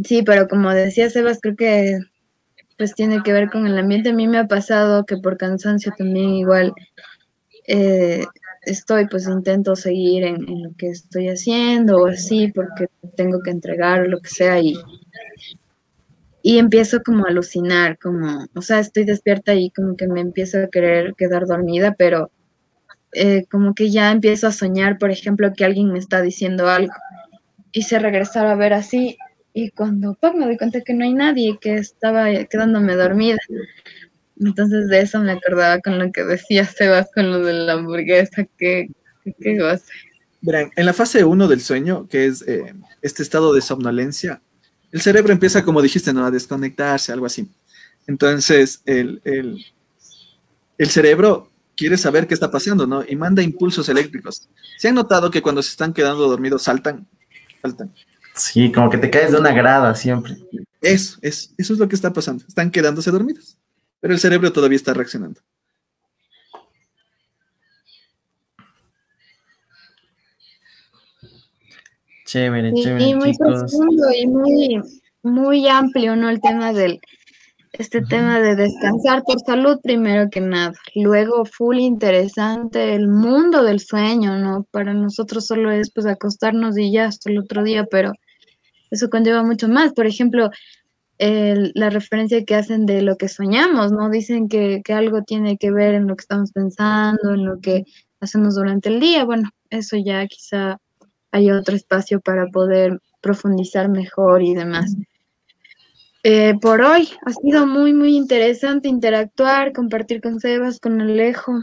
sí, 0.03 0.23
pero 0.23 0.47
como 0.47 0.71
decía 0.71 1.09
Sebas, 1.09 1.39
creo 1.41 1.55
que 1.55 1.99
pues 2.77 2.93
tiene 2.93 3.23
que 3.23 3.33
ver 3.33 3.49
con 3.49 3.65
el 3.65 3.77
ambiente. 3.77 4.09
A 4.09 4.13
mí 4.13 4.27
me 4.27 4.37
ha 4.37 4.47
pasado 4.47 5.05
que 5.05 5.17
por 5.17 5.37
cansancio 5.37 5.91
también 5.97 6.29
igual 6.29 6.73
eh, 7.67 8.23
estoy, 8.61 9.07
pues 9.07 9.27
intento 9.27 9.75
seguir 9.75 10.23
en, 10.23 10.63
lo 10.63 10.71
que 10.77 10.89
estoy 10.89 11.29
haciendo 11.29 11.97
o 11.97 12.07
así, 12.07 12.51
porque 12.51 12.87
tengo 13.15 13.41
que 13.41 13.51
entregar 13.51 14.07
lo 14.07 14.19
que 14.19 14.29
sea 14.29 14.59
y, 14.59 14.75
y 16.43 16.59
empiezo 16.59 17.01
como 17.03 17.25
a 17.25 17.29
alucinar, 17.29 17.97
como, 17.97 18.45
o 18.55 18.61
sea, 18.61 18.79
estoy 18.79 19.05
despierta 19.05 19.55
y 19.55 19.71
como 19.71 19.95
que 19.95 20.07
me 20.07 20.21
empiezo 20.21 20.59
a 20.59 20.67
querer 20.67 21.15
quedar 21.15 21.47
dormida, 21.47 21.95
pero 21.97 22.31
eh, 23.13 23.45
como 23.49 23.73
que 23.73 23.89
ya 23.89 24.11
empiezo 24.11 24.47
a 24.47 24.51
soñar, 24.51 24.97
por 24.97 25.11
ejemplo, 25.11 25.53
que 25.55 25.65
alguien 25.65 25.91
me 25.91 25.99
está 25.99 26.21
diciendo 26.21 26.69
algo. 26.69 26.93
Hice 27.71 27.99
regresar 27.99 28.45
a 28.45 28.55
ver 28.55 28.73
así 28.73 29.17
y 29.53 29.71
cuando 29.71 30.15
pues, 30.19 30.35
me 30.35 30.45
doy 30.45 30.57
cuenta 30.57 30.81
que 30.81 30.93
no 30.93 31.03
hay 31.03 31.13
nadie, 31.13 31.57
que 31.59 31.75
estaba 31.75 32.27
quedándome 32.45 32.95
dormida. 32.95 33.37
Entonces 34.39 34.87
de 34.87 35.01
eso 35.01 35.19
me 35.19 35.31
acordaba 35.31 35.79
con 35.79 35.97
lo 35.97 36.11
que 36.11 36.23
decía 36.23 36.65
Sebas 36.65 37.07
con 37.13 37.31
lo 37.31 37.43
de 37.43 37.53
la 37.53 37.73
hamburguesa, 37.73 38.45
que, 38.57 38.87
qué 39.39 39.59
goce. 39.59 39.91
En 40.75 40.85
la 40.85 40.93
fase 40.93 41.23
1 41.23 41.47
del 41.47 41.61
sueño, 41.61 42.07
que 42.07 42.27
es 42.27 42.47
eh, 42.47 42.73
este 43.01 43.23
estado 43.23 43.53
de 43.53 43.61
somnolencia, 43.61 44.41
el 44.91 45.01
cerebro 45.01 45.33
empieza, 45.33 45.65
como 45.65 45.81
dijiste, 45.81 46.13
¿no? 46.13 46.25
a 46.25 46.31
desconectarse, 46.31 47.11
algo 47.11 47.25
así. 47.25 47.49
Entonces, 48.05 48.81
el, 48.85 49.21
el, 49.25 49.65
el 50.77 50.89
cerebro 50.89 51.49
quiere 51.77 51.97
saber 51.97 52.27
qué 52.27 52.33
está 52.33 52.51
pasando, 52.51 52.85
¿no? 52.85 53.03
Y 53.07 53.15
manda 53.15 53.41
impulsos 53.41 53.87
eléctricos. 53.87 54.49
¿Se 54.77 54.89
han 54.89 54.95
notado 54.95 55.31
que 55.31 55.41
cuando 55.41 55.61
se 55.61 55.69
están 55.69 55.93
quedando 55.93 56.27
dormidos 56.27 56.63
saltan? 56.63 57.07
Saltan. 57.61 57.93
Sí, 58.33 58.71
como 58.71 58.89
que 58.89 58.97
te 58.97 59.09
caes 59.09 59.31
de 59.31 59.39
una 59.39 59.53
grada 59.53 59.95
siempre. 59.95 60.35
Eso, 60.81 61.17
es, 61.21 61.53
eso 61.57 61.73
es 61.73 61.79
lo 61.79 61.87
que 61.87 61.95
está 61.95 62.11
pasando. 62.11 62.43
Están 62.47 62.71
quedándose 62.71 63.11
dormidos 63.11 63.57
pero 63.99 64.13
el 64.13 64.19
cerebro 64.19 64.51
todavía 64.53 64.75
está 64.75 64.93
reaccionando. 64.93 65.41
Chévere, 72.25 72.73
chévere. 72.73 73.05
Y 73.05 73.15
muy 73.15 73.37
profundo 73.37 74.11
y 74.11 74.27
muy, 74.27 74.81
muy 75.23 75.67
amplio, 75.67 76.15
¿no? 76.15 76.29
El 76.29 76.41
tema 76.41 76.73
del, 76.73 76.99
este 77.77 78.01
tema 78.01 78.39
de 78.39 78.55
descansar 78.55 79.23
por 79.23 79.39
salud 79.39 79.79
primero 79.81 80.29
que 80.29 80.41
nada. 80.41 80.73
Luego, 80.95 81.45
full 81.45 81.77
interesante 81.77 82.95
el 82.95 83.07
mundo 83.07 83.63
del 83.63 83.79
sueño, 83.79 84.37
¿no? 84.37 84.67
Para 84.71 84.93
nosotros 84.93 85.45
solo 85.45 85.71
es 85.71 85.91
pues 85.91 86.05
acostarnos 86.05 86.77
y 86.77 86.91
ya 86.91 87.05
hasta 87.05 87.29
el 87.29 87.39
otro 87.39 87.63
día, 87.63 87.85
pero 87.85 88.13
eso 88.91 89.09
conlleva 89.09 89.43
mucho 89.43 89.67
más. 89.67 89.93
Por 89.93 90.07
ejemplo, 90.07 90.49
la 91.19 91.89
referencia 91.89 92.43
que 92.45 92.55
hacen 92.55 92.85
de 92.85 93.01
lo 93.01 93.17
que 93.17 93.27
soñamos, 93.27 93.91
¿no? 93.91 94.09
Dicen 94.09 94.47
que, 94.47 94.81
algo 94.89 95.23
tiene 95.23 95.57
que 95.57 95.71
ver 95.71 95.95
en 95.95 96.07
lo 96.07 96.15
que 96.15 96.21
estamos 96.21 96.51
pensando, 96.51 97.33
en 97.33 97.45
lo 97.45 97.59
que 97.59 97.85
hacemos 98.19 98.55
durante 98.55 98.89
el 98.89 98.99
día. 98.99 99.25
Bueno, 99.25 99.49
eso 99.69 99.97
ya 99.97 100.25
quizá 100.27 100.77
hay 101.31 101.51
otro 101.51 101.75
espacio 101.75 102.19
para 102.21 102.47
poder 102.47 102.99
profundizar 103.21 103.89
mejor 103.89 104.43
y 104.43 104.53
demás. 104.53 104.95
Eh, 106.29 106.55
por 106.59 106.81
hoy 106.81 107.07
ha 107.25 107.31
sido 107.31 107.65
muy, 107.65 107.93
muy 107.93 108.17
interesante 108.17 108.89
interactuar, 108.89 109.71
compartir 109.71 110.19
con 110.19 110.41
Sebas, 110.41 110.77
con 110.77 110.99
Alejo. 110.99 111.53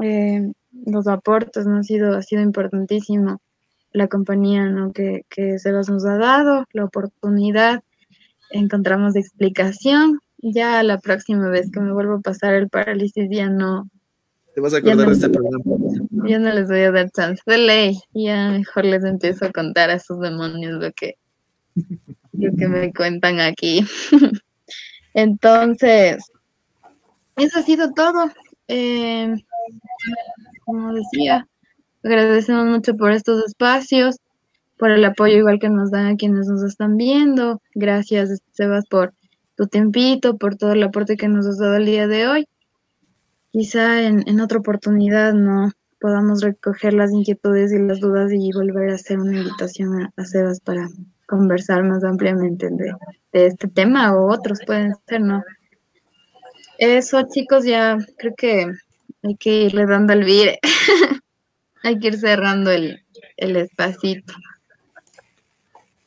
Eh, 0.00 0.52
los 0.86 1.08
aportes 1.08 1.66
¿no? 1.66 1.78
ha, 1.78 1.82
sido, 1.82 2.16
ha 2.16 2.22
sido 2.22 2.40
importantísimo 2.40 3.42
la 3.90 4.06
compañía 4.06 4.66
¿no? 4.66 4.92
que, 4.92 5.26
que 5.28 5.58
Sebas 5.58 5.90
nos 5.90 6.04
ha 6.04 6.16
dado, 6.16 6.64
la 6.72 6.84
oportunidad 6.84 7.82
encontramos 8.50 9.16
explicación. 9.16 10.20
Ya 10.38 10.80
la 10.84 11.00
próxima 11.00 11.48
vez 11.48 11.72
que 11.72 11.80
me 11.80 11.92
vuelvo 11.92 12.14
a 12.14 12.20
pasar 12.20 12.54
el 12.54 12.68
parálisis 12.68 13.28
ya 13.28 13.50
no. 13.50 13.90
Te 14.54 14.60
vas 14.60 14.74
a 14.74 14.76
acordar 14.76 15.08
de 15.08 15.12
este 15.12 15.28
programa. 15.28 15.64
Ya 16.28 16.38
no 16.38 16.52
les 16.52 16.68
voy 16.68 16.82
a 16.82 16.92
dar 16.92 17.10
chance 17.10 17.42
de 17.46 17.58
ley. 17.58 17.98
Ya 18.12 18.52
mejor 18.52 18.84
les 18.84 19.02
empiezo 19.02 19.46
a 19.46 19.50
contar 19.50 19.90
a 19.90 19.98
sus 19.98 20.20
demonios 20.20 20.80
lo 20.80 20.92
que, 20.92 21.16
lo 22.38 22.56
que 22.56 22.68
me 22.68 22.92
cuentan 22.92 23.40
aquí. 23.40 23.84
Entonces, 25.14 26.24
eso 27.36 27.58
ha 27.58 27.62
sido 27.62 27.92
todo. 27.92 28.30
Eh, 28.68 29.34
como 30.64 30.94
decía, 30.94 31.46
agradecemos 32.02 32.66
mucho 32.66 32.96
por 32.96 33.12
estos 33.12 33.44
espacios 33.44 34.16
por 34.78 34.90
el 34.90 35.04
apoyo 35.04 35.36
igual 35.36 35.58
que 35.58 35.68
nos 35.68 35.90
dan 35.90 36.06
a 36.06 36.16
quienes 36.16 36.46
nos 36.46 36.62
están 36.62 36.96
viendo. 36.96 37.60
Gracias, 37.74 38.42
Sebas, 38.52 38.86
por 38.86 39.14
tu 39.56 39.66
tiempito, 39.66 40.36
por 40.36 40.56
todo 40.56 40.72
el 40.72 40.82
aporte 40.82 41.16
que 41.16 41.28
nos 41.28 41.46
has 41.46 41.58
dado 41.58 41.76
el 41.76 41.86
día 41.86 42.06
de 42.06 42.26
hoy. 42.26 42.48
Quizá 43.52 44.02
en, 44.02 44.40
otra 44.40 44.58
oportunidad 44.58 45.32
no 45.32 45.70
podamos 46.00 46.42
recoger 46.42 46.92
las 46.92 47.12
inquietudes 47.12 47.72
y 47.72 47.78
las 47.78 48.00
dudas 48.00 48.32
y 48.32 48.50
volver 48.52 48.90
a 48.90 48.96
hacer 48.96 49.18
una 49.18 49.38
invitación 49.38 50.10
a, 50.16 50.24
Sebas 50.24 50.60
para 50.60 50.88
conversar 51.26 51.82
más 51.84 52.04
ampliamente 52.04 52.68
de, 52.70 52.92
de, 53.32 53.46
este 53.46 53.68
tema 53.68 54.14
o 54.14 54.32
otros 54.32 54.58
pueden 54.66 54.94
ser, 55.06 55.20
¿no? 55.20 55.42
Eso, 56.78 57.22
chicos, 57.30 57.64
ya 57.64 57.98
creo 58.18 58.34
que 58.36 58.72
hay 59.22 59.36
que 59.36 59.62
irle 59.62 59.86
dando 59.86 60.12
el 60.12 60.24
vire. 60.24 60.58
hay 61.82 61.98
que 61.98 62.08
ir 62.08 62.18
cerrando 62.18 62.70
el, 62.70 63.04
el 63.36 63.56
espacito. 63.56 64.34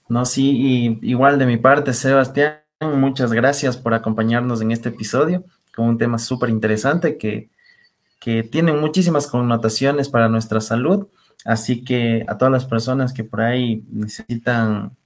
No, 0.09 0.25
sí, 0.25 0.99
y 1.01 1.09
igual 1.09 1.37
de 1.37 1.45
mi 1.45 1.57
parte, 1.57 1.93
Sebastián, 1.93 2.61
muchas 2.79 3.33
gracias 3.33 3.77
por 3.77 3.93
acompañarnos 3.93 4.61
en 4.61 4.71
este 4.71 4.89
episodio 4.89 5.43
con 5.75 5.89
un 5.89 5.97
tema 5.97 6.17
súper 6.17 6.49
interesante 6.49 7.17
que, 7.17 7.49
que 8.19 8.43
tiene 8.43 8.73
muchísimas 8.73 9.27
connotaciones 9.27 10.09
para 10.09 10.29
nuestra 10.29 10.59
salud. 10.59 11.07
Así 11.45 11.83
que 11.83 12.25
a 12.27 12.37
todas 12.37 12.51
las 12.51 12.65
personas 12.65 13.13
que 13.13 13.23
por 13.23 13.41
ahí 13.41 13.83
necesitan 13.91 14.97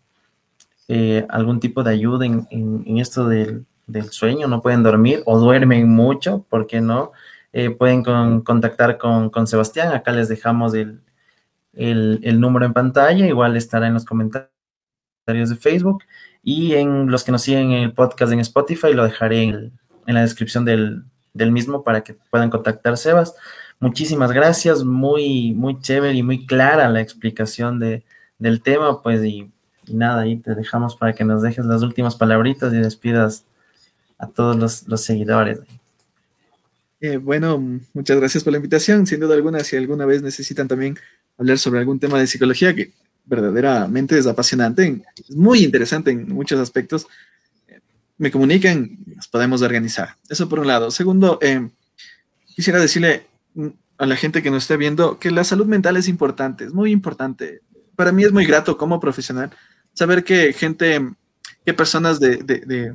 eh, 0.94 1.26
algún 1.30 1.62
tipo 1.62 1.84
de 1.84 1.92
ayuda 1.92 2.26
en, 2.26 2.98
esto 2.98 3.26
del, 3.30 3.66
sueño, 4.10 4.50
no 4.50 4.62
pueden 4.62 4.84
dormir 4.84 5.24
o 5.26 5.40
duermen 5.40 5.88
mucho, 5.88 6.46
¿por 6.50 6.68
qué 6.68 6.82
no? 6.82 7.14
Eh, 7.54 7.70
pueden 7.70 8.04
contactar 8.04 8.98
con, 8.98 9.48
Sebastián. 9.48 9.94
Acá 9.94 10.12
les 10.12 10.28
dejamos 10.28 10.74
el, 10.74 11.00
número 12.42 12.66
en 12.66 12.74
pantalla, 12.74 13.26
igual 13.26 13.56
estará 13.56 13.88
en 13.88 13.94
los 13.94 14.04
comentarios 14.04 14.50
de 15.26 15.56
Facebook 15.56 16.04
y 16.44 16.74
en 16.74 17.10
los 17.10 17.24
que 17.24 17.32
nos 17.32 17.44
siguen 17.44 17.72
en 17.72 17.84
el 17.84 17.94
podcast 17.94 18.34
en 18.34 18.42
Spotify 18.42 18.94
lo 18.94 19.06
dejaré 19.06 19.44
en, 19.44 19.72
la 20.08 20.24
descripción 20.24 20.66
del, 20.66 21.06
mismo 21.34 21.86
para 21.86 22.04
que 22.04 22.16
puedan 22.30 22.50
contactar 22.50 22.98
Sebas. 22.98 23.34
Muchísimas 23.80 24.34
gracias, 24.34 24.84
muy, 24.84 25.54
muy 25.54 25.80
chévere 25.80 26.16
y 26.16 26.24
muy 26.24 26.46
clara 26.46 26.90
la 26.90 27.00
explicación 27.00 27.80
de, 27.80 28.04
del 28.40 28.62
tema, 28.62 29.02
pues 29.02 29.22
nada, 29.94 30.22
ahí 30.22 30.38
te 30.38 30.56
dejamos 30.56 30.96
para 30.96 31.14
que 31.14 31.24
nos 31.24 31.42
dejes 31.42 31.66
las 31.66 31.82
últimas 31.82 32.16
palabritas 32.16 32.74
y 32.74 32.78
despidas 32.78 33.46
a 34.18 34.28
todos 34.28 34.86
los, 34.88 35.02
seguidores. 35.02 35.60
Eh, 37.00 37.18
bueno, 37.18 37.58
muchas 37.94 38.18
gracias 38.18 38.44
por 38.44 38.52
la 38.52 38.58
invitación. 38.58 39.08
Sin 39.08 39.20
duda 39.20 39.34
alguna, 39.34 39.64
si 39.64 39.76
alguna 39.76 40.06
vez 40.06 40.22
necesitan 40.22 40.68
también 40.68 40.98
hablar 41.38 41.58
sobre 41.58 41.80
algún 41.80 42.00
tema 42.00 42.20
de 42.20 42.28
psicología, 42.28 42.76
que 42.76 42.92
verdaderamente 43.26 44.18
es 44.18 44.28
apasionante, 44.28 45.02
es 45.18 45.36
muy 45.36 45.64
interesante 45.64 46.12
en 46.12 46.30
muchos 46.30 46.60
aspectos. 46.60 47.08
Me 48.18 48.30
comunican, 48.30 48.98
nos 49.16 49.28
podemos 49.28 49.64
organizar. 49.64 50.16
Eso 50.30 50.48
por 50.48 50.60
un 50.60 50.68
lado. 50.68 50.92
Segundo, 50.92 51.40
eh, 51.42 51.68
quisiera 52.56 52.80
decirle 52.80 53.26
a 53.98 54.06
la 54.06 54.16
gente 54.16 54.44
que 54.44 54.52
nos 54.52 54.64
esté 54.64 54.78
viendo 54.78 55.18
que 55.18 55.32
la 55.32 55.44
salud 55.44 55.66
mental 55.66 55.98
es 55.98 56.08
importante, 56.08 56.66
es 56.66 56.74
muy 56.74 56.92
importante. 56.92 57.62
Para 57.96 58.12
mí 58.12 58.24
es 58.24 58.32
muy 58.32 58.46
grato 58.46 58.78
como 58.78 59.00
profesional 59.00 59.52
saber 59.94 60.24
que 60.24 60.54
gente, 60.54 61.14
que 61.66 61.74
personas 61.74 62.20
de, 62.20 62.38
de, 62.38 62.94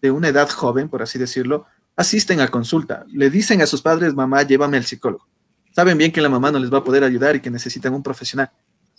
de 0.00 0.10
una 0.10 0.28
edad 0.28 0.48
joven, 0.48 0.88
por 0.88 1.02
así 1.02 1.18
decirlo, 1.18 1.66
asisten 1.96 2.40
a 2.40 2.48
consulta. 2.48 3.04
Le 3.08 3.30
dicen 3.30 3.62
a 3.62 3.66
sus 3.66 3.82
padres, 3.82 4.14
mamá, 4.14 4.42
llévame 4.42 4.76
al 4.76 4.84
psicólogo. 4.84 5.26
Saben 5.72 5.98
bien 5.98 6.12
que 6.12 6.20
la 6.20 6.28
mamá 6.28 6.50
no 6.50 6.58
les 6.58 6.72
va 6.72 6.78
a 6.78 6.84
poder 6.84 7.04
ayudar 7.04 7.36
y 7.36 7.40
que 7.40 7.50
necesitan 7.50 7.94
un 7.94 8.02
profesional 8.02 8.50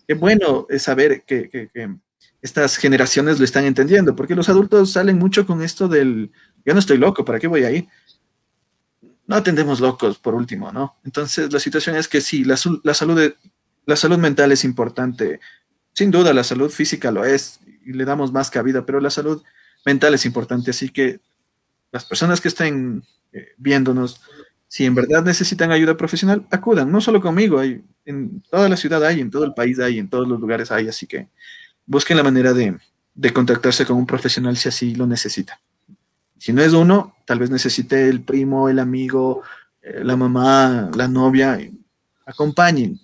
qué 0.09 0.15
bueno 0.15 0.65
es 0.69 0.81
saber 0.81 1.21
que, 1.23 1.69
estas 2.41 2.77
generaciones 2.77 3.37
lo 3.37 3.45
están 3.45 3.65
entendiendo, 3.65 4.15
porque 4.15 4.33
los 4.33 4.49
adultos 4.49 4.93
salen 4.93 5.19
mucho 5.19 5.45
con 5.45 5.61
esto 5.61 5.87
del, 5.87 6.31
yo 6.65 6.73
no 6.73 6.79
estoy 6.79 6.97
loco, 6.97 7.23
¿para 7.23 7.37
qué 7.37 7.45
voy 7.45 7.63
ahí? 7.63 7.87
No 9.27 9.35
atendemos 9.35 9.79
locos, 9.79 10.17
por 10.17 10.33
último, 10.33 10.71
¿no? 10.71 10.95
Entonces, 11.03 11.53
la 11.53 11.59
situación 11.59 11.95
es 11.95 12.07
que 12.07 12.21
sí, 12.21 12.43
la, 12.43 12.57
salud, 12.57 12.81
la 12.83 13.95
salud 13.95 14.17
mental 14.17 14.51
es 14.51 14.63
importante 14.63 15.39
sin 15.93 16.11
duda 16.11 16.33
la 16.33 16.43
salud 16.43 16.69
física 16.69 17.11
lo 17.11 17.25
es 17.25 17.59
y 17.85 17.93
le 17.93 18.05
damos 18.05 18.31
más 18.31 18.49
cabida, 18.49 18.85
pero 18.85 18.99
la 18.99 19.09
salud 19.09 19.41
mental 19.85 20.13
es 20.13 20.25
importante, 20.25 20.71
así 20.71 20.89
que 20.89 21.19
las 21.91 22.05
personas 22.05 22.41
que 22.41 22.49
estén 22.49 23.03
eh, 23.31 23.49
viéndonos, 23.57 24.21
si 24.67 24.85
en 24.85 24.95
verdad 24.95 25.23
necesitan 25.23 25.71
ayuda 25.71 25.97
profesional, 25.97 26.45
acudan, 26.51 26.91
no 26.91 27.01
solo 27.01 27.21
conmigo, 27.21 27.59
hay, 27.59 27.81
en 28.05 28.41
toda 28.49 28.69
la 28.69 28.77
ciudad 28.77 29.03
hay, 29.03 29.19
en 29.19 29.31
todo 29.31 29.43
el 29.43 29.53
país 29.53 29.79
hay, 29.79 29.97
en 29.97 30.09
todos 30.09 30.27
los 30.27 30.39
lugares 30.39 30.71
hay, 30.71 30.87
así 30.87 31.07
que 31.07 31.27
busquen 31.85 32.17
la 32.17 32.23
manera 32.23 32.53
de, 32.53 32.77
de 33.15 33.33
contactarse 33.33 33.85
con 33.85 33.97
un 33.97 34.05
profesional 34.05 34.55
si 34.57 34.69
así 34.69 34.95
lo 34.95 35.07
necesita. 35.07 35.59
Si 36.37 36.53
no 36.53 36.61
es 36.61 36.73
uno, 36.73 37.15
tal 37.25 37.39
vez 37.39 37.49
necesite 37.49 38.07
el 38.07 38.21
primo, 38.21 38.69
el 38.69 38.79
amigo, 38.79 39.43
eh, 39.81 40.01
la 40.03 40.15
mamá, 40.15 40.89
la 40.95 41.07
novia, 41.07 41.59
acompañen. 42.25 42.99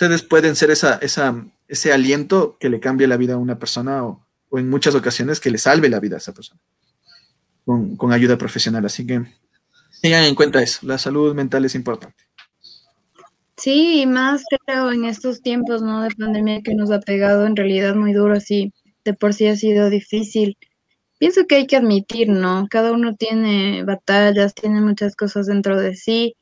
Ustedes 0.00 0.22
pueden 0.22 0.56
ser 0.56 0.70
esa, 0.70 0.94
esa, 1.02 1.44
ese 1.68 1.92
aliento 1.92 2.56
que 2.58 2.70
le 2.70 2.80
cambie 2.80 3.06
la 3.06 3.18
vida 3.18 3.34
a 3.34 3.36
una 3.36 3.58
persona 3.58 4.02
o, 4.02 4.26
o, 4.48 4.58
en 4.58 4.70
muchas 4.70 4.94
ocasiones 4.94 5.40
que 5.40 5.50
le 5.50 5.58
salve 5.58 5.90
la 5.90 6.00
vida 6.00 6.14
a 6.14 6.18
esa 6.20 6.32
persona 6.32 6.58
con, 7.66 7.96
con 7.98 8.10
ayuda 8.10 8.38
profesional. 8.38 8.86
Así 8.86 9.06
que 9.06 9.22
tengan 10.00 10.24
en 10.24 10.34
cuenta 10.34 10.62
eso, 10.62 10.86
la 10.86 10.96
salud 10.96 11.34
mental 11.34 11.66
es 11.66 11.74
importante. 11.74 12.24
Sí, 13.58 14.06
más 14.06 14.42
creo 14.64 14.90
en 14.90 15.04
estos 15.04 15.42
tiempos, 15.42 15.82
¿no? 15.82 16.00
De 16.00 16.08
pandemia 16.14 16.62
que 16.62 16.74
nos 16.74 16.90
ha 16.90 17.00
pegado 17.00 17.44
en 17.44 17.54
realidad 17.54 17.94
muy 17.94 18.14
duro, 18.14 18.32
así 18.32 18.72
de 19.04 19.12
por 19.12 19.34
sí 19.34 19.48
ha 19.48 19.56
sido 19.56 19.90
difícil. 19.90 20.56
Pienso 21.18 21.46
que 21.46 21.56
hay 21.56 21.66
que 21.66 21.76
admitir, 21.76 22.30
¿no? 22.30 22.68
Cada 22.70 22.92
uno 22.92 23.16
tiene 23.16 23.84
batallas, 23.84 24.54
tiene 24.54 24.80
muchas 24.80 25.14
cosas 25.14 25.46
dentro 25.46 25.78
de 25.78 25.94
sí. 25.94 26.36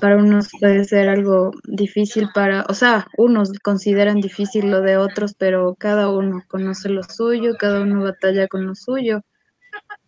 Para 0.00 0.16
unos 0.16 0.48
puede 0.58 0.84
ser 0.84 1.08
algo 1.08 1.52
difícil 1.64 2.28
para, 2.34 2.64
o 2.68 2.74
sea, 2.74 3.06
unos 3.18 3.52
consideran 3.60 4.20
difícil 4.20 4.70
lo 4.70 4.80
de 4.80 4.96
otros, 4.96 5.34
pero 5.34 5.74
cada 5.78 6.10
uno 6.10 6.42
conoce 6.48 6.88
lo 6.88 7.02
suyo, 7.02 7.56
cada 7.58 7.82
uno 7.82 8.02
batalla 8.02 8.48
con 8.48 8.66
lo 8.66 8.74
suyo. 8.74 9.22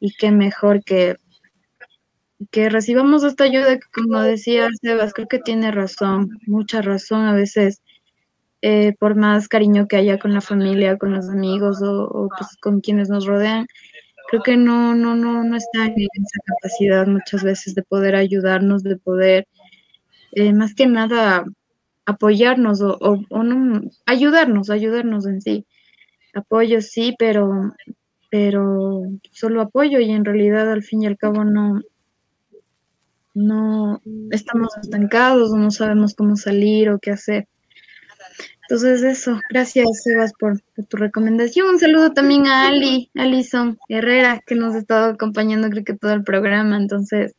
Y 0.01 0.15
qué 0.17 0.31
mejor 0.33 0.85
que 0.85 1.17
que 2.51 2.69
recibamos 2.69 3.25
esta 3.25 3.45
ayuda, 3.45 3.79
que 3.79 3.87
como 3.95 4.21
decía 4.21 4.69
Sebas, 4.81 5.13
creo 5.13 5.29
que 5.29 5.39
tiene 5.39 5.71
razón, 5.71 6.31
mucha 6.47 6.83
razón 6.83 7.23
a 7.27 7.35
veces, 7.35 7.83
eh, 8.63 8.95
por 8.99 9.17
más 9.17 9.49
cariño 9.49 9.89
que 9.89 9.97
haya 9.97 10.19
con 10.19 10.35
la 10.35 10.41
familia, 10.41 10.99
con 10.99 11.13
los 11.15 11.29
amigos 11.29 11.83
o, 11.83 12.29
pues, 12.39 12.57
con 12.61 12.81
quienes 12.81 13.09
nos 13.11 13.27
rodean, 13.27 13.67
creo 14.31 14.43
que 14.43 14.57
no, 14.57 14.95
no, 14.95 15.17
no, 15.17 15.45
no 15.45 15.57
está 15.57 15.87
en 15.87 15.95
esa 15.97 16.41
capacidad 16.47 17.07
muchas 17.07 17.45
veces 17.45 17.75
de 17.75 17.83
poder 17.85 18.17
ayudarnos, 18.17 18.83
de 18.83 18.97
poder, 18.97 19.47
eh, 20.33 20.53
más 20.53 20.75
que 20.75 20.87
nada, 20.87 21.45
apoyarnos 22.07 22.81
o, 22.81 22.99
o, 23.01 23.43
no, 23.43 23.83
ayudarnos, 24.07 24.71
ayudarnos 24.71 25.27
en 25.27 25.41
sí. 25.41 25.67
Apoyo 26.35 26.81
sí, 26.81 27.15
pero, 27.19 27.75
pero 28.31 29.03
solo 29.31 29.61
apoyo 29.61 30.01
y 30.01 30.11
en 30.11 30.25
realidad 30.25 30.71
al 30.71 30.83
fin 30.83 31.03
y 31.03 31.07
al 31.07 31.19
cabo 31.19 31.45
no, 31.45 31.81
no 33.35 34.01
estamos 34.31 34.77
estancados 34.83 35.53
o 35.53 35.57
no 35.57 35.71
sabemos 35.71 36.15
cómo 36.15 36.37
salir 36.37 36.91
o 36.91 36.99
qué 36.99 37.11
hacer. 37.11 37.49
Entonces 38.63 39.03
eso, 39.03 39.39
gracias 39.51 39.87
Sebas 40.03 40.33
por, 40.39 40.61
tu 40.89 40.97
recomendación. 40.97 41.69
Un 41.69 41.79
saludo 41.79 42.13
también 42.13 42.47
a 42.47 42.69
Ali, 42.69 43.11
Alison 43.15 43.79
Herrera, 43.89 44.43
que 44.47 44.55
nos 44.55 44.75
ha 44.75 44.79
estado 44.79 45.13
acompañando 45.13 45.69
creo 45.69 45.85
que 45.85 45.95
todo 45.95 46.13
el 46.13 46.25
programa. 46.25 46.77
Entonces, 46.77 47.35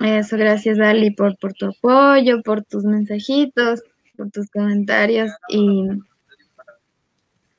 eso, 0.00 0.36
gracias 0.36 0.78
Ali 0.80 1.10
por, 1.10 1.36
por 1.38 1.52
tu 1.54 1.66
apoyo, 1.66 2.42
por 2.42 2.64
tus 2.64 2.84
mensajitos, 2.84 3.82
por 4.16 4.30
tus 4.30 4.50
comentarios 4.50 5.30
y 5.48 5.86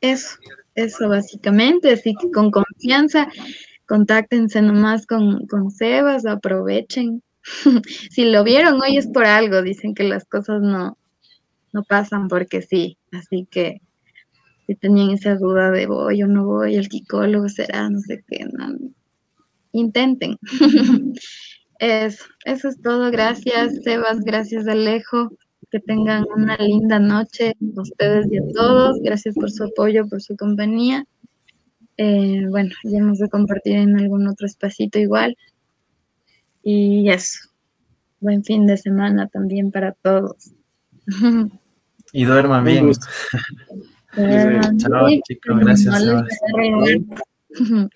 eso, 0.01 0.37
eso 0.75 1.09
básicamente. 1.09 1.91
Así 1.91 2.13
que 2.19 2.31
con 2.31 2.51
confianza 2.51 3.27
contáctense 3.85 4.61
nomás 4.61 5.05
con, 5.05 5.45
con 5.47 5.71
Sebas, 5.71 6.25
aprovechen. 6.25 7.21
si 8.11 8.25
lo 8.25 8.43
vieron 8.43 8.81
hoy 8.81 8.97
es 8.97 9.07
por 9.07 9.25
algo, 9.25 9.61
dicen 9.61 9.93
que 9.93 10.03
las 10.03 10.25
cosas 10.25 10.61
no, 10.61 10.97
no 11.71 11.83
pasan 11.83 12.27
porque 12.27 12.61
sí, 12.61 12.97
así 13.11 13.47
que 13.49 13.81
si 14.65 14.75
tenían 14.75 15.11
esa 15.11 15.35
duda 15.35 15.69
de 15.69 15.85
voy 15.85 16.23
o 16.23 16.27
no 16.27 16.45
voy, 16.45 16.75
el 16.75 16.89
psicólogo 16.89 17.47
será, 17.49 17.89
no 17.89 17.99
sé 17.99 18.23
qué, 18.27 18.47
intenten. 19.71 20.37
eso, 21.79 22.23
eso 22.45 22.69
es 22.69 22.81
todo, 22.81 23.11
gracias 23.11 23.81
Sebas, 23.83 24.21
gracias 24.21 24.67
Alejo, 24.67 25.29
que 25.71 25.79
tengan 25.79 26.25
una 26.35 26.57
linda 26.57 26.99
noche 26.99 27.53
ustedes 27.75 28.27
y 28.31 28.37
a 28.37 28.53
todos, 28.53 28.99
gracias 29.01 29.35
por 29.35 29.51
su 29.51 29.65
apoyo, 29.65 30.07
por 30.07 30.21
su 30.21 30.35
compañía. 30.35 31.05
Eh, 31.97 32.45
bueno, 32.49 32.71
ya 32.83 32.97
hemos 32.97 33.19
de 33.19 33.29
compartir 33.29 33.77
en 33.77 33.97
algún 33.99 34.27
otro 34.27 34.45
espacito 34.45 34.99
igual. 34.99 35.37
Y 36.61 37.09
eso. 37.09 37.49
Buen 38.19 38.43
fin 38.43 38.65
de 38.65 38.77
semana 38.77 39.27
también 39.27 39.71
para 39.71 39.91
todos. 39.93 40.51
Y 42.11 42.25
duerman 42.25 42.63
bien. 42.63 42.91
chao, 44.77 45.09
chicos. 45.27 45.59
Gracias. 45.59 46.01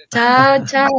chao, 0.10 0.66
chao. 0.66 0.90